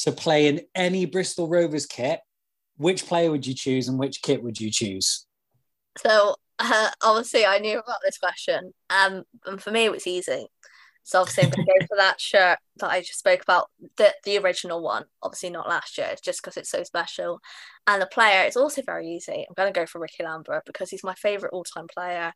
to 0.00 0.12
play 0.12 0.48
in 0.48 0.60
any 0.74 1.06
Bristol 1.06 1.48
Rovers 1.48 1.86
kit, 1.86 2.20
which 2.76 3.06
player 3.06 3.30
would 3.30 3.46
you 3.46 3.54
choose, 3.54 3.88
and 3.88 3.98
which 3.98 4.22
kit 4.22 4.42
would 4.42 4.60
you 4.60 4.70
choose? 4.70 5.26
So, 5.98 6.36
uh, 6.58 6.90
obviously, 7.02 7.44
I 7.44 7.58
knew 7.58 7.78
about 7.78 7.98
this 8.04 8.18
question, 8.18 8.72
um, 8.90 9.24
and 9.46 9.62
for 9.62 9.70
me, 9.70 9.84
it 9.84 9.92
was 9.92 10.06
easy. 10.06 10.46
So 11.04 11.20
obviously 11.20 11.44
I'm 11.44 11.50
going 11.50 11.66
to 11.66 11.72
go 11.80 11.86
for 11.86 11.96
that 11.96 12.20
shirt 12.20 12.58
that 12.76 12.90
I 12.90 13.00
just 13.00 13.18
spoke 13.18 13.42
about, 13.42 13.70
the 13.96 14.14
the 14.24 14.38
original 14.38 14.82
one. 14.82 15.04
Obviously 15.22 15.50
not 15.50 15.68
last 15.68 15.98
year, 15.98 16.14
just 16.22 16.42
because 16.42 16.56
it's 16.56 16.70
so 16.70 16.82
special. 16.84 17.40
And 17.86 18.00
the 18.00 18.06
player 18.06 18.46
is 18.46 18.56
also 18.56 18.82
very 18.82 19.08
easy. 19.08 19.46
I'm 19.48 19.54
going 19.56 19.72
to 19.72 19.78
go 19.78 19.86
for 19.86 20.00
Ricky 20.00 20.22
Lambert 20.22 20.64
because 20.64 20.90
he's 20.90 21.04
my 21.04 21.14
favourite 21.14 21.52
all 21.52 21.64
time 21.64 21.88
player. 21.92 22.32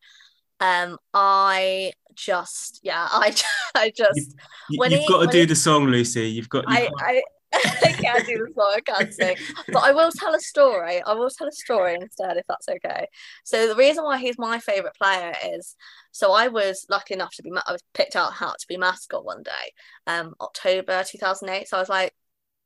Um, 0.59 0.99
I 1.13 1.93
just 2.15 2.81
yeah, 2.83 3.07
I 3.11 3.35
I 3.75 3.93
just 3.95 4.35
you, 4.71 4.79
when 4.79 4.91
you've 4.91 5.01
he, 5.01 5.09
got 5.09 5.27
to 5.27 5.31
do 5.31 5.41
he, 5.41 5.45
the 5.45 5.57
song, 5.57 5.87
Lucy. 5.87 6.29
You've 6.29 6.49
got. 6.49 6.65
You've 6.69 6.79
I, 6.79 6.89
got... 6.89 7.03
I 7.03 7.23
I 7.65 7.93
can't 8.01 8.27
do 8.27 8.39
the 8.39 8.53
song, 8.55 8.75
I 8.77 8.81
can't 8.81 9.15
sing. 9.15 9.37
But 9.73 9.85
I 9.85 9.93
will 9.93 10.11
tell 10.11 10.35
a 10.35 10.41
story. 10.41 11.03
I 11.03 11.15
will 11.15 11.31
tell 11.31 11.49
a 11.49 11.53
story 11.53 11.95
instead, 11.95 12.37
if 12.37 12.45
that's 12.49 12.69
okay. 12.69 13.07
So 13.45 13.69
the 13.69 13.77
reason 13.77 14.05
why 14.05 14.19
he's 14.19 14.39
my 14.39 14.59
favourite 14.59 14.95
player 14.95 15.33
is 15.55 15.77
so 16.13 16.33
I 16.33 16.49
was 16.49 16.87
lucky 16.89 17.15
enough 17.15 17.35
to 17.37 17.43
be 17.43 17.51
I 17.51 17.73
was 17.73 17.83
picked 17.95 18.17
out 18.17 18.33
how 18.33 18.51
to 18.51 18.67
be 18.69 18.77
mascot 18.77 19.25
one 19.25 19.43
day, 19.43 19.73
um, 20.07 20.35
October 20.41 21.05
2008. 21.07 21.69
So 21.69 21.77
I 21.77 21.81
was 21.81 21.89
like 21.89 22.15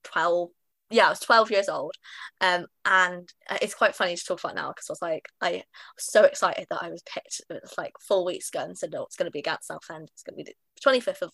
12, 0.05 0.50
yeah, 0.90 1.07
I 1.07 1.11
was 1.11 1.20
12 1.20 1.50
years 1.50 1.68
old. 1.68 1.94
Um, 2.40 2.66
and 2.85 3.29
it's 3.61 3.74
quite 3.74 3.94
funny 3.94 4.16
to 4.16 4.24
talk 4.24 4.40
about 4.40 4.57
now 4.57 4.68
because 4.68 4.88
I 4.88 4.92
was 4.92 5.03
like, 5.03 5.29
I 5.40 5.53
was 5.53 5.64
so 5.98 6.24
excited 6.24 6.66
that 6.70 6.83
I 6.83 6.90
was 6.90 7.03
picked. 7.03 7.40
It 7.48 7.61
was 7.62 7.74
like 7.79 7.92
four 8.07 8.24
weeks 8.24 8.50
ago 8.50 8.64
and 8.64 8.76
said, 8.76 8.92
no, 8.92 9.05
it's 9.05 9.16
going 9.16 9.26
to 9.26 9.33
be 9.33 9.40
against 9.40 9.68
Southend. 9.68 10.11
It's 10.12 10.22
going 10.22 10.38
to 10.38 10.45
be 10.45 10.53
the 10.53 10.91
25th 10.91 11.22
of 11.22 11.32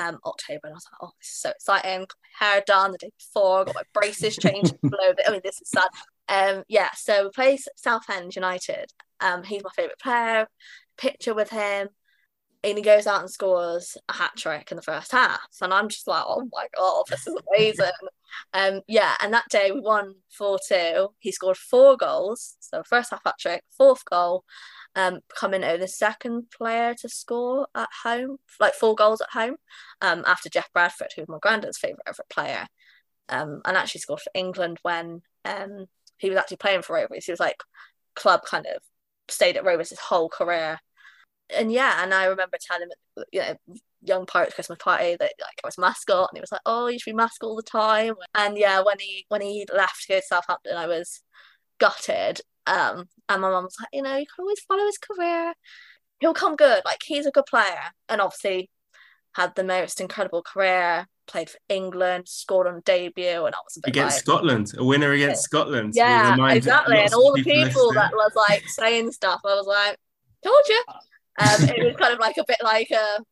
um, 0.00 0.18
October, 0.24 0.60
and 0.64 0.72
I 0.72 0.76
was 0.76 0.86
like, 0.90 1.02
"Oh, 1.02 1.12
this 1.20 1.28
is 1.28 1.36
so 1.36 1.50
exciting!" 1.50 2.00
Got 2.00 2.16
my 2.40 2.46
hair 2.46 2.62
done 2.66 2.92
the 2.92 2.98
day 2.98 3.10
before, 3.18 3.64
got 3.66 3.74
my 3.74 3.82
braces 3.92 4.36
changed 4.36 4.74
below. 4.82 5.12
I 5.26 5.30
mean, 5.30 5.42
this 5.44 5.60
is 5.60 5.68
sad. 5.68 5.88
Um, 6.28 6.64
yeah, 6.68 6.90
so 6.96 7.24
we 7.24 7.30
play 7.30 7.58
Southend 7.76 8.34
United. 8.34 8.92
Um, 9.20 9.42
he's 9.42 9.62
my 9.62 9.70
favourite 9.76 9.98
player. 9.98 10.48
Picture 10.96 11.34
with 11.34 11.50
him, 11.50 11.88
and 12.64 12.78
he 12.78 12.82
goes 12.82 13.06
out 13.06 13.20
and 13.20 13.30
scores 13.30 13.96
a 14.08 14.12
hat 14.14 14.32
trick 14.36 14.70
in 14.70 14.76
the 14.76 14.82
first 14.82 15.12
half, 15.12 15.40
and 15.60 15.72
I'm 15.72 15.88
just 15.88 16.08
like, 16.08 16.24
"Oh 16.26 16.48
my 16.52 16.66
god, 16.76 17.04
this 17.08 17.26
is 17.26 17.36
amazing!" 17.48 17.90
um, 18.54 18.80
yeah, 18.88 19.16
and 19.20 19.34
that 19.34 19.48
day 19.50 19.70
we 19.70 19.80
won 19.80 20.14
four 20.30 20.58
two. 20.66 21.08
He 21.18 21.30
scored 21.30 21.58
four 21.58 21.96
goals, 21.96 22.56
so 22.60 22.82
first 22.82 23.10
half 23.10 23.22
hat 23.24 23.36
trick, 23.38 23.62
fourth 23.76 24.04
goal 24.06 24.44
um, 24.96 25.20
coming 25.34 25.64
out 25.64 25.80
the 25.80 25.88
second 25.88 26.50
player 26.50 26.94
to 26.94 27.08
score 27.08 27.68
at 27.74 27.88
home, 28.02 28.38
like 28.58 28.74
four 28.74 28.94
goals 28.94 29.20
at 29.20 29.30
home, 29.30 29.56
um, 30.00 30.24
after 30.26 30.48
Geoff 30.48 30.72
Bradford, 30.72 31.08
who's 31.14 31.28
my 31.28 31.38
granddad's 31.40 31.78
favourite 31.78 32.02
ever 32.06 32.24
player, 32.28 32.66
um, 33.28 33.60
and 33.64 33.76
actually 33.76 34.00
scored 34.00 34.20
for 34.20 34.30
England 34.34 34.78
when 34.82 35.22
um, 35.44 35.86
he 36.18 36.28
was 36.28 36.38
actually 36.38 36.58
playing 36.58 36.82
for 36.82 36.94
Rovers. 36.94 37.24
He 37.24 37.32
was 37.32 37.40
like 37.40 37.62
club 38.14 38.42
kind 38.44 38.66
of 38.66 38.82
stayed 39.28 39.56
at 39.56 39.64
Rovers 39.64 39.90
his 39.90 39.98
whole 39.98 40.28
career. 40.28 40.78
And 41.56 41.72
yeah, 41.72 42.02
and 42.02 42.14
I 42.14 42.26
remember 42.26 42.58
telling 42.60 42.88
him, 42.88 43.24
you 43.32 43.40
know, 43.40 43.56
young 44.02 44.26
Pirates 44.26 44.54
Christmas 44.54 44.78
party 44.78 45.16
that 45.18 45.32
like 45.40 45.60
I 45.64 45.66
was 45.66 45.78
mascot, 45.78 46.28
and 46.30 46.36
he 46.36 46.40
was 46.40 46.52
like, 46.52 46.60
"Oh, 46.66 46.86
you 46.86 46.98
should 46.98 47.10
be 47.10 47.16
mascot 47.16 47.48
all 47.48 47.56
the 47.56 47.62
time." 47.62 48.14
And 48.34 48.56
yeah, 48.56 48.82
when 48.82 48.98
he 48.98 49.26
when 49.28 49.40
he 49.40 49.66
left 49.72 50.02
to 50.02 50.12
go 50.12 50.20
to 50.20 50.26
Southampton, 50.26 50.76
I 50.76 50.86
was 50.86 51.20
gutted. 51.78 52.40
Um, 52.66 53.08
and 53.28 53.42
my 53.42 53.50
mum 53.50 53.64
was 53.64 53.76
like, 53.80 53.88
"You 53.92 54.02
know, 54.02 54.16
you 54.16 54.26
can 54.26 54.42
always 54.42 54.60
follow 54.60 54.84
his 54.84 54.98
career. 54.98 55.54
He'll 56.20 56.34
come 56.34 56.56
good. 56.56 56.82
Like 56.84 57.00
he's 57.04 57.26
a 57.26 57.30
good 57.30 57.46
player." 57.46 57.82
And 58.08 58.20
obviously, 58.20 58.70
had 59.34 59.54
the 59.54 59.64
most 59.64 60.00
incredible 60.00 60.42
career. 60.42 61.06
Played 61.26 61.50
for 61.50 61.58
England, 61.68 62.28
scored 62.28 62.66
on 62.66 62.82
debut, 62.84 63.44
and 63.44 63.54
I 63.54 63.58
was 63.64 63.76
a 63.76 63.80
bit 63.80 63.90
against 63.90 64.16
like, 64.16 64.24
Scotland, 64.24 64.72
a 64.76 64.84
winner 64.84 65.12
against 65.12 65.44
Scotland. 65.44 65.92
yeah, 65.94 66.34
exactly. 66.50 66.98
And 66.98 67.14
all 67.14 67.32
the 67.32 67.44
people 67.44 67.92
that 67.92 68.10
was 68.12 68.32
like 68.34 68.64
saying 68.66 69.12
stuff, 69.12 69.40
I 69.44 69.54
was 69.54 69.66
like, 69.66 69.96
"Told 70.42 70.64
you." 70.68 70.84
Um, 71.38 71.68
it 71.76 71.84
was 71.84 71.96
kind 71.96 72.12
of 72.12 72.18
like 72.18 72.36
a 72.36 72.44
bit 72.46 72.58
like 72.62 72.90
a, 72.90 73.22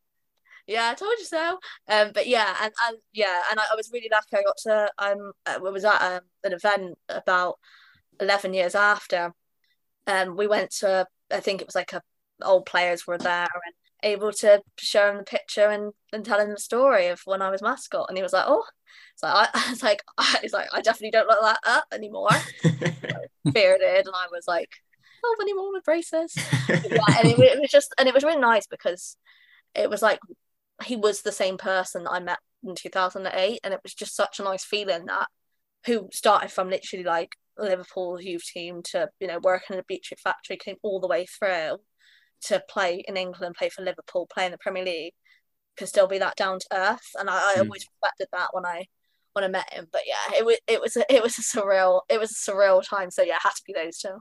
yeah, 0.68 0.90
I 0.90 0.94
told 0.94 1.14
you 1.18 1.24
so. 1.24 1.58
Um, 1.88 2.12
but 2.14 2.26
yeah, 2.26 2.54
and, 2.62 2.72
and 2.86 2.98
yeah, 3.12 3.42
and 3.50 3.58
I, 3.58 3.64
I 3.72 3.76
was 3.76 3.90
really 3.92 4.08
lucky. 4.12 4.36
I 4.36 4.42
got 4.42 4.56
to 4.58 4.90
um, 4.98 5.32
I 5.46 5.58
was 5.58 5.84
at 5.84 6.00
um, 6.00 6.20
an 6.44 6.52
event 6.52 6.98
about 7.08 7.58
eleven 8.20 8.54
years 8.54 8.74
after, 8.74 9.32
and 10.06 10.36
we 10.36 10.46
went 10.46 10.70
to. 10.80 11.06
I 11.30 11.40
think 11.40 11.60
it 11.60 11.66
was 11.66 11.74
like 11.74 11.92
a 11.92 12.02
old 12.42 12.66
players 12.66 13.06
were 13.06 13.18
there 13.18 13.42
and 13.42 13.74
able 14.02 14.32
to 14.32 14.62
show 14.78 15.10
him 15.10 15.18
the 15.18 15.24
picture 15.24 15.66
and, 15.66 15.92
and 16.12 16.24
tell 16.24 16.40
him 16.40 16.50
the 16.50 16.58
story 16.58 17.08
of 17.08 17.20
when 17.24 17.42
I 17.42 17.50
was 17.50 17.62
mascot, 17.62 18.06
and 18.08 18.16
he 18.16 18.22
was 18.22 18.32
like, 18.32 18.46
"Oh." 18.46 18.64
So 19.16 19.26
I, 19.26 19.48
I 19.54 19.70
was 19.70 19.82
like, 19.82 20.02
I 20.18 20.38
was 20.42 20.52
like, 20.52 20.68
I 20.72 20.80
definitely 20.80 21.10
don't 21.10 21.28
look 21.28 21.42
like 21.42 21.58
that 21.64 21.84
anymore. 21.92 22.30
Bearded, 23.52 24.06
and 24.06 24.14
I 24.14 24.26
was 24.30 24.44
like, 24.46 24.70
oh, 25.24 25.36
anymore 25.40 25.72
with 25.72 25.84
braces. 25.84 26.34
yeah, 26.68 26.76
and 27.18 27.28
it, 27.28 27.38
it 27.38 27.60
was 27.60 27.70
just, 27.70 27.94
and 27.98 28.08
it 28.08 28.14
was 28.14 28.24
really 28.24 28.40
nice 28.40 28.66
because 28.66 29.16
it 29.74 29.90
was 29.90 30.02
like 30.02 30.20
he 30.84 30.96
was 30.96 31.22
the 31.22 31.32
same 31.32 31.58
person 31.58 32.06
I 32.08 32.20
met 32.20 32.38
in 32.62 32.74
2008, 32.74 33.60
and 33.62 33.74
it 33.74 33.80
was 33.82 33.94
just 33.94 34.14
such 34.14 34.38
a 34.38 34.44
nice 34.44 34.64
feeling 34.64 35.06
that 35.06 35.28
who 35.86 36.08
started 36.12 36.50
from 36.50 36.70
literally 36.70 37.04
like 37.04 37.36
Liverpool 37.58 38.20
youth 38.20 38.44
team 38.44 38.82
to 38.90 39.08
you 39.20 39.26
know 39.26 39.38
working 39.42 39.74
in 39.74 39.80
a 39.80 39.84
beetroot 39.86 40.20
factory, 40.20 40.56
came 40.56 40.76
all 40.82 41.00
the 41.00 41.08
way 41.08 41.26
through 41.26 41.78
to 42.42 42.62
play 42.68 43.02
in 43.06 43.16
England, 43.16 43.56
play 43.58 43.68
for 43.68 43.82
Liverpool, 43.82 44.28
play 44.32 44.46
in 44.46 44.52
the 44.52 44.58
Premier 44.58 44.84
League, 44.84 45.14
could 45.76 45.88
still 45.88 46.06
be 46.06 46.18
that 46.18 46.36
down 46.36 46.58
to 46.58 46.66
earth, 46.72 47.08
and 47.18 47.28
I, 47.28 47.34
I 47.36 47.56
Mm. 47.56 47.60
always 47.60 47.86
respected 47.90 48.28
that 48.32 48.48
when 48.52 48.64
I 48.66 48.84
when 49.32 49.44
I 49.44 49.48
met 49.48 49.72
him. 49.72 49.86
But 49.92 50.02
yeah, 50.06 50.38
it 50.38 50.44
was 50.44 50.58
it 50.66 50.80
was 50.80 50.96
a, 50.96 51.04
it 51.12 51.22
was 51.22 51.38
a 51.38 51.42
surreal 51.42 52.02
it 52.08 52.18
was 52.18 52.30
a 52.32 52.50
surreal 52.50 52.82
time. 52.86 53.10
So 53.10 53.22
yeah, 53.22 53.36
it 53.36 53.42
had 53.42 53.50
to 53.50 53.62
be 53.66 53.72
those 53.72 53.98
two. 53.98 54.18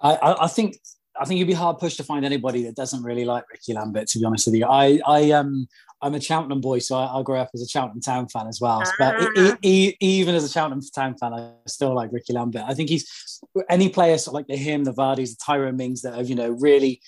I, 0.00 0.14
I, 0.14 0.44
I 0.44 0.48
think 0.48 0.78
I 1.20 1.24
think 1.24 1.38
you'd 1.38 1.46
be 1.46 1.52
hard 1.52 1.78
pushed 1.78 1.98
to 1.98 2.04
find 2.04 2.24
anybody 2.24 2.64
that 2.64 2.74
doesn't 2.74 3.02
really 3.02 3.24
like 3.24 3.44
Ricky 3.52 3.74
Lambert. 3.74 4.08
To 4.08 4.18
be 4.18 4.24
honest 4.24 4.46
with 4.46 4.56
you, 4.56 4.66
I 4.66 4.98
I 5.06 5.30
um 5.32 5.68
I'm 6.02 6.14
a 6.14 6.20
Cheltenham 6.20 6.60
boy, 6.60 6.80
so 6.80 6.96
I, 6.96 7.18
I 7.18 7.22
grew 7.22 7.36
up 7.36 7.50
as 7.54 7.62
a 7.62 7.68
Cheltenham 7.68 8.00
Town 8.00 8.28
fan 8.28 8.46
as 8.48 8.60
well. 8.60 8.82
But 8.98 9.20
e- 9.22 9.26
Ah. 9.36 9.56
e- 9.62 9.94
even 10.00 10.34
as 10.34 10.44
a 10.44 10.48
Cheltenham 10.48 10.82
Town 10.94 11.16
fan, 11.16 11.32
I 11.32 11.52
still 11.66 11.94
like 11.94 12.10
Ricky 12.12 12.32
Lambert. 12.32 12.64
I 12.66 12.74
think 12.74 12.88
he's 12.90 13.40
any 13.70 13.88
player 13.88 14.18
sort 14.18 14.32
of 14.32 14.34
like 14.34 14.46
the 14.48 14.56
him, 14.56 14.84
the 14.84 14.92
Vardys, 14.92 15.30
the 15.30 15.38
Tyrone 15.44 15.76
Mings 15.76 16.02
that 16.02 16.14
have 16.14 16.28
you 16.28 16.34
know 16.34 16.50
really 16.50 17.00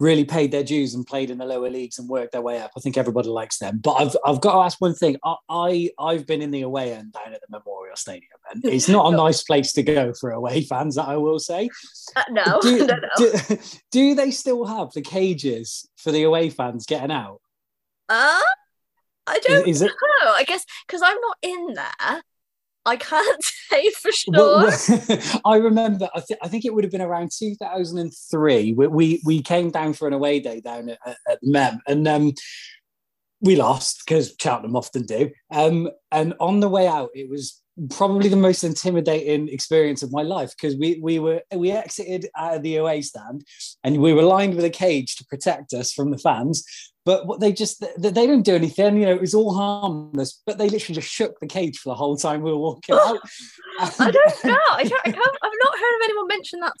really 0.00 0.24
paid 0.24 0.52
their 0.52 0.62
dues 0.62 0.94
and 0.94 1.04
played 1.04 1.28
in 1.28 1.38
the 1.38 1.44
lower 1.44 1.68
leagues 1.68 1.98
and 1.98 2.08
worked 2.08 2.30
their 2.30 2.40
way 2.40 2.60
up. 2.60 2.70
I 2.76 2.80
think 2.80 2.96
everybody 2.96 3.28
likes 3.30 3.58
them. 3.58 3.80
But 3.82 3.94
I've 3.94 4.16
I've 4.24 4.40
got 4.40 4.52
to 4.52 4.58
ask 4.60 4.80
one 4.80 4.94
thing. 4.94 5.16
I, 5.24 5.34
I 5.48 5.90
I've 5.98 6.24
been 6.26 6.40
in 6.40 6.52
the 6.52 6.62
away 6.62 6.92
end 6.94 7.12
down 7.14 7.34
at 7.34 7.40
the 7.40 7.48
Memorial 7.58 7.96
Stadium, 7.96 8.30
and 8.52 8.64
it's 8.64 8.88
not 8.88 9.12
a 9.12 9.16
nice 9.24 9.42
place 9.42 9.72
to 9.72 9.82
go 9.82 10.12
for 10.20 10.30
away 10.30 10.62
fans. 10.62 10.94
That 10.94 11.08
I 11.08 11.16
will 11.16 11.40
say 11.40 11.68
Uh, 12.14 12.22
no, 12.30 12.60
do, 12.62 12.78
no, 12.86 12.94
no. 12.94 13.08
do, 13.18 13.58
do 13.90 14.14
they 14.14 14.30
still 14.30 14.64
have 14.66 14.92
the 14.92 15.02
cages 15.02 15.88
for 15.96 16.12
the 16.12 16.22
away 16.22 16.48
fans 16.50 16.86
getting 16.86 17.10
out? 17.10 17.40
Uh, 18.08 18.40
I 19.26 19.38
don't 19.40 19.68
Is, 19.68 19.76
is 19.76 19.82
it? 19.82 19.88
know. 19.88 20.32
I 20.32 20.44
guess 20.44 20.64
because 20.86 21.02
I'm 21.02 21.20
not 21.20 21.36
in 21.42 21.74
there, 21.74 22.22
I 22.86 22.96
can't 22.96 23.42
say 23.70 23.90
for 23.90 24.10
sure. 24.10 24.32
Well, 24.32 24.72
well, 25.08 25.40
I 25.44 25.56
remember. 25.56 26.08
I, 26.14 26.20
th- 26.20 26.40
I 26.42 26.48
think 26.48 26.64
it 26.64 26.74
would 26.74 26.84
have 26.84 26.90
been 26.90 27.02
around 27.02 27.30
2003. 27.38 28.72
We 28.72 28.86
we, 28.86 29.22
we 29.24 29.42
came 29.42 29.70
down 29.70 29.92
for 29.92 30.08
an 30.08 30.14
away 30.14 30.40
day 30.40 30.60
down 30.60 30.88
at, 30.88 30.98
at, 31.06 31.16
at 31.28 31.38
Mem, 31.42 31.80
and 31.86 32.08
um, 32.08 32.32
we 33.40 33.56
lost 33.56 34.02
because 34.06 34.34
Cheltenham 34.40 34.76
often 34.76 35.02
do. 35.02 35.30
Um, 35.50 35.90
and 36.10 36.34
on 36.40 36.60
the 36.60 36.68
way 36.68 36.86
out, 36.86 37.10
it 37.14 37.28
was 37.28 37.60
probably 37.90 38.28
the 38.28 38.36
most 38.36 38.64
intimidating 38.64 39.48
experience 39.48 40.02
of 40.02 40.12
my 40.12 40.22
life 40.22 40.52
because 40.56 40.76
we 40.76 40.98
we 41.00 41.18
were 41.18 41.40
we 41.54 41.70
exited 41.70 42.26
out 42.36 42.56
of 42.56 42.62
the 42.62 42.76
away 42.76 43.00
stand 43.00 43.44
and 43.84 43.98
we 43.98 44.12
were 44.12 44.22
lined 44.22 44.56
with 44.56 44.64
a 44.64 44.70
cage 44.70 45.14
to 45.14 45.24
protect 45.26 45.72
us 45.72 45.92
from 45.92 46.10
the 46.10 46.18
fans 46.18 46.64
but 47.08 47.26
what 47.26 47.40
they 47.40 47.50
just 47.50 47.80
they, 47.96 48.10
they 48.10 48.26
don't 48.26 48.42
do 48.42 48.54
anything 48.54 48.98
you 48.98 49.06
know 49.06 49.14
it 49.14 49.20
was 49.20 49.32
all 49.32 49.54
harmless 49.54 50.42
but 50.44 50.58
they 50.58 50.68
literally 50.68 50.94
just 50.94 51.08
shook 51.08 51.40
the 51.40 51.46
cage 51.46 51.78
for 51.78 51.88
the 51.88 51.94
whole 51.94 52.18
time 52.18 52.42
we 52.42 52.50
were 52.50 52.58
walking 52.58 52.94
out 53.06 53.18
I 53.80 54.10
don't 54.10 54.44
know. 54.44 54.58
I 54.72 54.82
don't, 54.82 55.02
I 55.06 55.12
can't, 55.12 55.36
I've 55.42 55.52
not 55.64 55.78
heard 55.78 55.96
of 55.96 56.04
anyone 56.04 56.26
mention 56.26 56.60
that 56.60 56.72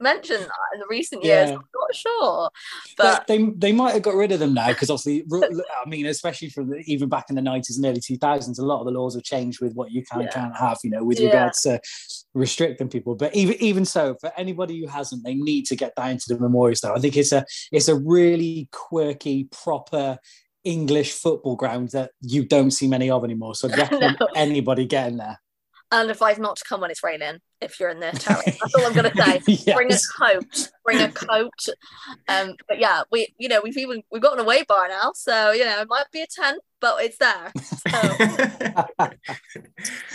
mention 0.00 0.40
that 0.40 0.50
in 0.74 0.80
the 0.80 0.86
recent 0.88 1.24
years. 1.24 1.50
Yeah. 1.50 1.56
I'm 1.56 1.62
not 1.74 1.94
sure, 1.94 2.50
but 2.96 3.04
but 3.18 3.26
they 3.26 3.44
they 3.56 3.72
might 3.72 3.92
have 3.94 4.02
got 4.02 4.14
rid 4.14 4.32
of 4.32 4.38
them 4.40 4.54
now 4.54 4.68
because 4.68 4.90
obviously 4.90 5.24
I 5.32 5.88
mean 5.88 6.06
especially 6.06 6.48
from 6.50 6.70
the, 6.70 6.78
even 6.86 7.08
back 7.08 7.26
in 7.28 7.34
the 7.36 7.42
90s 7.42 7.76
and 7.76 7.84
early 7.86 8.00
2000s 8.00 8.58
a 8.58 8.62
lot 8.62 8.80
of 8.80 8.86
the 8.86 8.92
laws 8.92 9.14
have 9.14 9.24
changed 9.24 9.60
with 9.60 9.74
what 9.74 9.90
you 9.90 10.02
can 10.04 10.20
and 10.20 10.28
Yeah. 10.28 10.34
can't 10.40 10.56
have 10.56 10.78
you 10.84 10.90
know 10.90 11.04
with 11.04 11.18
Yeah. 11.20 11.26
regards 11.26 11.60
to 11.62 11.80
restricting 12.34 12.88
people 12.88 13.14
but 13.14 13.34
even 13.34 13.56
even 13.60 13.84
so 13.84 14.16
for 14.20 14.32
anybody 14.36 14.80
who 14.80 14.86
hasn't 14.86 15.24
they 15.24 15.34
need 15.34 15.66
to 15.66 15.76
get 15.76 15.94
down 15.96 16.18
to 16.18 16.24
the 16.34 16.38
memorial 16.40 16.76
stone 16.76 16.96
I 16.96 17.00
think 17.00 17.16
it's 17.16 17.32
a 17.32 17.44
it's 17.72 17.88
a 17.88 17.94
really 17.96 18.68
quirky 18.72 19.44
proper 19.50 20.18
English 20.64 21.12
football 21.12 21.56
ground 21.56 21.90
that 21.90 22.12
you 22.22 22.44
don't 22.44 22.70
see 22.70 22.88
many 22.88 23.10
of 23.10 23.22
anymore 23.24 23.54
so 23.54 23.68
I'd 23.68 23.76
recommend 23.86 24.16
No. 24.20 24.28
anybody 24.34 24.86
getting 24.86 25.18
there 25.18 25.38
and 26.00 26.10
advise 26.10 26.38
not 26.38 26.56
to 26.56 26.64
come 26.64 26.80
when 26.80 26.90
it's 26.90 27.02
raining 27.02 27.38
if 27.60 27.78
you're 27.78 27.88
in 27.88 28.00
the 28.00 28.10
terrace. 28.10 28.44
That's 28.44 28.74
all 28.74 28.86
I'm 28.86 28.92
gonna 28.92 29.12
say. 29.14 29.40
Yes. 29.46 29.64
Bring 29.74 29.92
a 29.92 29.98
coat. 30.18 30.70
Bring 30.84 31.00
a 31.00 31.10
coat. 31.10 31.52
Um, 32.28 32.54
but 32.68 32.78
yeah, 32.78 33.02
we 33.12 33.32
you 33.38 33.48
know 33.48 33.60
we've 33.62 33.76
even 33.76 34.02
we've 34.10 34.22
got 34.22 34.34
an 34.34 34.40
away 34.40 34.64
bar 34.64 34.88
now, 34.88 35.12
so 35.14 35.52
you 35.52 35.64
know 35.64 35.80
it 35.80 35.88
might 35.88 36.10
be 36.12 36.22
a 36.22 36.26
tent, 36.26 36.60
but 36.80 36.96
it's 37.02 37.18
there. 37.18 37.52
So 37.62 39.08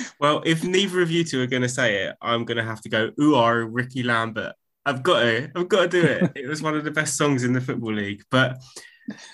well, 0.19 0.43
if 0.45 0.63
neither 0.63 1.01
of 1.01 1.09
you 1.09 1.23
two 1.23 1.41
are 1.41 1.47
going 1.47 1.61
to 1.61 1.69
say 1.69 2.03
it, 2.03 2.15
I'm 2.21 2.45
going 2.45 2.57
to 2.57 2.63
have 2.63 2.81
to 2.81 2.89
go. 2.89 3.11
Ooh, 3.19 3.35
are 3.35 3.63
Ricky 3.63 4.03
Lambert. 4.03 4.53
I've 4.85 5.03
got 5.03 5.21
to. 5.21 5.51
I've 5.55 5.69
got 5.69 5.83
to 5.83 5.87
do 5.87 6.03
it. 6.03 6.31
It 6.35 6.47
was 6.47 6.61
one 6.61 6.75
of 6.75 6.83
the 6.83 6.91
best 6.91 7.17
songs 7.17 7.43
in 7.43 7.53
the 7.53 7.61
football 7.61 7.93
league. 7.93 8.23
But 8.29 8.57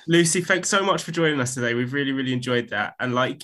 Lucy, 0.08 0.42
thanks 0.42 0.70
so 0.70 0.84
much 0.84 1.04
for 1.04 1.12
joining 1.12 1.40
us 1.40 1.54
today. 1.54 1.74
We've 1.74 1.94
really, 1.94 2.12
really 2.12 2.34
enjoyed 2.34 2.70
that. 2.70 2.94
And 3.00 3.16
like, 3.16 3.42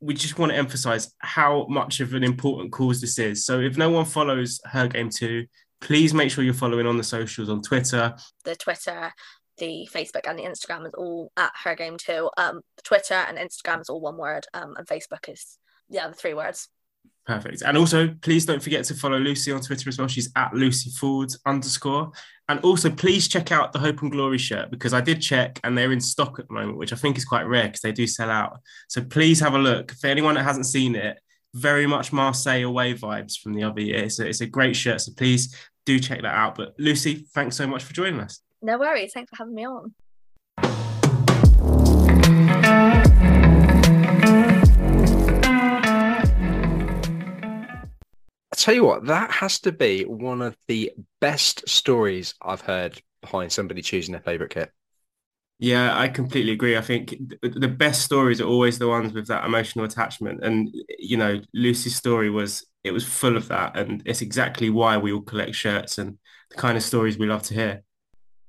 we 0.00 0.14
just 0.14 0.38
want 0.38 0.52
to 0.52 0.58
emphasize 0.58 1.12
how 1.18 1.66
much 1.68 2.00
of 2.00 2.14
an 2.14 2.22
important 2.22 2.72
cause 2.72 3.00
this 3.00 3.18
is. 3.18 3.44
So 3.44 3.60
if 3.60 3.76
no 3.76 3.90
one 3.90 4.04
follows 4.04 4.60
her 4.64 4.88
game 4.88 5.10
too, 5.10 5.46
please 5.80 6.12
make 6.14 6.30
sure 6.30 6.44
you're 6.44 6.54
following 6.54 6.86
on 6.86 6.96
the 6.96 7.04
socials 7.04 7.48
on 7.48 7.62
Twitter. 7.62 8.14
the 8.44 8.56
Twitter, 8.56 9.12
the 9.58 9.88
Facebook, 9.92 10.28
and 10.28 10.38
the 10.38 10.44
Instagram 10.44 10.86
is 10.86 10.94
all 10.94 11.32
at 11.36 11.52
her 11.64 11.74
game 11.74 11.96
too. 11.98 12.30
Um, 12.36 12.60
Twitter 12.84 13.14
and 13.14 13.38
Instagram 13.38 13.80
is 13.80 13.88
all 13.88 14.00
one 14.00 14.16
word. 14.16 14.46
Um, 14.54 14.74
and 14.76 14.86
Facebook 14.86 15.28
is 15.28 15.58
yeah 15.88 16.08
the 16.08 16.14
three 16.14 16.34
words. 16.34 16.68
Perfect. 17.26 17.62
And 17.62 17.76
also, 17.76 18.14
please 18.22 18.46
don't 18.46 18.62
forget 18.62 18.84
to 18.84 18.94
follow 18.94 19.18
Lucy 19.18 19.50
on 19.50 19.60
Twitter 19.60 19.88
as 19.88 19.98
well. 19.98 20.06
She's 20.06 20.30
at 20.36 20.54
Lucy 20.54 20.90
Ford 20.90 21.32
underscore. 21.44 22.12
And 22.48 22.60
also, 22.60 22.88
please 22.88 23.26
check 23.26 23.50
out 23.50 23.72
the 23.72 23.80
Hope 23.80 24.00
and 24.02 24.12
Glory 24.12 24.38
shirt 24.38 24.70
because 24.70 24.94
I 24.94 25.00
did 25.00 25.20
check 25.20 25.58
and 25.64 25.76
they're 25.76 25.90
in 25.90 26.00
stock 26.00 26.38
at 26.38 26.46
the 26.46 26.54
moment, 26.54 26.78
which 26.78 26.92
I 26.92 26.96
think 26.96 27.18
is 27.18 27.24
quite 27.24 27.42
rare 27.42 27.64
because 27.64 27.80
they 27.80 27.90
do 27.90 28.06
sell 28.06 28.30
out. 28.30 28.60
So 28.88 29.02
please 29.02 29.40
have 29.40 29.54
a 29.54 29.58
look. 29.58 29.90
For 29.90 30.06
anyone 30.06 30.36
that 30.36 30.44
hasn't 30.44 30.66
seen 30.66 30.94
it, 30.94 31.18
very 31.52 31.86
much 31.86 32.12
Marseille 32.12 32.62
away 32.62 32.94
vibes 32.94 33.36
from 33.36 33.54
the 33.54 33.64
other 33.64 33.80
year. 33.80 34.04
A, 34.04 34.22
it's 34.22 34.40
a 34.40 34.46
great 34.46 34.76
shirt. 34.76 35.00
So 35.00 35.12
please 35.16 35.52
do 35.84 35.98
check 35.98 36.22
that 36.22 36.34
out. 36.34 36.54
But 36.54 36.74
Lucy, 36.78 37.26
thanks 37.34 37.56
so 37.56 37.66
much 37.66 37.82
for 37.82 37.92
joining 37.92 38.20
us. 38.20 38.40
No 38.62 38.78
worries. 38.78 39.12
Thanks 39.12 39.30
for 39.30 39.36
having 39.36 39.54
me 39.54 39.66
on. 39.66 39.94
Tell 48.64 48.74
you 48.74 48.84
what, 48.84 49.06
that 49.06 49.30
has 49.30 49.60
to 49.60 49.72
be 49.72 50.04
one 50.04 50.42
of 50.42 50.56
the 50.68 50.92
best 51.20 51.68
stories 51.68 52.34
I've 52.40 52.60
heard 52.60 53.00
behind 53.20 53.52
somebody 53.52 53.82
choosing 53.82 54.12
their 54.12 54.22
favourite 54.22 54.50
kit. 54.50 54.72
Yeah, 55.58 55.98
I 55.98 56.08
completely 56.08 56.52
agree. 56.52 56.76
I 56.76 56.82
think 56.82 57.14
the 57.42 57.68
best 57.68 58.02
stories 58.02 58.42
are 58.42 58.46
always 58.46 58.78
the 58.78 58.88
ones 58.88 59.14
with 59.14 59.26
that 59.28 59.46
emotional 59.46 59.86
attachment. 59.86 60.44
And, 60.44 60.68
you 60.98 61.16
know, 61.16 61.40
Lucy's 61.54 61.96
story 61.96 62.28
was, 62.28 62.66
it 62.84 62.90
was 62.90 63.06
full 63.06 63.38
of 63.38 63.48
that. 63.48 63.76
And 63.76 64.02
it's 64.04 64.20
exactly 64.20 64.68
why 64.68 64.98
we 64.98 65.12
all 65.12 65.22
collect 65.22 65.54
shirts 65.54 65.96
and 65.96 66.18
the 66.50 66.56
kind 66.56 66.76
of 66.76 66.82
stories 66.82 67.16
we 67.16 67.26
love 67.26 67.42
to 67.44 67.54
hear. 67.54 67.82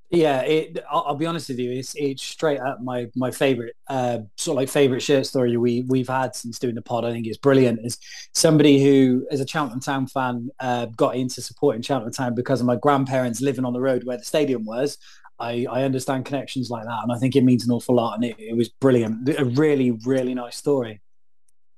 Yeah, 0.10 0.42
it, 0.42 0.78
I'll, 0.90 1.04
I'll, 1.08 1.16
be 1.16 1.26
honest 1.26 1.50
with 1.50 1.60
you. 1.60 1.72
It's 1.72 1.94
it's 1.96 2.24
straight 2.24 2.62
up 2.62 2.82
my 2.82 3.08
my 3.14 3.30
favorite 3.30 3.76
uh, 3.90 4.20
sort 4.38 4.54
of 4.54 4.62
like 4.62 4.70
favorite 4.70 5.02
shirt 5.02 5.26
story 5.26 5.58
we 5.58 5.82
we've 5.82 6.08
had 6.08 6.34
since 6.34 6.60
doing 6.60 6.76
the 6.76 6.82
pod. 6.82 7.04
I 7.04 7.12
think 7.12 7.28
it's 7.28 7.38
brilliant. 7.38 7.86
Is 7.86 7.98
somebody 8.34 8.82
who, 8.82 9.28
as 9.32 9.42
a 9.42 9.48
Cheltenham 9.48 9.82
Town 9.82 10.08
fan, 10.08 10.50
uh, 10.62 10.86
got 10.86 11.18
into 11.18 11.42
supporting 11.42 11.82
Cheltenham 11.82 12.14
Town 12.14 12.36
because 12.36 12.62
of 12.62 12.68
my 12.68 12.78
grandparents 12.78 13.42
living 13.42 13.66
on 13.66 13.74
the 13.74 13.82
road 13.82 14.06
where 14.06 14.18
the 14.18 14.24
stadium 14.24 14.64
was. 14.64 14.98
I, 15.40 15.68
I 15.70 15.84
understand 15.84 16.26
connections 16.26 16.70
like 16.70 16.86
that, 16.86 17.00
and 17.04 17.12
I 17.12 17.20
think 17.20 17.36
it 17.36 17.44
means 17.44 17.66
an 17.66 17.72
awful 17.72 17.96
lot. 17.96 18.16
And 18.16 18.24
it, 18.24 18.40
it 18.40 18.56
was 18.56 18.70
brilliant. 18.70 19.28
A 19.38 19.44
really 19.44 19.92
really 19.92 20.34
nice 20.34 20.56
story. 20.56 21.02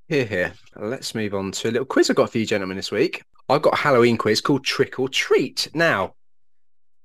Here, 0.07 0.25
here. 0.25 0.53
Let's 0.75 1.15
move 1.15 1.33
on 1.33 1.51
to 1.53 1.69
a 1.69 1.71
little 1.71 1.85
quiz 1.85 2.09
I've 2.11 2.15
got 2.15 2.31
for 2.31 2.37
you 2.37 2.45
gentlemen 2.45 2.77
this 2.77 2.91
week. 2.91 3.23
I've 3.47 3.63
got 3.63 3.73
a 3.73 3.77
Halloween 3.77 4.17
quiz 4.17 4.39
called 4.39 4.63
Trick 4.63 4.99
or 4.99 5.09
Treat. 5.09 5.67
Now, 5.73 6.13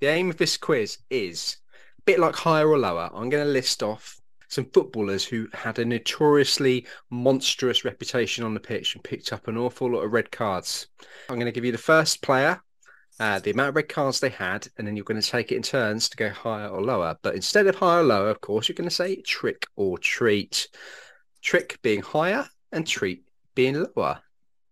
the 0.00 0.06
aim 0.08 0.30
of 0.30 0.36
this 0.36 0.56
quiz 0.56 0.98
is 1.10 1.56
a 1.98 2.02
bit 2.02 2.20
like 2.20 2.34
higher 2.34 2.68
or 2.68 2.78
lower. 2.78 3.10
I'm 3.14 3.28
going 3.30 3.44
to 3.44 3.50
list 3.50 3.82
off 3.82 4.20
some 4.48 4.66
footballers 4.66 5.24
who 5.24 5.48
had 5.52 5.78
a 5.78 5.84
notoriously 5.84 6.86
monstrous 7.10 7.84
reputation 7.84 8.44
on 8.44 8.54
the 8.54 8.60
pitch 8.60 8.94
and 8.94 9.02
picked 9.02 9.32
up 9.32 9.48
an 9.48 9.56
awful 9.56 9.92
lot 9.92 10.02
of 10.02 10.12
red 10.12 10.30
cards. 10.30 10.86
I'm 11.28 11.36
going 11.36 11.46
to 11.46 11.52
give 11.52 11.64
you 11.64 11.72
the 11.72 11.78
first 11.78 12.22
player, 12.22 12.62
uh, 13.18 13.40
the 13.40 13.50
amount 13.50 13.70
of 13.70 13.76
red 13.76 13.88
cards 13.88 14.20
they 14.20 14.28
had, 14.28 14.68
and 14.76 14.86
then 14.86 14.96
you're 14.96 15.04
going 15.04 15.20
to 15.20 15.28
take 15.28 15.50
it 15.50 15.56
in 15.56 15.62
turns 15.62 16.08
to 16.08 16.16
go 16.16 16.30
higher 16.30 16.68
or 16.68 16.82
lower. 16.82 17.16
But 17.22 17.34
instead 17.34 17.66
of 17.66 17.74
higher 17.76 18.00
or 18.00 18.04
lower, 18.04 18.30
of 18.30 18.40
course, 18.40 18.68
you're 18.68 18.74
going 18.74 18.88
to 18.88 18.94
say 18.94 19.20
trick 19.22 19.66
or 19.76 19.98
treat. 19.98 20.68
Trick 21.42 21.78
being 21.82 22.00
higher 22.00 22.46
and 22.72 22.86
treat 22.86 23.24
being 23.54 23.86
lower. 23.96 24.20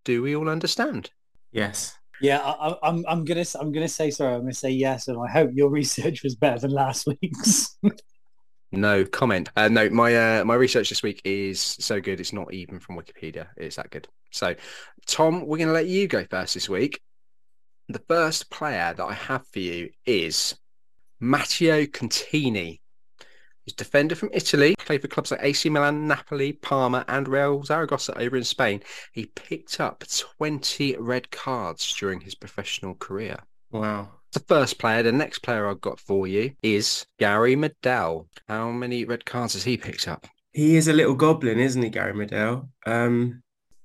Do 0.05 0.23
we 0.23 0.37
all 0.37 0.49
understand? 0.49 1.11
Yes. 1.51 1.97
Yeah, 2.23 2.39
I, 2.39 2.77
I'm, 2.85 3.05
I'm 3.09 3.25
gonna 3.25 3.45
I'm 3.59 3.73
gonna 3.73 3.89
say 3.89 4.11
sorry. 4.13 4.35
I'm 4.35 4.43
gonna 4.43 4.55
say 4.55 4.71
yes, 4.71 5.09
and 5.09 5.19
I 5.19 5.29
hope 5.29 5.51
your 5.55 5.69
research 5.81 6.23
was 6.23 6.37
better 6.37 6.61
than 6.61 6.71
last 6.71 7.07
week's. 7.07 7.77
no 8.71 9.05
comment. 9.05 9.51
Uh, 9.57 9.69
no, 9.69 9.91
my 9.91 10.39
uh, 10.39 10.45
my 10.45 10.55
research 10.55 10.89
this 10.89 11.03
week 11.03 11.21
is 11.25 11.61
so 11.61 12.01
good. 12.01 12.21
It's 12.21 12.33
not 12.33 12.55
even 12.55 12.79
from 12.79 12.97
Wikipedia. 12.97 13.49
It's 13.57 13.77
that 13.77 13.91
good. 13.91 14.07
So, 14.31 14.55
Tom, 15.07 15.47
we're 15.47 15.59
gonna 15.59 15.73
let 15.73 15.89
you 15.89 16.07
go 16.07 16.25
first 16.31 16.55
this 16.55 16.69
week. 16.69 17.01
The 17.89 18.03
first 18.09 18.51
player 18.51 18.95
that 18.97 19.05
I 19.05 19.15
have 19.15 19.45
for 19.49 19.59
you 19.59 19.91
is 20.07 20.55
Matteo 21.19 21.87
Contini. 21.87 22.82
He's 23.65 23.75
defender 23.75 24.15
from 24.15 24.31
Italy, 24.33 24.75
played 24.79 25.03
for 25.03 25.09
clubs 25.09 25.31
like 25.31 25.43
AC 25.43 25.69
Milan, 25.69 26.09
Napoli, 26.09 26.53
Parma, 26.53 27.05
and 27.09 27.29
Real 27.29 27.63
Zaragoza 27.63 28.19
over 28.19 28.37
in 28.37 28.45
Spain. 28.45 28.83
He 29.13 29.27
picked 29.27 29.79
up 29.81 30.05
20 30.09 30.97
red 30.97 31.31
cards 31.31 31.95
during 31.95 32.21
his 32.21 32.35
professional 32.35 32.95
career. 32.95 33.39
Wow. 33.71 34.11
The 34.33 34.41
first 34.41 34.79
player, 34.79 35.03
the 35.03 35.13
next 35.13 35.41
player 35.41 35.69
I've 35.69 35.81
got 35.81 36.01
for 36.01 36.27
you 36.27 36.53
is 36.63 37.07
Gary 37.19 37.55
Medel. 37.55 38.27
How 38.49 38.71
many 38.71 39.05
red 39.05 39.25
cards 39.25 39.53
has 39.53 39.65
he 39.65 39.77
picked 39.77 40.09
up? 40.09 40.27
He 40.53 40.77
is 40.77 40.89
a 40.89 40.93
little 40.93 41.15
goblin, 41.15 41.59
isn't 41.59 41.83
he, 41.83 41.91
Gary 41.91 42.15
Medel? 42.15 42.69
Um, 42.87 43.43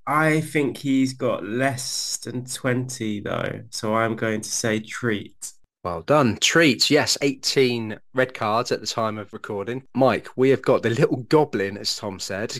I 0.07 0.39
think 0.39 0.77
he's 0.77 1.13
got 1.13 1.43
less 1.43 2.17
than 2.17 2.45
20, 2.45 3.19
though. 3.19 3.61
So 3.69 3.95
I'm 3.95 4.15
going 4.15 4.41
to 4.41 4.49
say 4.49 4.79
treat. 4.79 5.51
Well 5.83 6.01
done. 6.01 6.37
Treats, 6.37 6.89
yes, 6.89 7.17
18 7.21 7.99
red 8.13 8.33
cards 8.33 8.71
at 8.71 8.81
the 8.81 8.87
time 8.87 9.17
of 9.17 9.31
recording. 9.31 9.83
Mike, 9.93 10.27
we 10.35 10.49
have 10.49 10.61
got 10.61 10.81
the 10.81 10.89
little 10.89 11.17
goblin, 11.29 11.77
as 11.77 11.95
Tom 11.95 12.19
said, 12.19 12.59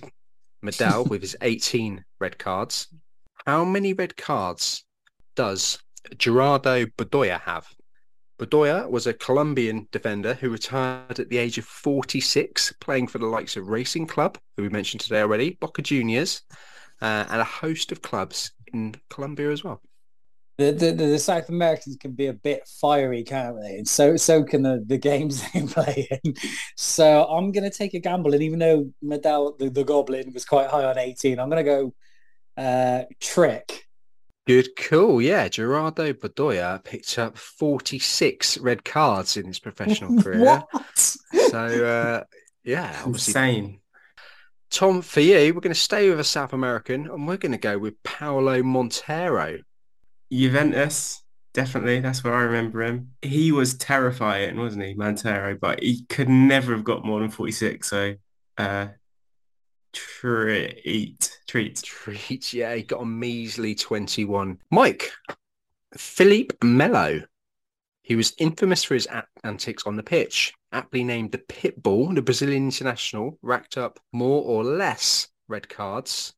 Medel 0.63 1.05
with 1.09 1.21
his 1.21 1.35
18 1.41 2.03
red 2.19 2.37
cards. 2.37 2.87
How 3.45 3.65
many 3.65 3.93
red 3.93 4.15
cards 4.15 4.85
does 5.35 5.79
Gerardo 6.17 6.85
Bedoya 6.85 7.41
have? 7.41 7.67
Bedoya 8.39 8.87
was 8.89 9.07
a 9.07 9.13
Colombian 9.13 9.87
defender 9.91 10.35
who 10.35 10.51
retired 10.51 11.19
at 11.19 11.29
the 11.29 11.39
age 11.39 11.57
of 11.57 11.65
46, 11.65 12.73
playing 12.79 13.07
for 13.07 13.17
the 13.17 13.25
likes 13.25 13.57
of 13.57 13.67
Racing 13.67 14.05
Club, 14.05 14.37
who 14.55 14.63
we 14.63 14.69
mentioned 14.69 15.01
today 15.01 15.21
already, 15.21 15.57
Boca 15.59 15.81
Juniors, 15.81 16.43
uh, 17.01 17.25
and 17.29 17.41
a 17.41 17.45
host 17.45 17.91
of 17.91 18.03
clubs 18.03 18.51
in 18.73 18.93
Colombia 19.09 19.51
as 19.51 19.63
well 19.63 19.81
the, 20.57 20.71
the, 20.71 20.91
the 20.91 21.19
South 21.19 21.49
Americans 21.49 21.97
can 21.97 22.13
be 22.13 22.27
a 22.27 22.33
bit 22.33 22.67
fiery, 22.67 23.23
can't 23.23 23.61
they? 23.61 23.77
And 23.77 23.87
so 23.87 24.17
so 24.17 24.43
can 24.43 24.63
the, 24.63 24.83
the 24.85 24.97
games 24.97 25.43
they 25.53 25.61
play 25.63 26.07
in. 26.23 26.33
So 26.75 27.25
I'm 27.25 27.51
going 27.51 27.69
to 27.69 27.75
take 27.75 27.93
a 27.93 27.99
gamble, 27.99 28.33
and 28.33 28.43
even 28.43 28.59
though 28.59 28.91
Medel 29.03 29.57
the, 29.57 29.69
the 29.69 29.83
Goblin 29.83 30.33
was 30.33 30.45
quite 30.45 30.69
high 30.69 30.85
on 30.85 30.97
18, 30.97 31.39
I'm 31.39 31.49
going 31.49 31.63
to 31.63 31.71
go 31.71 31.93
uh, 32.57 33.03
Trick. 33.19 33.83
Good 34.47 34.77
cool, 34.77 35.21
Yeah, 35.21 35.49
Gerardo 35.49 36.13
Bedoya 36.13 36.81
picked 36.81 37.19
up 37.19 37.37
46 37.37 38.59
red 38.59 38.85
cards 38.85 39.35
in 39.35 39.45
his 39.45 39.59
professional 39.59 40.21
career. 40.23 40.63
so 40.95 41.85
uh, 41.85 42.23
yeah, 42.63 43.05
insane. 43.05 43.81
Tom, 44.69 45.01
for 45.01 45.19
you, 45.19 45.53
we're 45.53 45.61
going 45.61 45.73
to 45.73 45.79
stay 45.79 46.09
with 46.09 46.19
a 46.19 46.23
South 46.23 46.53
American, 46.53 47.07
and 47.07 47.27
we're 47.27 47.37
going 47.37 47.51
to 47.51 47.57
go 47.57 47.77
with 47.77 48.01
Paolo 48.03 48.63
Montero. 48.63 49.59
Juventus, 50.31 51.23
definitely. 51.53 51.99
That's 51.99 52.23
where 52.23 52.33
I 52.33 52.43
remember 52.43 52.83
him. 52.83 53.11
He 53.21 53.51
was 53.51 53.75
terrifying, 53.75 54.57
wasn't 54.57 54.85
he, 54.85 54.93
Montero? 54.93 55.57
But 55.59 55.81
he 55.81 56.05
could 56.09 56.29
never 56.29 56.73
have 56.73 56.83
got 56.83 57.05
more 57.05 57.19
than 57.19 57.29
46. 57.29 57.87
So, 57.89 58.15
uh, 58.57 58.87
treat, 59.93 61.31
treat. 61.47 61.81
Treat, 61.81 62.53
yeah. 62.53 62.75
He 62.75 62.83
got 62.83 63.01
a 63.01 63.05
measly 63.05 63.75
21. 63.75 64.59
Mike, 64.71 65.11
Felipe 65.95 66.53
Melo. 66.63 67.21
He 68.01 68.15
was 68.15 68.33
infamous 68.37 68.83
for 68.83 68.93
his 68.93 69.07
antics 69.43 69.85
on 69.85 69.97
the 69.97 70.03
pitch. 70.03 70.53
Aptly 70.71 71.03
named 71.03 71.31
the 71.31 71.39
Pitbull, 71.39 72.13
the 72.15 72.21
Brazilian 72.21 72.65
international 72.65 73.37
racked 73.41 73.77
up 73.77 73.99
more 74.13 74.43
or 74.43 74.63
less 74.63 75.27
red 75.47 75.67
cards 75.67 76.33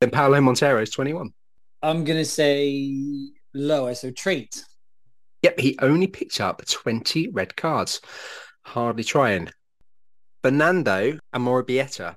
than 0.00 0.10
Paolo 0.10 0.40
Montero's 0.40 0.90
21. 0.90 1.32
I'm 1.82 2.04
gonna 2.04 2.24
say 2.24 2.92
lower, 3.54 3.94
so 3.94 4.10
treat. 4.10 4.64
Yep, 5.42 5.60
he 5.60 5.78
only 5.80 6.06
picked 6.06 6.40
up 6.40 6.64
20 6.66 7.28
red 7.28 7.56
cards. 7.56 8.00
Hardly 8.62 9.04
trying. 9.04 9.50
Fernando 10.42 11.18
Amorebieta. 11.34 12.16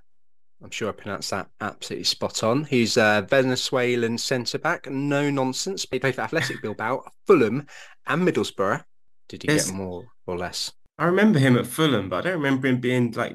I'm 0.63 0.69
sure 0.69 0.89
I 0.89 0.91
pronounced 0.91 1.31
that 1.31 1.47
absolutely 1.59 2.03
spot 2.03 2.43
on. 2.43 2.65
He's 2.65 2.97
a 2.97 3.25
Venezuelan 3.27 4.17
centre 4.17 4.59
back, 4.59 4.89
no 4.89 5.29
nonsense. 5.29 5.85
He 5.89 5.99
played 5.99 6.15
for 6.15 6.21
Athletic 6.21 6.61
Bilbao, 6.61 7.03
Fulham, 7.25 7.65
and 8.07 8.27
Middlesbrough. 8.27 8.83
Did 9.27 9.43
he 9.43 9.47
get 9.47 9.71
more 9.71 10.05
or 10.27 10.37
less? 10.37 10.71
I 10.99 11.05
remember 11.05 11.39
him 11.39 11.57
at 11.57 11.65
Fulham, 11.65 12.09
but 12.09 12.17
I 12.17 12.29
don't 12.29 12.41
remember 12.41 12.67
him 12.67 12.79
being 12.79 13.11
like 13.11 13.33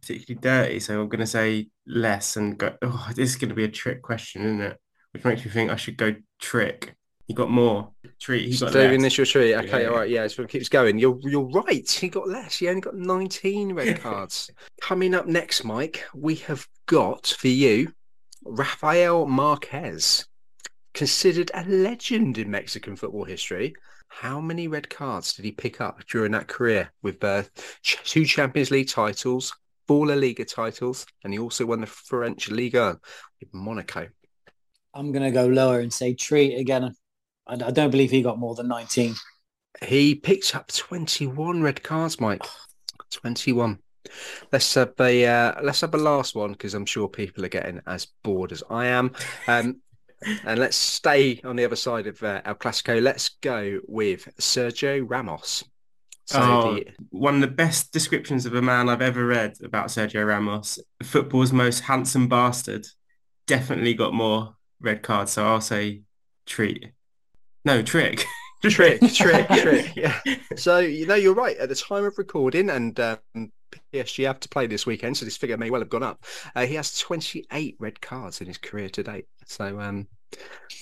particularly 0.00 0.40
dirty. 0.40 0.80
So 0.80 1.00
I'm 1.00 1.08
going 1.08 1.20
to 1.20 1.26
say 1.26 1.68
less 1.86 2.36
and 2.36 2.56
go. 2.56 2.74
Oh, 2.80 3.10
this 3.14 3.30
is 3.30 3.36
going 3.36 3.50
to 3.50 3.54
be 3.54 3.64
a 3.64 3.68
trick 3.68 4.00
question, 4.00 4.42
isn't 4.42 4.60
it? 4.62 4.78
Which 5.12 5.24
makes 5.24 5.44
me 5.44 5.50
think 5.50 5.70
I 5.70 5.76
should 5.76 5.96
go 5.96 6.14
trick. 6.40 6.94
He 7.26 7.34
got 7.34 7.50
more 7.50 7.92
treat. 8.20 8.52
He 8.52 8.58
got 8.58 8.72
the 8.72 8.92
initial 8.92 9.24
treat. 9.24 9.54
Okay, 9.54 9.82
yeah. 9.82 9.88
all 9.88 9.96
right, 9.96 10.10
yeah. 10.10 10.26
So 10.26 10.42
it 10.42 10.48
keeps 10.48 10.68
going. 10.68 10.98
You're 10.98 11.18
you're 11.22 11.48
right. 11.48 11.88
He 11.88 12.08
got 12.08 12.28
less. 12.28 12.58
He 12.58 12.68
only 12.68 12.80
got 12.80 12.96
19 12.96 13.72
red 13.72 14.00
cards. 14.02 14.50
Coming 14.80 15.14
up 15.14 15.26
next, 15.26 15.62
Mike, 15.62 16.04
we 16.12 16.34
have 16.36 16.66
got 16.86 17.28
for 17.38 17.48
you 17.48 17.92
Rafael 18.44 19.26
Marquez, 19.26 20.26
considered 20.94 21.50
a 21.52 21.64
legend 21.64 22.38
in 22.38 22.50
Mexican 22.50 22.96
football 22.96 23.24
history. 23.24 23.74
How 24.08 24.40
many 24.40 24.66
red 24.66 24.88
cards 24.88 25.34
did 25.34 25.44
he 25.44 25.52
pick 25.52 25.80
up 25.80 26.00
during 26.08 26.32
that 26.32 26.48
career 26.48 26.90
with 27.02 27.22
uh, 27.22 27.44
two 27.82 28.24
Champions 28.24 28.70
League 28.70 28.88
titles, 28.88 29.54
four 29.86 30.06
La 30.06 30.14
Liga 30.14 30.44
titles, 30.44 31.06
and 31.22 31.32
he 31.32 31.38
also 31.38 31.66
won 31.66 31.82
the 31.82 31.86
French 31.86 32.50
Liga 32.50 32.98
with 33.40 33.52
Monaco? 33.52 34.08
I'm 34.94 35.12
going 35.12 35.24
to 35.24 35.30
go 35.30 35.46
lower 35.46 35.80
and 35.80 35.92
say 35.92 36.14
Treat 36.14 36.56
again. 36.56 36.94
I, 37.46 37.54
I 37.54 37.70
don't 37.70 37.90
believe 37.90 38.10
he 38.10 38.22
got 38.22 38.38
more 38.38 38.54
than 38.54 38.68
19. 38.68 39.14
He 39.82 40.14
picked 40.14 40.54
up 40.54 40.72
21 40.72 41.62
red 41.62 41.82
cards, 41.82 42.20
Mike. 42.20 42.44
21. 43.10 43.78
Let's 44.52 44.74
have 44.74 44.94
a 44.98 45.26
uh, 45.26 45.62
let's 45.62 45.82
have 45.82 45.94
a 45.94 45.98
last 45.98 46.34
one 46.34 46.52
because 46.52 46.74
I'm 46.74 46.86
sure 46.86 47.08
people 47.08 47.44
are 47.44 47.48
getting 47.48 47.80
as 47.86 48.06
bored 48.22 48.50
as 48.50 48.62
I 48.68 48.86
am. 48.86 49.12
Um, 49.46 49.80
and 50.44 50.58
let's 50.58 50.76
stay 50.76 51.40
on 51.44 51.56
the 51.56 51.64
other 51.64 51.76
side 51.76 52.06
of 52.06 52.22
uh, 52.22 52.42
El 52.44 52.54
Clasico. 52.54 53.00
Let's 53.00 53.30
go 53.40 53.80
with 53.86 54.28
Sergio 54.38 55.04
Ramos. 55.08 55.64
So 56.26 56.40
oh, 56.40 56.74
the... 56.74 56.86
one 57.10 57.36
of 57.36 57.40
the 57.40 57.48
best 57.48 57.92
descriptions 57.92 58.46
of 58.46 58.54
a 58.54 58.62
man 58.62 58.88
I've 58.88 59.02
ever 59.02 59.24
read 59.26 59.54
about 59.62 59.88
Sergio 59.88 60.26
Ramos, 60.26 60.78
football's 61.02 61.52
most 61.52 61.80
handsome 61.80 62.28
bastard. 62.28 62.86
Definitely 63.46 63.94
got 63.94 64.14
more 64.14 64.56
red 64.80 65.02
card, 65.02 65.28
so 65.28 65.46
I'll 65.46 65.60
say 65.60 66.02
treat. 66.46 66.92
No, 67.64 67.82
trick. 67.82 68.24
trick, 68.62 69.00
trick, 69.14 69.48
trick. 69.48 69.96
Yeah. 69.96 70.18
So 70.56 70.78
you 70.78 71.06
know 71.06 71.14
you're 71.14 71.34
right. 71.34 71.56
At 71.56 71.68
the 71.68 71.74
time 71.74 72.04
of 72.04 72.18
recording, 72.18 72.70
and 72.70 72.98
um, 73.00 73.52
PSG 73.92 74.26
have 74.26 74.40
to 74.40 74.48
play 74.48 74.66
this 74.66 74.86
weekend, 74.86 75.16
so 75.16 75.24
this 75.24 75.36
figure 75.36 75.56
may 75.56 75.70
well 75.70 75.80
have 75.80 75.90
gone 75.90 76.02
up. 76.02 76.24
Uh, 76.54 76.66
he 76.66 76.74
has 76.74 76.98
28 76.98 77.76
red 77.78 78.00
cards 78.00 78.40
in 78.40 78.46
his 78.46 78.58
career 78.58 78.88
to 78.90 79.02
date. 79.02 79.26
So 79.46 79.80
um, 79.80 80.06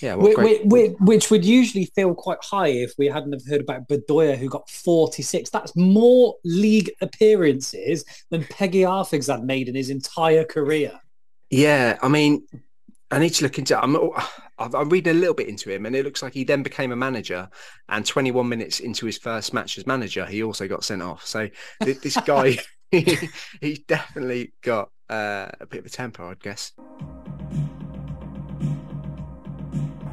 Yeah, 0.00 0.14
which, 0.14 0.36
which, 0.64 0.92
which, 1.00 1.30
would 1.30 1.44
usually 1.44 1.86
feel 1.86 2.14
quite 2.14 2.38
high 2.42 2.68
if 2.68 2.92
we 2.98 3.06
hadn't 3.06 3.32
have 3.32 3.46
heard 3.46 3.60
about 3.60 3.88
Bedoya, 3.88 4.36
who 4.36 4.48
got 4.48 4.68
46. 4.68 5.50
That's 5.50 5.74
more 5.76 6.36
league 6.44 6.90
appearances 7.00 8.04
than 8.30 8.44
Pegguy 8.44 8.82
Arphexad 8.86 9.36
had 9.36 9.44
made 9.44 9.68
in 9.68 9.74
his 9.74 9.90
entire 9.90 10.44
career. 10.44 11.00
Yeah, 11.50 11.98
I 12.02 12.08
mean, 12.08 12.46
I 13.10 13.18
need 13.18 13.30
to 13.30 13.44
look 13.44 13.58
into. 13.58 13.78
I'm 13.80 13.96
I'm 14.58 14.88
reading 14.90 15.16
a 15.16 15.18
little 15.18 15.34
bit 15.34 15.48
into 15.48 15.70
him, 15.70 15.86
and 15.86 15.96
it 15.96 16.04
looks 16.04 16.22
like 16.22 16.34
he 16.34 16.44
then 16.44 16.62
became 16.62 16.92
a 16.92 16.96
manager. 16.96 17.48
And 17.88 18.04
21 18.04 18.46
minutes 18.48 18.80
into 18.80 19.06
his 19.06 19.16
first 19.16 19.54
match 19.54 19.78
as 19.78 19.86
manager, 19.86 20.26
he 20.26 20.42
also 20.42 20.68
got 20.68 20.84
sent 20.84 21.00
off. 21.00 21.24
So 21.26 21.48
this 21.80 22.16
guy, 22.26 22.58
he's 22.90 23.78
definitely 23.86 24.52
got 24.62 24.90
uh, 25.08 25.48
a 25.60 25.66
bit 25.66 25.80
of 25.80 25.86
a 25.86 25.90
temper, 25.90 26.24
I'd 26.24 26.40
guess. 26.40 26.72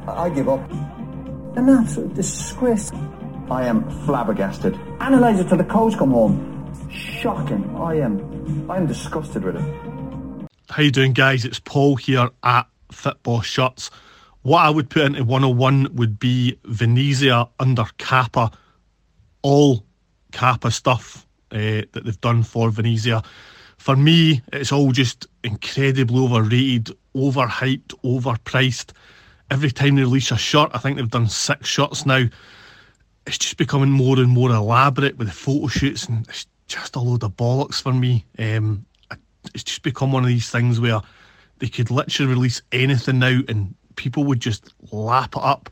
I 0.08 0.30
give 0.30 0.48
up. 0.48 0.70
An 1.56 1.68
absolute 1.68 2.14
disgrace. 2.14 2.92
I 3.50 3.64
am 3.64 3.88
flabbergasted. 4.04 4.78
Analyze 5.00 5.40
it 5.40 5.48
till 5.48 5.58
the 5.58 5.64
coach 5.64 5.96
come 5.96 6.12
home. 6.12 6.74
Shocking. 6.90 7.74
I 7.76 7.96
am. 7.96 8.70
I 8.70 8.76
am 8.76 8.86
disgusted 8.86 9.44
with 9.44 9.56
it. 9.56 10.48
How 10.68 10.82
you 10.82 10.90
doing, 10.90 11.12
guys? 11.12 11.44
It's 11.44 11.60
Paul 11.60 11.96
here 11.96 12.28
at 12.42 12.66
Football 12.90 13.40
Shirts. 13.42 13.90
What 14.42 14.60
I 14.64 14.70
would 14.70 14.90
put 14.90 15.02
into 15.02 15.24
101 15.24 15.94
would 15.94 16.18
be 16.18 16.58
Venezia 16.64 17.48
under 17.58 17.84
Kappa. 17.98 18.50
All 19.42 19.84
Kappa 20.32 20.70
stuff 20.70 21.26
uh, 21.50 21.82
that 21.92 22.02
they've 22.04 22.20
done 22.20 22.42
for 22.42 22.70
Venezia. 22.70 23.22
For 23.78 23.96
me, 23.96 24.42
it's 24.52 24.72
all 24.72 24.92
just 24.92 25.26
incredibly 25.42 26.20
overrated, 26.20 26.96
overhyped, 27.14 27.94
overpriced 28.04 28.92
every 29.50 29.70
time 29.70 29.96
they 29.96 30.02
release 30.02 30.30
a 30.30 30.36
shirt, 30.36 30.70
I 30.74 30.78
think 30.78 30.96
they've 30.96 31.08
done 31.08 31.28
six 31.28 31.68
shirts 31.68 32.06
now. 32.06 32.24
It's 33.26 33.38
just 33.38 33.56
becoming 33.56 33.90
more 33.90 34.18
and 34.18 34.28
more 34.28 34.50
elaborate 34.50 35.16
with 35.18 35.28
the 35.28 35.34
photo 35.34 35.66
shoots, 35.66 36.06
and 36.06 36.26
it's 36.28 36.46
just 36.68 36.96
a 36.96 37.00
load 37.00 37.24
of 37.24 37.36
bollocks 37.36 37.82
for 37.82 37.92
me. 37.92 38.24
Um, 38.38 38.86
it's 39.54 39.64
just 39.64 39.82
become 39.82 40.12
one 40.12 40.24
of 40.24 40.28
these 40.28 40.50
things 40.50 40.80
where 40.80 41.00
they 41.58 41.68
could 41.68 41.90
literally 41.90 42.32
release 42.32 42.62
anything 42.72 43.18
now, 43.18 43.40
and 43.48 43.74
people 43.96 44.24
would 44.24 44.40
just 44.40 44.74
lap 44.92 45.34
it 45.36 45.42
up. 45.42 45.70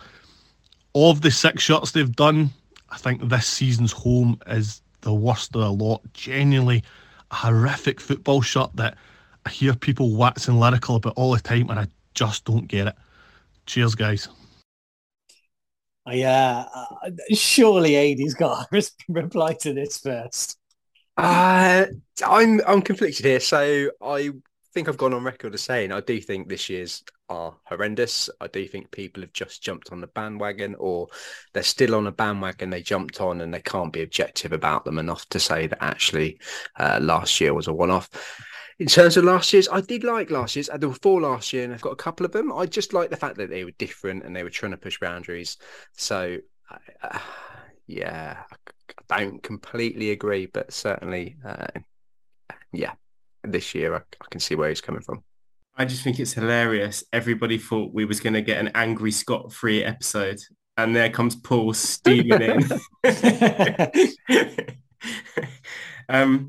Of 0.94 1.22
the 1.22 1.30
six 1.30 1.62
shots 1.62 1.90
they've 1.90 2.14
done, 2.14 2.50
I 2.90 2.96
think 2.98 3.28
this 3.28 3.46
season's 3.46 3.92
home 3.92 4.38
is 4.46 4.80
the 5.00 5.12
worst 5.12 5.54
of 5.54 5.60
the 5.62 5.72
lot. 5.72 6.00
Genuinely 6.12 6.84
a 7.30 7.34
horrific 7.34 8.00
football 8.00 8.40
shot 8.40 8.74
that 8.76 8.96
I 9.44 9.50
hear 9.50 9.74
people 9.74 10.14
waxing 10.14 10.58
lyrical 10.58 10.96
about 10.96 11.14
all 11.16 11.32
the 11.32 11.40
time, 11.40 11.70
and 11.70 11.78
I 11.78 11.86
just 12.14 12.44
don't 12.44 12.68
get 12.68 12.88
it. 12.88 12.94
Cheers, 13.66 13.94
guys. 13.94 14.28
Yeah, 16.06 16.66
uh, 16.74 17.10
surely 17.32 17.96
AD's 17.96 18.34
got 18.34 18.68
a 18.70 18.82
reply 19.08 19.54
to 19.54 19.72
this 19.72 19.98
first. 19.98 20.58
Uh, 21.16 21.86
I'm 22.24 22.60
I'm 22.66 22.82
conflicted 22.82 23.24
here. 23.24 23.40
So 23.40 23.90
I 24.02 24.30
think 24.74 24.88
I've 24.88 24.96
gone 24.96 25.14
on 25.14 25.24
record 25.24 25.54
as 25.54 25.62
saying 25.62 25.92
I 25.92 26.00
do 26.00 26.20
think 26.20 26.48
this 26.48 26.68
year's 26.68 27.02
are 27.28 27.56
horrendous. 27.64 28.28
I 28.40 28.48
do 28.48 28.66
think 28.66 28.90
people 28.90 29.22
have 29.22 29.32
just 29.32 29.62
jumped 29.62 29.92
on 29.92 30.00
the 30.00 30.08
bandwagon, 30.08 30.74
or 30.78 31.08
they're 31.52 31.62
still 31.62 31.94
on 31.94 32.06
a 32.06 32.12
bandwagon 32.12 32.70
they 32.70 32.82
jumped 32.82 33.20
on, 33.20 33.40
and 33.40 33.54
they 33.54 33.62
can't 33.62 33.92
be 33.92 34.02
objective 34.02 34.52
about 34.52 34.84
them 34.84 34.98
enough 34.98 35.26
to 35.30 35.40
say 35.40 35.66
that 35.66 35.82
actually 35.82 36.38
uh, 36.78 36.98
last 37.00 37.40
year 37.40 37.54
was 37.54 37.68
a 37.68 37.72
one-off 37.72 38.10
in 38.78 38.86
terms 38.88 39.16
of 39.16 39.24
last 39.24 39.52
year's, 39.52 39.68
I 39.68 39.80
did 39.80 40.02
like 40.02 40.30
last 40.30 40.56
year's. 40.56 40.68
There 40.68 40.88
were 40.88 40.94
four 40.96 41.20
last 41.20 41.52
year, 41.52 41.64
and 41.64 41.72
I've 41.72 41.80
got 41.80 41.92
a 41.92 41.96
couple 41.96 42.26
of 42.26 42.32
them. 42.32 42.52
I 42.52 42.66
just 42.66 42.92
like 42.92 43.10
the 43.10 43.16
fact 43.16 43.36
that 43.36 43.50
they 43.50 43.64
were 43.64 43.70
different 43.72 44.24
and 44.24 44.34
they 44.34 44.42
were 44.42 44.50
trying 44.50 44.72
to 44.72 44.78
push 44.78 44.98
boundaries. 44.98 45.56
So, 45.92 46.38
uh, 47.02 47.18
yeah, 47.86 48.42
I 49.08 49.18
don't 49.18 49.42
completely 49.42 50.10
agree, 50.10 50.46
but 50.46 50.72
certainly, 50.72 51.36
uh, 51.44 51.66
yeah, 52.72 52.94
this 53.52 53.74
year 53.74 53.94
I, 53.94 53.98
I 53.98 54.26
can 54.30 54.40
see 54.40 54.54
where 54.54 54.68
he's 54.68 54.80
coming 54.80 55.02
from. 55.02 55.22
I 55.76 55.84
just 55.84 56.02
think 56.02 56.20
it's 56.20 56.32
hilarious. 56.32 57.02
Everybody 57.12 57.58
thought 57.58 57.92
we 57.92 58.04
was 58.04 58.20
going 58.20 58.34
to 58.34 58.42
get 58.42 58.60
an 58.60 58.70
angry 58.74 59.10
Scott 59.10 59.52
free 59.52 59.82
episode, 59.82 60.38
and 60.76 60.94
there 60.94 61.10
comes 61.10 61.34
Paul 61.34 61.74
steaming 61.74 62.42
in. 62.42 62.62
um, 66.08 66.48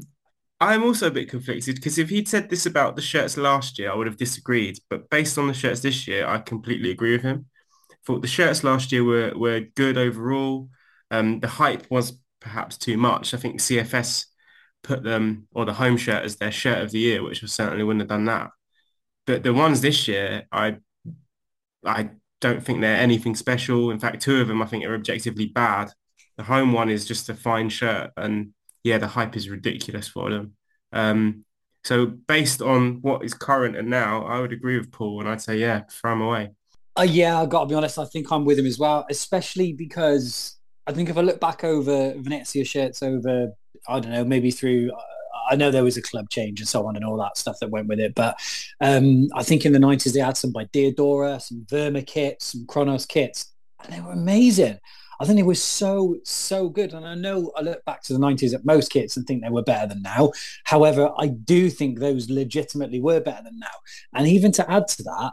I'm 0.60 0.84
also 0.84 1.08
a 1.08 1.12
bit 1.12 1.30
conflicted 1.30 1.76
because 1.76 1.98
if 1.98 2.10
he'd 2.10 2.28
said 2.28 2.50
this 2.50 2.66
about 2.66 2.96
the 2.96 3.02
shirts 3.02 3.36
last 3.36 3.80
year, 3.80 3.92
I 3.92 3.96
would 3.96 4.08
have 4.08 4.18
disagreed. 4.18 4.80
But 4.90 5.10
based 5.10 5.38
on 5.38 5.48
the 5.48 5.54
shirts 5.54 5.82
this 5.82 6.08
year, 6.08 6.28
I 6.28 6.38
completely 6.38 6.92
agree 6.92 7.12
with 7.14 7.24
him. 7.24 7.48
Thought 8.06 8.22
the 8.22 8.28
shirts 8.28 8.64
last 8.64 8.92
year 8.92 9.04
were 9.04 9.34
were 9.36 9.62
good 9.76 9.98
overall. 9.98 10.70
Um, 11.10 11.40
the 11.40 11.48
hype 11.48 11.90
was 11.90 12.20
perhaps 12.40 12.78
too 12.78 12.98
much. 12.98 13.34
I 13.34 13.38
think 13.38 13.60
CFS 13.60 14.26
put 14.86 15.04
them 15.04 15.48
or 15.54 15.66
the 15.66 15.74
home 15.74 15.98
shirt 15.98 16.24
as 16.24 16.36
their 16.36 16.52
shirt 16.52 16.82
of 16.82 16.92
the 16.92 17.00
year, 17.00 17.24
which 17.24 17.42
was 17.42 17.52
certainly 17.52 17.84
wouldn't 17.84 18.02
have 18.02 18.10
done 18.10 18.26
that. 18.26 18.52
But 19.26 19.44
the 19.44 19.54
ones 19.54 19.82
this 19.82 20.08
year, 20.08 20.44
I 20.52 20.78
I 21.86 22.12
don't 22.42 22.64
think 22.64 22.82
they're 22.82 22.98
anything 22.98 23.36
special. 23.36 23.92
In 23.92 24.00
fact, 24.00 24.22
two 24.22 24.40
of 24.42 24.48
them 24.48 24.62
I 24.62 24.68
think 24.68 24.86
are 24.86 24.96
objectively 24.96 25.48
bad. 25.48 25.92
The 26.38 26.44
home 26.44 26.74
one 26.74 26.90
is 26.90 27.06
just 27.06 27.30
a 27.30 27.34
fine 27.34 27.70
shirt, 27.70 28.12
and 28.18 28.54
yeah, 28.84 28.98
the 29.00 29.08
hype 29.08 29.36
is 29.36 29.50
ridiculous 29.50 30.08
for 30.08 30.30
them. 30.30 30.54
Um, 30.92 31.46
so 31.84 32.06
based 32.06 32.62
on 32.62 33.02
what 33.02 33.24
is 33.24 33.34
current 33.34 33.76
and 33.76 33.90
now, 33.90 34.26
I 34.26 34.40
would 34.40 34.54
agree 34.54 34.78
with 34.78 34.92
Paul, 34.92 35.22
and 35.22 35.30
I'd 35.30 35.42
say 35.42 35.58
yeah, 35.58 35.82
throw 35.90 36.12
them 36.12 36.22
away. 36.22 36.52
Uh, 36.98 37.04
yeah, 37.04 37.42
I 37.42 37.46
got 37.46 37.62
to 37.62 37.66
be 37.68 37.76
honest. 37.76 38.00
I 38.00 38.06
think 38.06 38.32
I'm 38.32 38.46
with 38.46 38.60
him 38.60 38.66
as 38.66 38.80
well, 38.80 39.06
especially 39.10 39.74
because 39.74 40.58
I 40.88 40.94
think 40.94 41.10
if 41.10 41.18
I 41.18 41.22
look 41.22 41.42
back 41.42 41.64
over 41.64 42.14
Venezia 42.18 42.64
shirts 42.64 43.02
over, 43.02 43.54
I 43.88 44.00
don't 44.00 44.12
know, 44.12 44.26
maybe 44.26 44.52
through. 44.52 44.92
I 45.50 45.56
know 45.56 45.70
there 45.70 45.84
was 45.84 45.98
a 45.98 46.02
club 46.02 46.30
change 46.30 46.60
and 46.60 46.68
so 46.68 46.88
on 46.88 46.96
and 46.96 47.06
all 47.06 47.18
that 47.18 47.38
stuff 47.38 47.58
that 47.60 47.70
went 47.70 47.88
with 47.88 48.00
it, 48.00 48.16
but 48.16 48.40
um, 48.82 49.28
I 49.36 49.44
think 49.44 49.64
in 49.64 49.74
the 49.74 49.80
90s 49.80 50.14
they 50.14 50.20
had 50.20 50.38
some 50.38 50.52
by 50.52 50.66
Diadora, 50.66 51.40
some 51.40 51.66
Verma 51.70 52.06
kits, 52.06 52.46
some 52.46 52.66
Kronos 52.66 53.06
kits, 53.06 53.54
and 53.84 53.94
they 53.94 54.02
were 54.02 54.14
amazing. 54.14 54.80
I 55.20 55.26
think 55.26 55.40
it 55.40 55.44
was 55.44 55.64
so, 55.64 56.18
so 56.24 56.70
good. 56.70 56.94
And 56.94 57.06
I 57.06 57.16
know 57.16 57.52
I 57.56 57.62
look 57.62 57.84
back 57.86 58.04
to 58.04 58.14
the 58.14 58.20
90s 58.20 58.54
at 58.54 58.66
most 58.66 58.92
kits 58.92 59.16
and 59.16 59.26
think 59.26 59.44
they 59.44 59.50
were 59.50 59.64
better 59.64 59.88
than 59.88 60.02
now. 60.02 60.32
However, 60.66 61.12
I 61.18 61.28
do 61.28 61.70
think 61.70 62.00
those 62.00 62.30
legitimately 62.30 63.00
were 63.00 63.22
better 63.22 63.44
than 63.44 63.60
now. 63.60 63.68
And 64.14 64.28
even 64.28 64.52
to 64.54 64.70
add 64.70 64.88
to 64.90 65.04
that, 65.04 65.32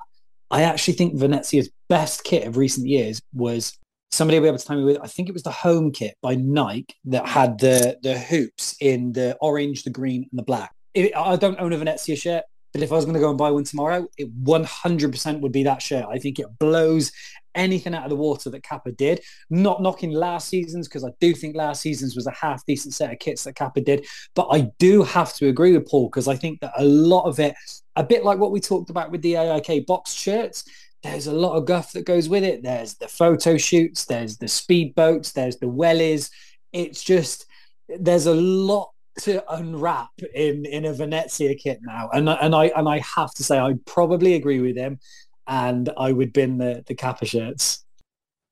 I 0.50 0.62
actually 0.62 0.94
think 0.94 1.18
Venezia's 1.18 1.70
best 1.88 2.24
kit 2.24 2.46
of 2.46 2.56
recent 2.56 2.86
years 2.86 3.20
was 3.32 3.76
somebody 4.12 4.38
will 4.38 4.44
be 4.44 4.48
able 4.48 4.58
to 4.58 4.64
tell 4.64 4.76
me 4.76 4.84
with 4.84 4.98
I 5.02 5.08
think 5.08 5.28
it 5.28 5.32
was 5.32 5.42
the 5.42 5.50
home 5.50 5.90
kit 5.90 6.16
by 6.22 6.36
Nike 6.36 6.94
that 7.06 7.26
had 7.26 7.58
the 7.58 7.98
the 8.02 8.18
hoops 8.18 8.76
in 8.80 9.12
the 9.12 9.36
orange, 9.40 9.82
the 9.82 9.90
green, 9.90 10.28
and 10.30 10.38
the 10.38 10.44
black. 10.44 10.72
It, 10.94 11.16
I 11.16 11.36
don't 11.36 11.58
own 11.58 11.72
a 11.72 11.78
Venezia 11.78 12.16
shirt, 12.16 12.44
but 12.72 12.82
if 12.82 12.92
I 12.92 12.96
was 12.96 13.04
going 13.04 13.14
to 13.14 13.20
go 13.20 13.30
and 13.30 13.38
buy 13.38 13.50
one 13.50 13.64
tomorrow, 13.64 14.06
it 14.18 14.44
100% 14.44 15.40
would 15.40 15.52
be 15.52 15.62
that 15.64 15.82
shirt. 15.82 16.04
I 16.08 16.18
think 16.18 16.38
it 16.38 16.46
blows 16.58 17.12
anything 17.54 17.94
out 17.94 18.04
of 18.04 18.10
the 18.10 18.16
water 18.16 18.50
that 18.50 18.62
Kappa 18.62 18.92
did. 18.92 19.22
Not 19.50 19.82
knocking 19.82 20.10
last 20.12 20.48
season's 20.48 20.88
because 20.88 21.04
I 21.04 21.10
do 21.20 21.34
think 21.34 21.54
last 21.54 21.82
season's 21.82 22.16
was 22.16 22.26
a 22.26 22.32
half 22.32 22.64
decent 22.66 22.94
set 22.94 23.12
of 23.12 23.18
kits 23.18 23.44
that 23.44 23.56
Kappa 23.56 23.80
did. 23.82 24.06
But 24.34 24.48
I 24.50 24.70
do 24.78 25.02
have 25.02 25.34
to 25.34 25.48
agree 25.48 25.76
with 25.76 25.88
Paul 25.88 26.08
because 26.08 26.28
I 26.28 26.36
think 26.36 26.60
that 26.60 26.72
a 26.76 26.84
lot 26.84 27.24
of 27.24 27.40
it, 27.40 27.54
a 27.96 28.04
bit 28.04 28.24
like 28.24 28.38
what 28.38 28.52
we 28.52 28.60
talked 28.60 28.90
about 28.90 29.10
with 29.10 29.22
the 29.22 29.36
AIK 29.36 29.86
box 29.86 30.12
shirts, 30.12 30.64
there's 31.02 31.26
a 31.26 31.32
lot 31.32 31.56
of 31.56 31.66
guff 31.66 31.92
that 31.92 32.06
goes 32.06 32.28
with 32.28 32.44
it. 32.44 32.62
There's 32.62 32.94
the 32.94 33.08
photo 33.08 33.56
shoots, 33.56 34.04
there's 34.04 34.38
the 34.38 34.46
speedboats, 34.46 35.32
there's 35.32 35.56
the 35.56 35.66
wellies. 35.66 36.30
It's 36.72 37.02
just 37.02 37.46
there's 37.88 38.26
a 38.26 38.34
lot 38.34 38.90
to 39.20 39.44
unwrap 39.52 40.10
in 40.34 40.64
in 40.64 40.84
a 40.84 40.92
Venezia 40.92 41.54
kit 41.54 41.80
now, 41.82 42.08
and 42.12 42.28
and 42.28 42.54
I 42.54 42.66
and 42.66 42.88
I 42.88 43.02
have 43.16 43.32
to 43.34 43.44
say 43.44 43.58
I 43.58 43.74
probably 43.84 44.34
agree 44.34 44.60
with 44.60 44.76
him 44.76 44.98
and 45.46 45.90
I 45.96 46.12
would 46.12 46.32
bin 46.32 46.58
the 46.58 46.84
the 46.86 46.94
Kappa 46.94 47.26
shirts. 47.26 47.84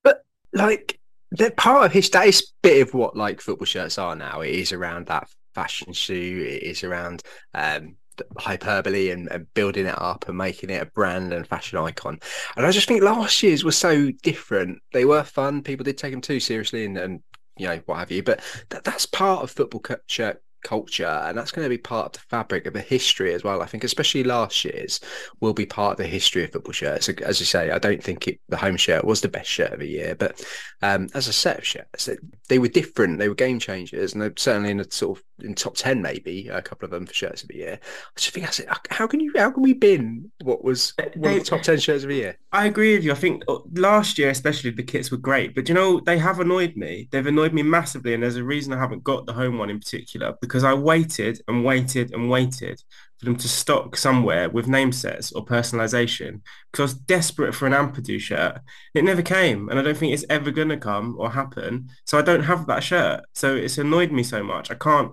But 0.03 0.25
like 0.53 0.99
they're 1.33 1.51
part 1.51 1.87
of 1.87 1.93
his 1.93 2.11
that 2.11 2.27
is 2.27 2.53
bit 2.63 2.87
of 2.87 2.95
what 2.95 3.17
like 3.17 3.41
football 3.41 3.67
shirts 3.67 3.99
are 3.99 4.17
now. 4.17 4.41
It 4.41 4.55
is 4.55 4.73
around 4.73 5.07
that 5.07 5.29
fashion 5.55 5.93
shoe. 5.93 6.45
It 6.47 6.63
is 6.63 6.85
around 6.85 7.23
um, 7.55 7.97
hyperbole 8.39 9.11
and, 9.11 9.31
and, 9.31 9.53
building 9.55 9.87
it 9.87 10.01
up 10.01 10.29
and 10.29 10.39
making 10.39 10.71
it 10.71 10.83
a 10.83 10.87
brand 10.87 11.33
and 11.33 11.47
fashion 11.47 11.79
icon. 11.79 12.19
And 12.57 12.67
I 12.67 12.71
just 12.71 12.89
think 12.89 13.03
last 13.03 13.43
year's 13.43 13.65
were 13.65 13.73
so 13.73 14.11
different. 14.23 14.81
They 14.93 15.05
were 15.05 15.25
fun. 15.25 15.63
People 15.63 15.85
did 15.85 15.99
take 15.99 16.13
them 16.13 16.21
too 16.21 16.41
seriously 16.41 16.85
and, 16.85 16.97
and 16.99 17.21
you 17.57 17.67
know 17.67 17.81
what 17.87 17.99
have 17.99 18.11
you. 18.11 18.23
But 18.23 18.41
that, 18.71 18.85
that's 18.85 19.07
part 19.07 19.43
of 19.43 19.51
football 19.51 19.83
shirt 20.07 20.43
culture, 20.63 21.07
and 21.07 21.37
that's 21.37 21.53
going 21.53 21.65
to 21.65 21.69
be 21.69 21.79
part 21.79 22.07
of 22.07 22.13
the 22.13 22.29
fabric 22.29 22.67
of 22.67 22.75
the 22.75 22.81
history 22.81 23.33
as 23.33 23.45
well. 23.45 23.63
I 23.63 23.67
think, 23.67 23.85
especially 23.85 24.25
last 24.25 24.65
year's, 24.65 25.01
will 25.41 25.55
be 25.55 25.67
part 25.67 25.93
of 25.93 25.99
the 25.99 26.07
history 26.07 26.45
of 26.45 26.53
football 26.53 26.73
shirts. 26.73 27.09
As 27.09 27.41
you 27.41 27.47
say, 27.47 27.71
I 27.71 27.79
don't 27.79 28.03
think 28.03 28.29
it, 28.29 28.41
the 28.49 28.57
home 28.57 28.77
shirt 28.77 29.05
was 29.05 29.21
the 29.21 29.29
best 29.29 29.49
shirt 29.49 29.73
of 29.73 29.81
the 29.81 29.89
year, 29.89 30.15
but 30.15 30.45
um, 30.83 31.09
as 31.15 31.29
a 31.29 31.33
set 31.33 31.59
of 31.59 31.67
shirts, 31.67 32.07
they, 32.07 32.17
they, 32.49 32.59
were 32.59 32.69
different. 32.69 33.19
They 33.19 33.29
were 33.29 33.35
game 33.35 33.59
changers, 33.59 34.13
and 34.13 34.23
they're 34.23 34.33
certainly 34.37 34.71
in 34.71 34.79
the 34.79 34.87
sort 34.91 35.19
of 35.19 35.25
in 35.45 35.55
top 35.55 35.77
ten, 35.77 36.03
maybe 36.03 36.49
a 36.49 36.63
couple 36.63 36.85
of 36.85 36.91
them 36.91 37.07
for 37.07 37.15
shirts 37.15 37.43
of 37.43 37.49
the 37.49 37.57
year. 37.57 37.79
I 37.83 38.21
just 38.21 38.35
think 38.35 38.47
I 38.47 38.51
said, 38.51 38.69
how 38.91 39.07
can 39.07 39.21
you, 39.21 39.33
how 39.37 39.51
can 39.51 39.63
we 39.63 39.73
bin 39.73 40.31
what 40.43 40.65
was 40.65 40.93
one 41.17 41.35
of 41.35 41.39
the 41.39 41.45
top 41.45 41.63
ten 41.63 41.79
shirts 41.79 42.05
of 42.05 42.09
the 42.09 42.17
year? 42.17 42.39
I 42.53 42.67
agree 42.67 42.95
with 42.95 43.05
you. 43.05 43.13
I 43.13 43.17
think 43.17 43.43
uh, 43.49 43.59
last 43.75 44.19
year, 44.19 44.31
especially, 44.31 44.71
the 44.71 44.83
kits 44.83 45.11
were 45.11 45.17
great, 45.17 45.55
but 45.55 45.69
you 45.69 45.75
know 45.75 46.01
they 46.01 46.19
have 46.19 46.41
annoyed 46.41 46.77
me. 46.77 47.09
They've 47.11 47.27
annoyed 47.27 47.53
me 47.53 47.63
massively, 47.63 48.15
and 48.15 48.23
there's 48.23 48.37
a 48.37 48.45
reason 48.45 48.73
I 48.73 48.79
haven't 48.79 49.05
got 49.05 49.27
the 49.27 49.33
home 49.33 49.59
one 49.59 49.71
in 49.71 49.79
particular 49.79 50.33
because 50.51 50.65
I 50.65 50.75
waited 50.75 51.41
and 51.47 51.65
waited 51.65 52.13
and 52.13 52.29
waited 52.29 52.83
for 53.19 53.27
them 53.27 53.37
to 53.37 53.49
stock 53.49 53.97
somewhere 53.97 54.51
with 54.51 54.67
name 54.67 54.91
sets 54.91 55.31
or 55.31 55.45
personalization 55.45 56.41
because 56.73 56.81
I 56.81 56.83
was 56.83 56.95
desperate 56.95 57.55
for 57.55 57.69
an 57.69 57.73
Ampadu 57.73 58.19
shirt. 58.19 58.59
It 58.93 59.05
never 59.05 59.23
came, 59.23 59.69
and 59.69 59.79
I 59.79 59.83
don't 59.83 59.97
think 59.97 60.13
it's 60.13 60.25
ever 60.29 60.51
going 60.51 60.71
to 60.71 60.77
come 60.77 61.15
or 61.21 61.31
happen. 61.31 61.91
So 62.05 62.19
I 62.19 62.23
don't 62.23 62.43
have 62.43 62.67
that 62.67 62.83
shirt. 62.83 63.21
So 63.33 63.55
it's 63.55 63.79
annoyed 63.79 64.11
me 64.11 64.25
so 64.25 64.43
much. 64.43 64.73
I 64.73 64.75
can't, 64.75 65.13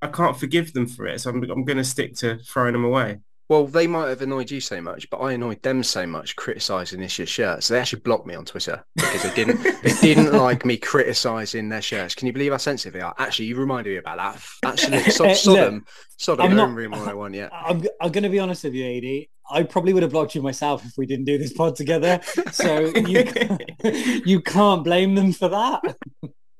I 0.00 0.06
can't 0.06 0.38
forgive 0.38 0.72
them 0.72 0.86
for 0.86 1.08
it. 1.08 1.20
So 1.20 1.30
I'm, 1.30 1.42
I'm 1.50 1.64
going 1.64 1.78
to 1.78 1.84
stick 1.84 2.14
to 2.18 2.38
throwing 2.38 2.74
them 2.74 2.84
away. 2.84 3.18
Well, 3.48 3.66
they 3.66 3.86
might 3.86 4.08
have 4.08 4.22
annoyed 4.22 4.50
you 4.50 4.60
so 4.60 4.80
much, 4.80 5.08
but 5.10 5.18
I 5.18 5.32
annoyed 5.32 5.62
them 5.62 5.82
so 5.82 6.06
much 6.06 6.34
criticizing 6.34 7.00
this 7.00 7.18
year's 7.18 7.28
shirt. 7.28 7.62
So 7.62 7.74
they 7.74 7.80
actually 7.80 8.00
blocked 8.00 8.26
me 8.26 8.34
on 8.34 8.46
Twitter 8.46 8.82
because 8.96 9.22
they 9.22 9.34
didn't 9.34 9.62
they 9.82 9.92
didn't 10.00 10.32
like 10.38 10.64
me 10.64 10.78
criticizing 10.78 11.68
their 11.68 11.82
shirts. 11.82 12.14
Can 12.14 12.26
you 12.26 12.32
believe 12.32 12.52
how 12.52 12.56
sensitive 12.58 12.94
they 12.94 13.00
are? 13.00 13.14
Actually, 13.18 13.46
you 13.46 13.56
reminded 13.56 13.90
me 13.90 13.96
about 13.98 14.16
that. 14.16 14.42
Actually, 14.70 15.02
so, 15.10 15.32
Sodom, 15.34 15.84
Sodom, 16.16 16.46
I'm 16.46 16.56
not, 16.56 16.74
room 16.74 16.92
101 16.92 17.34
yet. 17.34 17.50
I'm, 17.52 17.84
I'm 18.00 18.12
going 18.12 18.24
to 18.24 18.30
be 18.30 18.38
honest 18.38 18.64
with 18.64 18.74
you, 18.74 18.86
AD. 18.86 19.26
I 19.50 19.62
probably 19.62 19.92
would 19.92 20.02
have 20.02 20.12
blocked 20.12 20.34
you 20.34 20.40
myself 20.40 20.82
if 20.86 20.92
we 20.96 21.04
didn't 21.04 21.26
do 21.26 21.36
this 21.36 21.52
pod 21.52 21.76
together. 21.76 22.20
So 22.50 22.78
you, 22.96 23.26
you 24.24 24.40
can't 24.40 24.82
blame 24.82 25.14
them 25.14 25.32
for 25.32 25.48
that. 25.48 25.82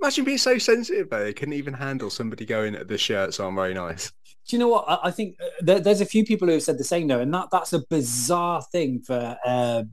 Imagine 0.02 0.24
being 0.26 0.36
so 0.36 0.58
sensitive 0.58 1.08
though. 1.08 1.24
They 1.24 1.32
couldn't 1.32 1.54
even 1.54 1.72
handle 1.72 2.10
somebody 2.10 2.44
going, 2.44 2.74
at 2.74 2.88
the 2.88 2.98
shirts 2.98 3.40
aren't 3.40 3.56
very 3.56 3.72
nice 3.72 4.12
do 4.46 4.56
you 4.56 4.60
know 4.60 4.68
what? 4.68 4.84
I, 4.88 4.98
I 5.04 5.10
think 5.10 5.36
uh, 5.40 5.46
there, 5.60 5.80
there's 5.80 6.00
a 6.00 6.06
few 6.06 6.24
people 6.24 6.48
who 6.48 6.54
have 6.54 6.62
said 6.62 6.78
the 6.78 6.84
same 6.84 7.08
though, 7.08 7.20
and 7.20 7.32
that 7.34 7.48
that's 7.50 7.72
a 7.72 7.80
bizarre 7.88 8.62
thing 8.62 9.00
for 9.00 9.36
uh, 9.44 9.84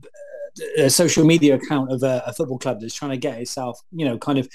a 0.76 0.90
social 0.90 1.24
media 1.24 1.54
account 1.54 1.90
of 1.90 2.02
a, 2.02 2.22
a, 2.26 2.32
football 2.32 2.58
club 2.58 2.80
that's 2.80 2.94
trying 2.94 3.10
to 3.10 3.16
get 3.16 3.38
itself, 3.38 3.80
you 3.90 4.04
know, 4.04 4.18
kind 4.18 4.38
of 4.38 4.48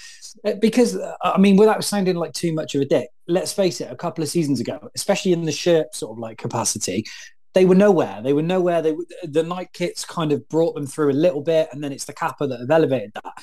uh, 0.46 0.54
because 0.62 0.96
uh, 0.96 1.16
I 1.24 1.38
mean, 1.40 1.58
without 1.58 1.84
sounding 1.84 2.16
like 2.16 2.34
too 2.34 2.54
much 2.54 2.76
of 2.76 2.82
a 2.82 2.86
dick, 2.86 3.10
let's 3.28 3.52
face 3.52 3.82
it, 3.82 3.92
a 3.92 3.96
couple 3.96 4.24
of 4.24 4.30
seasons 4.30 4.60
ago, 4.60 4.90
especially 4.96 5.34
in 5.34 5.44
the 5.44 5.52
shirt 5.52 5.96
sort 5.96 6.12
of 6.12 6.20
like 6.20 6.38
capacity, 6.38 7.06
they 7.54 7.66
were 7.66 7.76
nowhere. 7.76 8.22
They 8.22 8.34
were 8.34 8.44
nowhere. 8.44 8.82
They 8.82 8.96
the 9.24 9.44
Nike 9.44 9.72
kits 9.74 10.06
kind 10.06 10.32
of 10.32 10.48
brought 10.50 10.76
them 10.76 10.86
through 10.86 11.12
a 11.12 11.14
little 11.14 11.42
bit, 11.42 11.70
and 11.72 11.84
then 11.84 11.92
it's 11.92 12.06
the 12.06 12.14
kappa 12.14 12.46
that 12.48 12.60
have 12.60 12.72
elevated 12.72 13.12
that. 13.16 13.34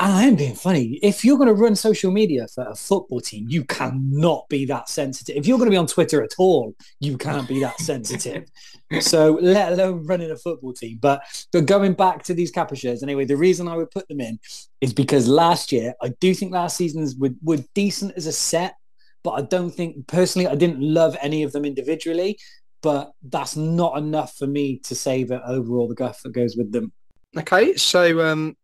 And 0.00 0.14
I 0.14 0.24
am 0.24 0.34
being 0.34 0.54
funny. 0.54 0.98
If 1.02 1.26
you're 1.26 1.36
going 1.36 1.48
to 1.48 1.54
run 1.54 1.76
social 1.76 2.10
media 2.10 2.48
for 2.48 2.64
a 2.64 2.74
football 2.74 3.20
team, 3.20 3.44
you 3.50 3.64
cannot 3.64 4.48
be 4.48 4.64
that 4.64 4.88
sensitive. 4.88 5.36
If 5.36 5.46
you're 5.46 5.58
going 5.58 5.68
to 5.68 5.74
be 5.74 5.76
on 5.76 5.86
Twitter 5.86 6.22
at 6.22 6.30
all, 6.38 6.74
you 7.00 7.18
can't 7.18 7.46
be 7.46 7.60
that 7.60 7.78
sensitive. 7.80 8.48
so 9.00 9.38
let 9.42 9.74
alone 9.74 10.06
running 10.06 10.30
a 10.30 10.38
football 10.38 10.72
team. 10.72 10.96
But 11.02 11.20
but 11.52 11.66
going 11.66 11.92
back 11.92 12.22
to 12.24 12.34
these 12.34 12.50
shirts, 12.50 13.02
anyway, 13.02 13.26
the 13.26 13.36
reason 13.36 13.68
I 13.68 13.76
would 13.76 13.90
put 13.90 14.08
them 14.08 14.22
in 14.22 14.38
is 14.80 14.94
because 14.94 15.28
last 15.28 15.70
year, 15.70 15.92
I 16.00 16.14
do 16.18 16.32
think 16.32 16.50
last 16.50 16.78
season's 16.78 17.14
were, 17.16 17.34
were 17.42 17.58
decent 17.74 18.14
as 18.16 18.24
a 18.24 18.32
set, 18.32 18.76
but 19.22 19.32
I 19.32 19.42
don't 19.42 19.70
think 19.70 20.06
personally 20.06 20.46
I 20.46 20.54
didn't 20.54 20.80
love 20.80 21.14
any 21.20 21.42
of 21.42 21.52
them 21.52 21.66
individually. 21.66 22.38
But 22.80 23.12
that's 23.22 23.54
not 23.54 23.98
enough 23.98 24.34
for 24.38 24.46
me 24.46 24.78
to 24.84 24.94
say 24.94 25.24
that 25.24 25.42
overall 25.44 25.88
the 25.88 25.94
guff 25.94 26.22
that 26.22 26.32
goes 26.32 26.56
with 26.56 26.72
them. 26.72 26.90
Okay, 27.36 27.76
so 27.76 28.26
um, 28.26 28.56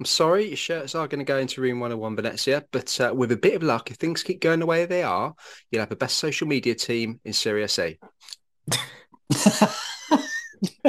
I'm 0.00 0.06
sorry, 0.06 0.48
your 0.48 0.56
shirts 0.56 0.94
are 0.94 1.06
going 1.06 1.18
to 1.18 1.26
go 1.26 1.36
into 1.36 1.60
Room 1.60 1.78
101 1.78 2.16
Venezia, 2.16 2.64
but 2.72 2.98
uh, 3.02 3.12
with 3.14 3.32
a 3.32 3.36
bit 3.36 3.56
of 3.56 3.62
luck, 3.62 3.90
if 3.90 3.98
things 3.98 4.22
keep 4.22 4.40
going 4.40 4.58
the 4.58 4.64
way 4.64 4.86
they 4.86 5.02
are, 5.02 5.34
you'll 5.70 5.80
have 5.80 5.90
the 5.90 5.96
best 5.96 6.16
social 6.16 6.46
media 6.46 6.74
team 6.74 7.20
in 7.22 7.34
Serie 7.34 7.64
A. 7.64 7.98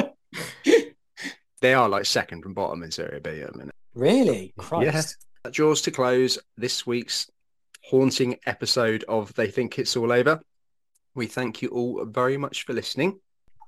they 1.60 1.74
are 1.74 1.90
like 1.90 2.06
second 2.06 2.40
from 2.40 2.54
bottom 2.54 2.82
in 2.82 2.90
Serie 2.90 3.20
B 3.20 3.42
at 3.42 3.52
the 3.52 3.58
minute. 3.58 3.74
Really? 3.94 4.54
Christ. 4.56 5.18
Yeah. 5.44 5.50
Jaws 5.50 5.82
to 5.82 5.90
close 5.90 6.38
this 6.56 6.86
week's 6.86 7.30
haunting 7.84 8.38
episode 8.46 9.04
of 9.08 9.34
They 9.34 9.48
Think 9.48 9.72
Kits 9.72 9.94
All 9.94 10.10
Over. 10.10 10.40
We 11.14 11.26
thank 11.26 11.60
you 11.60 11.68
all 11.68 12.06
very 12.06 12.38
much 12.38 12.64
for 12.64 12.72
listening. 12.72 13.20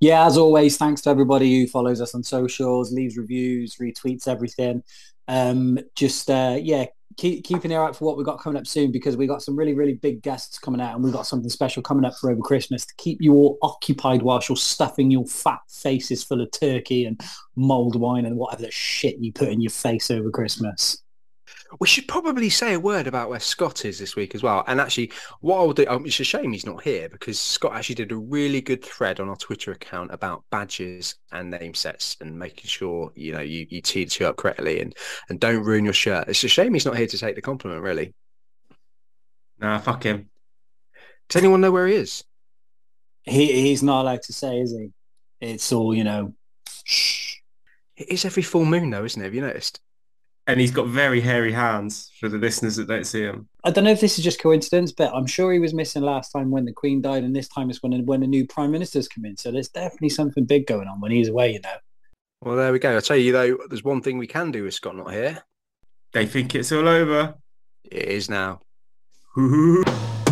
Yeah, 0.05 0.27
as 0.27 0.37
always, 0.37 0.77
thanks 0.77 1.01
to 1.03 1.11
everybody 1.11 1.61
who 1.61 1.67
follows 1.67 2.01
us 2.01 2.15
on 2.15 2.23
socials, 2.23 2.93
leaves 2.93 3.17
reviews, 3.17 3.77
retweets 3.77 4.29
everything 4.29 4.83
um, 5.29 5.79
just 5.95 6.31
uh, 6.31 6.59
yeah, 6.61 6.87
keep 7.17 7.45
keep 7.45 7.65
an 7.65 7.71
ear 7.71 7.83
out 7.83 7.97
for 7.97 8.05
what 8.05 8.17
we've 8.17 8.27
got 8.27 8.41
coming 8.41 8.59
up 8.59 8.67
soon 8.67 8.91
because 8.91 9.17
we 9.17 9.27
got 9.27 9.43
some 9.43 9.57
really 9.57 9.75
really 9.75 9.95
big 9.95 10.21
guests 10.23 10.59
coming 10.59 10.81
out 10.81 10.95
and 10.95 11.05
we've 11.05 11.13
got 11.13 11.27
something 11.27 11.49
special 11.49 11.83
coming 11.83 12.05
up 12.05 12.15
for 12.21 12.31
over 12.31 12.41
Christmas 12.41 12.85
to 12.85 12.95
keep 12.97 13.19
you 13.21 13.35
all 13.35 13.59
occupied 13.63 14.23
whilst 14.23 14.49
you're 14.49 14.57
stuffing 14.57 15.11
your 15.11 15.27
fat 15.27 15.61
faces 15.69 16.25
full 16.25 16.41
of 16.41 16.51
turkey 16.51 17.05
and 17.05 17.21
mulled 17.57 17.97
wine 17.97 18.27
and 18.27 18.37
whatever 18.37 18.63
the 18.63 18.71
shit 18.71 19.19
you 19.19 19.33
put 19.33 19.49
in 19.49 19.61
your 19.61 19.71
face 19.71 20.11
over 20.11 20.31
Christmas. 20.31 21.04
We 21.81 21.87
should 21.87 22.07
probably 22.07 22.51
say 22.51 22.75
a 22.75 22.81
word 22.81 23.07
about 23.07 23.29
where 23.29 23.41
Scott 23.41 23.85
is 23.85 23.99
this 23.99 24.17
week 24.17 24.35
as 24.35 24.43
well. 24.43 24.65
And 24.67 24.81
actually, 24.81 25.13
what 25.41 25.59
I'll 25.59 25.73
do, 25.73 25.87
um, 25.89 26.07
it's 26.07 26.21
a 26.21 26.25
shame 26.25 26.53
he's 26.53 26.67
not 26.67 26.83
here 26.83 27.09
because 27.09 27.39
Scott 27.39 27.75
actually 27.75 27.97
did 27.97 28.13
a 28.13 28.17
really 28.17 28.61
good 28.61 28.85
thread 28.85 29.21
on 29.21 29.29
our 29.29 29.37
Twitter 29.37 29.73
account 29.73 30.13
about 30.13 30.45
badges 30.51 31.17
and 31.33 31.51
name 31.51 31.75
sets 31.75 32.17
and 32.21 32.39
making 32.39 32.67
sure 32.67 33.13
you 33.15 33.33
know 33.33 33.41
you, 33.41 33.67
you 33.69 33.81
tee 33.81 34.05
the 34.05 34.11
two 34.11 34.27
up 34.27 34.37
correctly 34.37 34.81
and 34.81 34.95
and 35.29 35.41
don't 35.41 35.65
ruin 35.65 35.85
your 35.85 35.95
shirt. 35.95 36.29
It's 36.29 36.45
a 36.45 36.49
shame 36.49 36.75
he's 36.75 36.87
not 36.87 36.97
here 36.97 37.07
to 37.07 37.19
take 37.19 37.35
the 37.35 37.43
compliment, 37.43 37.83
really. 37.83 38.15
Nah, 39.59 39.79
fuck 39.79 40.03
him. 40.05 40.31
Does 41.29 41.43
anyone 41.43 41.61
know 41.61 41.73
where 41.73 41.87
he 41.87 41.95
is? 41.95 42.25
He 43.23 43.53
he's 43.53 43.83
not 43.83 44.03
allowed 44.03 44.23
to 44.23 44.33
say, 44.33 44.61
is 44.61 44.73
he? 44.73 44.91
It's 45.41 45.73
all 45.73 45.95
you 45.95 46.05
know. 46.05 46.35
Shh. 46.85 47.37
It 47.97 48.09
is 48.09 48.25
every 48.25 48.43
full 48.43 48.65
moon, 48.65 48.91
though, 48.91 49.05
isn't 49.05 49.21
it? 49.21 49.25
Have 49.25 49.35
you 49.35 49.41
noticed? 49.41 49.81
And 50.47 50.61
he's 50.61 50.71
got 50.71 50.87
very 50.87 51.21
hairy 51.21 51.53
hands 51.53 52.11
for 52.21 52.29
the 52.29 52.39
listeners 52.39 52.77
that 52.77 52.89
don't 52.89 53.07
see 53.07 53.23
him. 53.23 53.49
I 53.65 53.71
don't 53.71 53.85
know 53.85 53.91
if 53.91 54.01
this 54.01 54.19
is 54.19 54.25
just 54.25 54.41
coincidence, 54.41 54.93
but 54.93 55.15
I'm 55.15 55.27
sure 55.27 55.53
he 55.53 55.59
was 55.59 55.73
missing 55.73 56.03
last 56.03 56.31
time 56.31 56.51
when 56.51 56.65
the 56.65 56.73
Queen 56.73 57.01
died, 57.01 57.25
and 57.25 57.35
this 57.35 57.49
time 57.49 57.71
is 57.71 57.83
when 57.83 58.05
when 58.05 58.23
a 58.23 58.27
new 58.27 58.47
Prime 58.47 58.71
Minister's 58.71 59.09
come 59.09 59.25
in. 59.25 59.37
So 59.37 59.51
there's 59.51 59.69
definitely 59.69 60.11
something 60.11 60.45
big 60.45 60.67
going 60.67 60.89
on 60.89 61.01
when 61.01 61.13
he's 61.13 61.29
away, 61.29 61.53
you 61.53 61.61
know. 61.61 61.77
Well, 62.43 62.57
there 62.57 62.73
we 62.73 62.79
go. 62.79 62.97
I 62.97 63.01
tell 63.01 63.17
you 63.17 63.33
though, 63.33 63.59
there's 63.69 63.85
one 63.85 64.03
thing 64.03 64.19
we 64.19 64.27
can 64.27 64.51
do 64.51 64.65
with 64.65 64.75
Scott 64.75 64.97
not 64.97 65.13
here. 65.13 65.45
They 66.13 66.27
think 66.27 66.55
it's 66.55 66.73
all 66.73 66.89
over. 66.89 67.35
It 67.85 68.09
is 68.09 68.29
now. 68.29 68.61